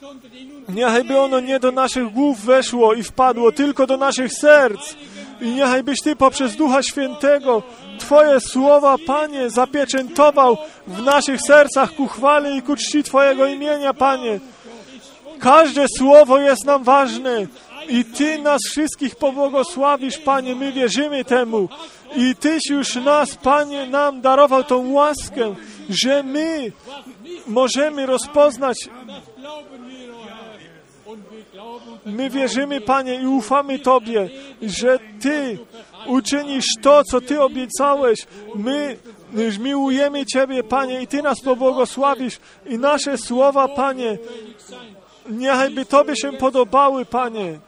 [0.00, 3.96] sondern in uns niechaj by ono nie do naszych głów weszło i wpadło, tylko do
[3.96, 4.94] naszych serc.
[5.40, 7.62] I niechaj byś Ty poprzez Ducha Świętego
[7.98, 10.56] Twoje słowa, Panie, zapieczętował
[10.86, 14.40] w naszych sercach ku chwale i ku czci Twojego imienia, Panie.
[15.38, 17.46] Każde słowo jest nam ważne
[17.88, 20.54] i Ty nas wszystkich pobłogosławisz, Panie.
[20.56, 21.68] My wierzymy temu.
[22.16, 25.54] I Tyś już nas, Panie, nam darował tą łaskę,
[25.88, 26.72] że my
[27.46, 28.76] możemy rozpoznać
[29.06, 30.60] das glauben wir, o Herr.
[31.06, 31.59] Und wir glauben,
[32.06, 34.28] My wierzymy, Panie, i ufamy Tobie,
[34.62, 35.58] że Ty
[36.06, 38.26] uczynisz to, co Ty obiecałeś.
[38.54, 38.96] My
[39.60, 42.38] miłujemy Ciebie, Panie, i Ty nas pobłogosławisz.
[42.66, 44.18] I nasze słowa, Panie,
[45.30, 47.58] niechaj by Tobie się podobały, Panie.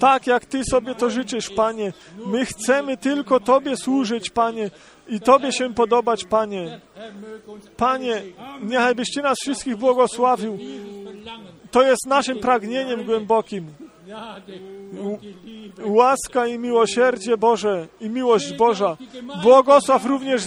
[0.00, 1.92] Tak, jak Ty sobie to życzysz, Panie.
[2.26, 4.70] My chcemy tylko Tobie służyć, Panie,
[5.08, 6.80] i Tobie się podobać, Panie.
[7.76, 8.22] Panie,
[8.62, 10.58] niechaj byś Ty nas wszystkich błogosławił.
[11.70, 13.66] To jest naszym pragnieniem głębokim.
[15.84, 18.96] Łaska i miłosierdzie Boże i miłość Boża.
[19.42, 20.42] Błogosław również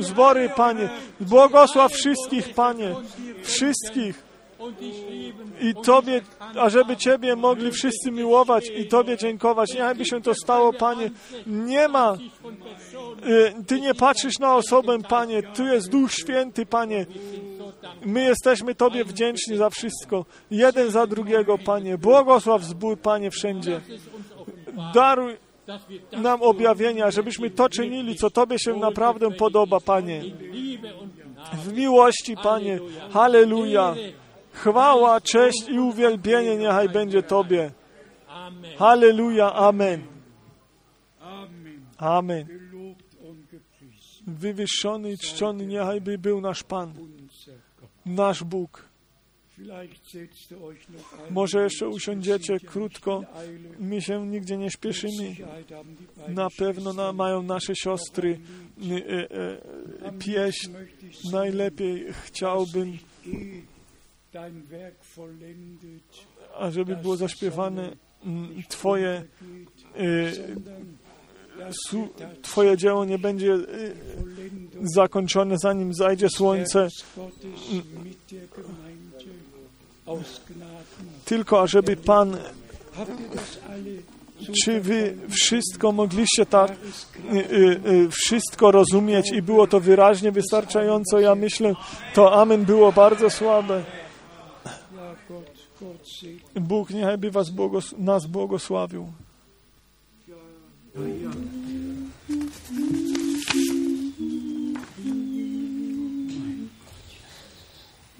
[0.00, 0.88] zbory, Panie.
[1.20, 2.94] Błogosław wszystkich, Panie.
[3.42, 4.33] Wszystkich.
[5.60, 6.20] I Tobie,
[6.60, 9.74] ażeby Ciebie mogli wszyscy miłować i Tobie dziękować.
[9.74, 11.10] Niechaj się to stało, Panie.
[11.46, 12.16] Nie ma.
[13.26, 15.42] Y, Ty nie patrzysz na osobę, Panie.
[15.42, 17.06] Tu jest Duch Święty, Panie.
[18.04, 20.24] My jesteśmy Tobie wdzięczni za wszystko.
[20.50, 21.98] Jeden za drugiego, Panie.
[21.98, 23.80] Błogosław zbór, Panie, wszędzie.
[24.94, 25.36] Daruj
[26.12, 30.22] nam objawienia, żebyśmy to czynili, co Tobie się naprawdę podoba, Panie.
[31.52, 32.78] W miłości, Panie.
[33.12, 33.94] Halleluja.
[34.54, 37.70] Chwała, cześć i uwielbienie niechaj będzie Tobie.
[38.78, 39.52] Halleluja.
[39.52, 40.06] Amen.
[41.98, 42.46] Amen.
[44.26, 46.94] Wywyższony i czczony niechaj by był nasz Pan,
[48.06, 48.88] nasz Bóg.
[51.30, 53.24] Może jeszcze usiądziecie krótko.
[53.78, 55.36] My się nigdzie nie śpieszymy.
[56.28, 58.38] Na pewno na, mają nasze siostry
[58.82, 60.70] y, y, pieśń.
[61.32, 62.98] Najlepiej chciałbym,
[66.58, 67.96] ażeby było zaśpiewane
[68.68, 69.24] Twoje,
[70.00, 70.32] y,
[72.42, 73.94] twoje dzieło nie będzie y,
[74.82, 76.88] zakończone, zanim zajdzie słońce,
[81.24, 82.36] tylko ażeby Pan,
[84.64, 91.20] czy Wy wszystko mogliście tak y, wszystko rozumieć i było to wyraźnie wystarczająco.
[91.20, 91.74] Ja myślę,
[92.14, 93.84] to amen było bardzo słabe.
[96.60, 99.06] Bóg niechaj by was błogos- nas błogosławił.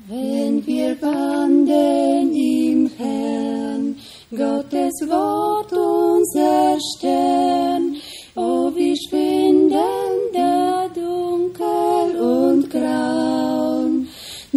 [0.08, 3.94] Wenn wir wandeln im Herrn,
[4.30, 7.96] Gottes Wort unser Stern,
[8.34, 13.73] oh wie schwinden da dunkel und grau,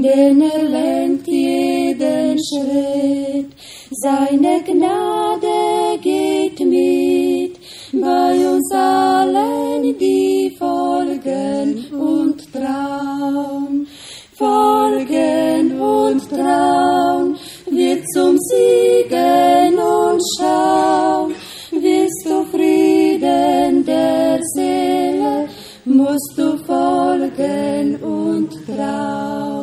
[0.03, 3.51] denn er lenkt jeden Schritt,
[3.91, 7.57] seine Gnade geht mit,
[7.93, 13.87] bei uns allen, die folgen und trauen.
[14.35, 17.35] Folgen und trauen,
[17.71, 21.33] wird zum Siegen und schauen,
[21.71, 25.49] willst du Frieden der Seele,
[25.85, 29.56] musst du folgen und trauen.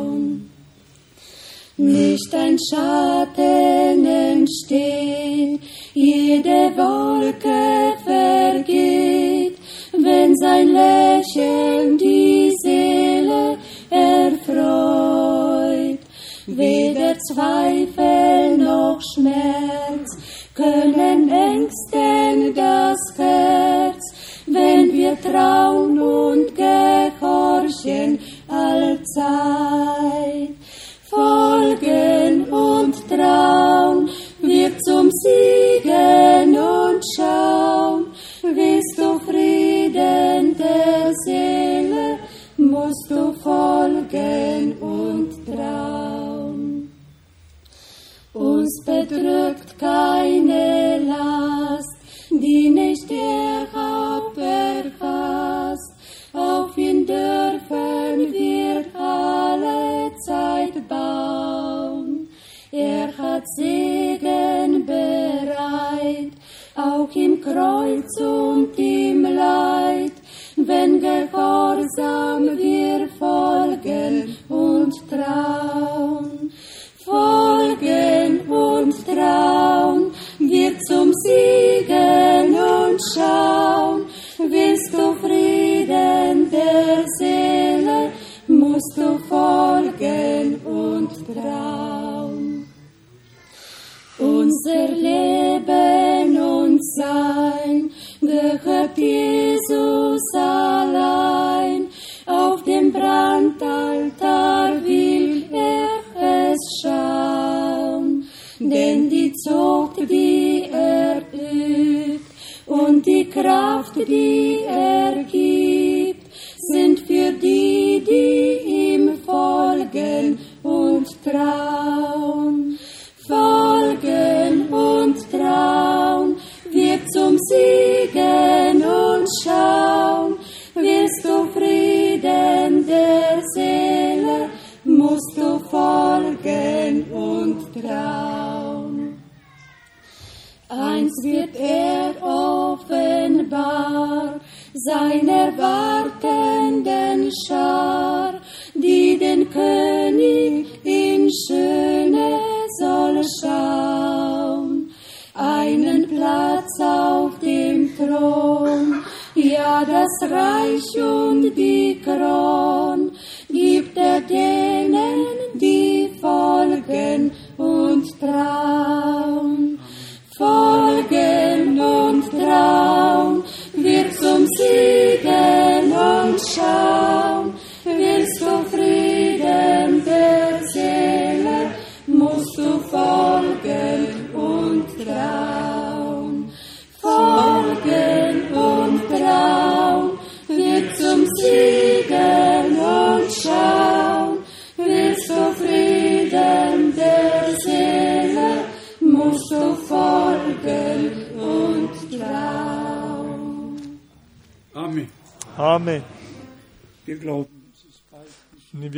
[1.77, 5.61] Nicht ein Schatten entsteht,
[5.93, 9.59] jede Wolke vergeht,
[9.93, 13.59] wenn sein Lächeln die Seele
[13.91, 14.55] erfreut.
[16.47, 20.17] Weder Zweifel noch Schmerz
[20.55, 24.15] können ängsten das Herz,
[24.47, 28.21] wenn wir trauen und gehorchen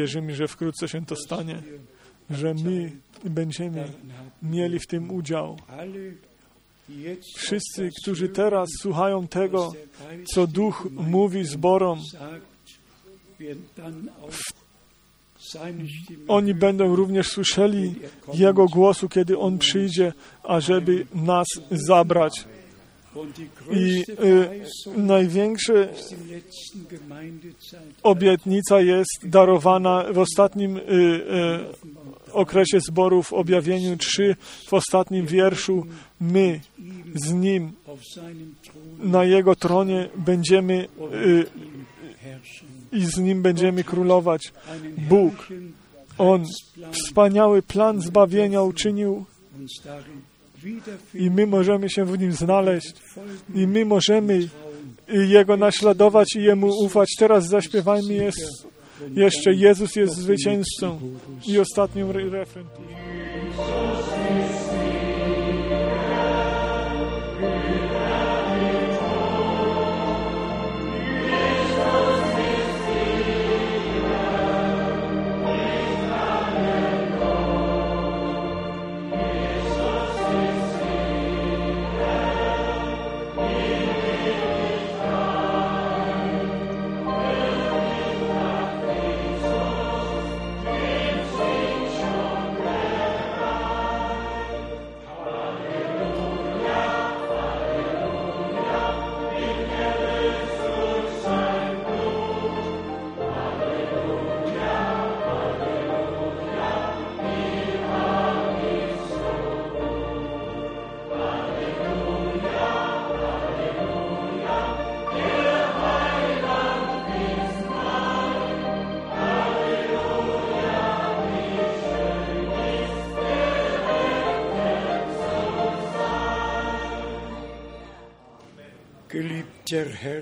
[0.06, 1.62] wierzymy, że wkrótce się to stanie,
[2.30, 2.92] że my
[3.24, 3.88] będziemy
[4.42, 5.58] mieli w tym udział.
[7.36, 9.72] Wszyscy, którzy teraz słuchają tego,
[10.34, 12.00] co Duch mówi zborom,
[16.28, 17.94] oni będą również słyszeli
[18.34, 20.12] Jego głosu, kiedy On przyjdzie,
[20.42, 22.44] ażeby nas zabrać.
[23.70, 25.72] I y, największa
[28.02, 34.36] obietnica jest darowana w ostatnim y, y, okresie zborów w objawieniu 3,
[34.66, 35.86] w ostatnim wierszu.
[36.20, 36.60] My
[37.14, 37.72] z Nim
[38.98, 41.46] na Jego tronie będziemy y,
[42.92, 44.52] i z Nim będziemy królować.
[44.98, 45.48] Bóg,
[46.18, 46.44] On
[46.92, 49.24] wspaniały plan zbawienia uczynił
[51.14, 52.92] i my możemy się w Nim znaleźć
[53.54, 54.48] i my możemy.
[55.08, 57.08] Jego naśladować i Jemu ufać.
[57.18, 58.66] Teraz zaśpiewajmy jest,
[59.14, 61.00] jeszcze Jezus jest zwycięzcą.
[61.46, 62.64] I ostatni re- refren.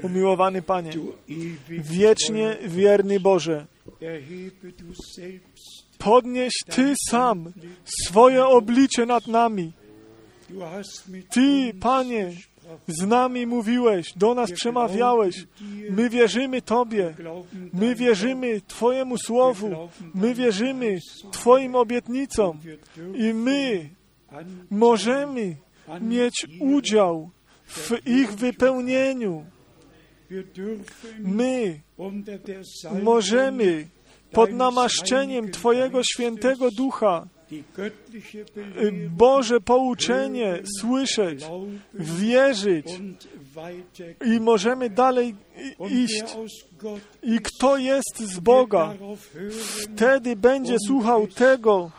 [0.02, 0.90] Umiłowany Panie,
[1.68, 3.66] wiecznie wierny Boże,
[5.98, 7.52] podnieś Ty sam
[7.84, 9.72] swoje oblicze nad nami.
[11.30, 12.32] Ty, Panie,
[12.86, 15.46] z nami mówiłeś, do nas przemawiałeś.
[15.90, 17.14] My wierzymy Tobie.
[17.72, 19.88] My wierzymy Twojemu słowu.
[20.14, 20.98] My wierzymy
[21.32, 22.58] Twoim obietnicom.
[23.14, 23.88] I my
[24.70, 25.56] możemy
[26.00, 27.30] mieć udział
[27.74, 29.44] w ich wypełnieniu.
[31.18, 31.80] My
[33.02, 33.86] możemy
[34.32, 37.26] pod namaszczeniem Twojego świętego ducha
[39.10, 41.44] Boże pouczenie słyszeć,
[41.94, 42.86] wierzyć
[44.26, 45.34] i możemy dalej
[45.90, 46.24] iść.
[47.22, 48.94] I kto jest z Boga,
[49.82, 51.90] wtedy będzie słuchał tego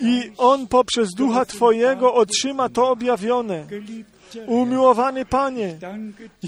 [0.00, 3.66] i On poprzez Ducha Twojego otrzyma to objawione.
[4.46, 5.78] Umiłowany Panie,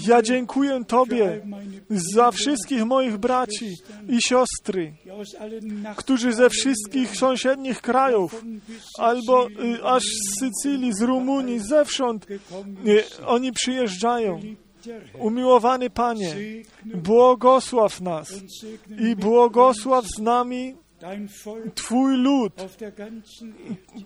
[0.07, 1.41] ja dziękuję Tobie
[1.89, 3.75] za wszystkich moich braci
[4.09, 4.93] i siostry,
[5.95, 8.45] którzy ze wszystkich sąsiednich krajów,
[8.97, 14.39] albo y, aż z Sycylii, z Rumunii, zewsząd, y, oni przyjeżdżają.
[15.19, 16.35] Umiłowany Panie,
[16.85, 18.33] błogosław nas
[18.99, 20.75] i błogosław z nami
[21.75, 22.53] Twój lud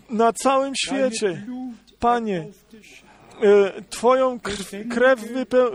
[0.09, 1.45] na całym świecie.
[1.99, 2.47] Panie,
[3.89, 5.19] Twoją krw, krew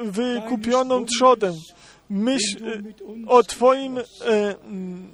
[0.02, 1.54] wykupioną trzodem.
[2.10, 2.82] Myśl e,
[3.26, 4.02] o Twoim, e,
[4.64, 5.10] mm,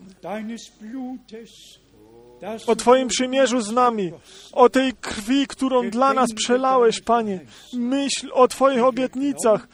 [2.66, 4.12] o Twoim przymierzu z nami,
[4.52, 7.40] o tej krwi, którą dla nas przelałeś, Panie.
[7.72, 9.68] Myśl o Twoich obietnicach,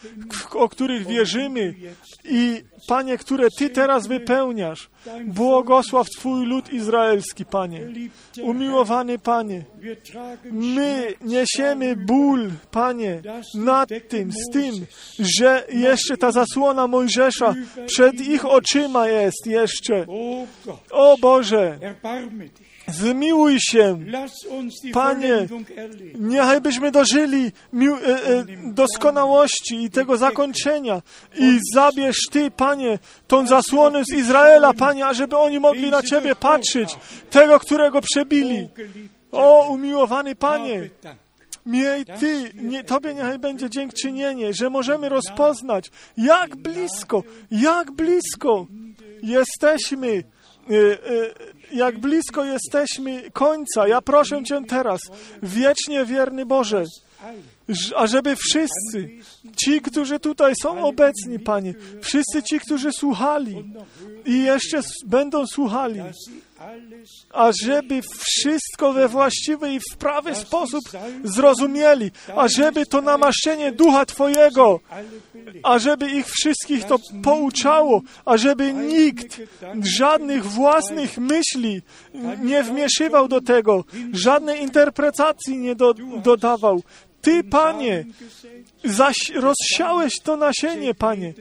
[0.54, 1.74] o których wierzymy
[2.24, 4.90] i, Panie, które Ty teraz wypełniasz.
[5.24, 7.80] Błogosław Twój lud izraelski, Panie.
[8.42, 9.64] Umiłowany Panie,
[10.52, 13.22] My niesiemy ból, Panie,
[13.54, 14.86] nad tym, z tym,
[15.18, 17.54] że jeszcze ta zasłona Mojżesza
[17.86, 20.06] przed ich oczyma jest jeszcze.
[20.90, 21.78] O Boże.
[22.92, 23.98] Zmiłuj się.
[24.92, 26.28] Panie, Vollendung erleben.
[26.28, 31.02] Niechaj byśmy dożyli e, e, doskonałości i tego zakończenia.
[31.38, 36.96] I zabierz Ty, Panie, tą zasłonę z Izraela, Panie, ażeby oni mogli na Ciebie patrzeć,
[37.30, 38.68] tego, którego przebili.
[39.32, 41.22] O umiłowany Panie, Dank.
[41.66, 48.66] Miej Ty, nie, Tobie niechaj będzie dziękczynienie, że możemy rozpoznać, jak blisko, jak blisko
[49.22, 51.34] jesteśmy, e, e,
[51.74, 53.88] jak blisko jesteśmy końca.
[53.88, 55.00] Ja proszę Cię teraz,
[55.42, 56.84] wiecznie wierny Boże,
[57.96, 59.08] ażeby wszyscy,
[59.56, 63.64] ci, którzy tutaj są obecni, Panie, wszyscy ci, którzy słuchali
[64.24, 66.00] i jeszcze będą słuchali,
[67.32, 70.84] ażeby wszystko we właściwy i w prawy sposób
[71.24, 74.80] zrozumieli, ażeby to namaszczenie Ducha Twojego,
[75.62, 79.40] ażeby ich wszystkich to pouczało, ażeby nikt
[79.82, 81.82] żadnych własnych myśli
[82.42, 86.82] nie wmieszywał do tego, żadnej interpretacji nie do, dodawał.
[87.22, 88.04] Ty, Panie,
[88.84, 91.32] zaś rozsiałeś to nasienie, Panie.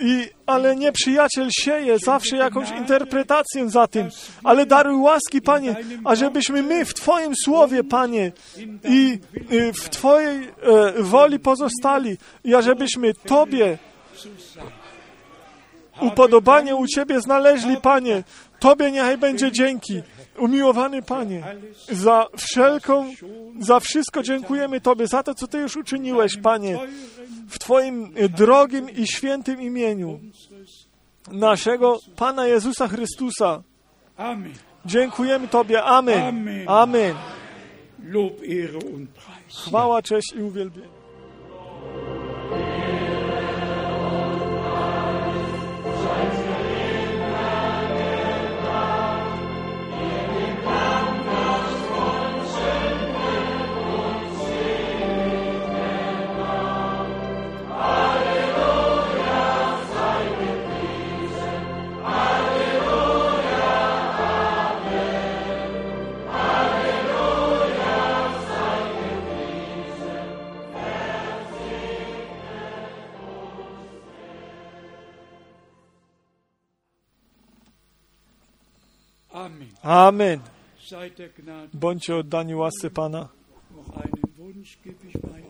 [0.00, 4.08] I, ale nieprzyjaciel sieje zawsze jakąś interpretację za tym.
[4.44, 8.32] Ale daruj łaski, Panie, ażebyśmy my w Twoim słowie, Panie,
[8.84, 9.18] i
[9.52, 13.78] y, w Twojej e, woli pozostali, i ażebyśmy Tobie
[16.00, 18.24] upodobanie u Ciebie znaleźli, Panie.
[18.60, 20.02] Tobie niechaj będzie dzięki.
[20.38, 21.42] Umiłowany Panie,
[21.88, 23.12] za wszelką,
[23.60, 26.78] za wszystko dziękujemy Tobie, za to, co Ty już uczyniłeś, Panie,
[27.48, 30.20] w Twoim drogim i świętym imieniu
[31.32, 33.62] naszego Pana Jezusa Chrystusa.
[34.16, 34.52] Amen.
[34.84, 35.82] Dziękujemy Tobie.
[35.82, 36.68] Amen.
[36.68, 37.14] Amen.
[39.48, 41.00] Chwała, cześć i uwielbienie.
[79.82, 80.40] Amen.
[81.74, 83.28] Bądźcie oddani łasce Pana.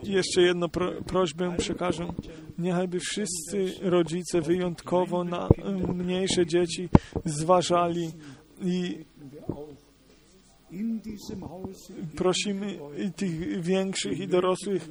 [0.02, 2.12] Jeszcze jedną pro, prośbę przekażę.
[2.58, 6.88] Niechaj by wszyscy rodzice wyjątkowo na em, mniejsze dzieci
[7.24, 8.10] zważali
[8.60, 9.04] i
[12.16, 12.78] prosimy
[13.16, 14.88] tych większych i dorosłych,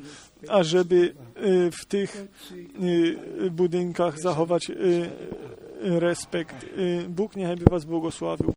[0.50, 2.28] ażeby y, w tych
[2.82, 5.10] y, budynkach zachować y,
[5.82, 6.64] respekt.
[6.64, 8.48] Y, Bóg niechaj by Was błogosławił.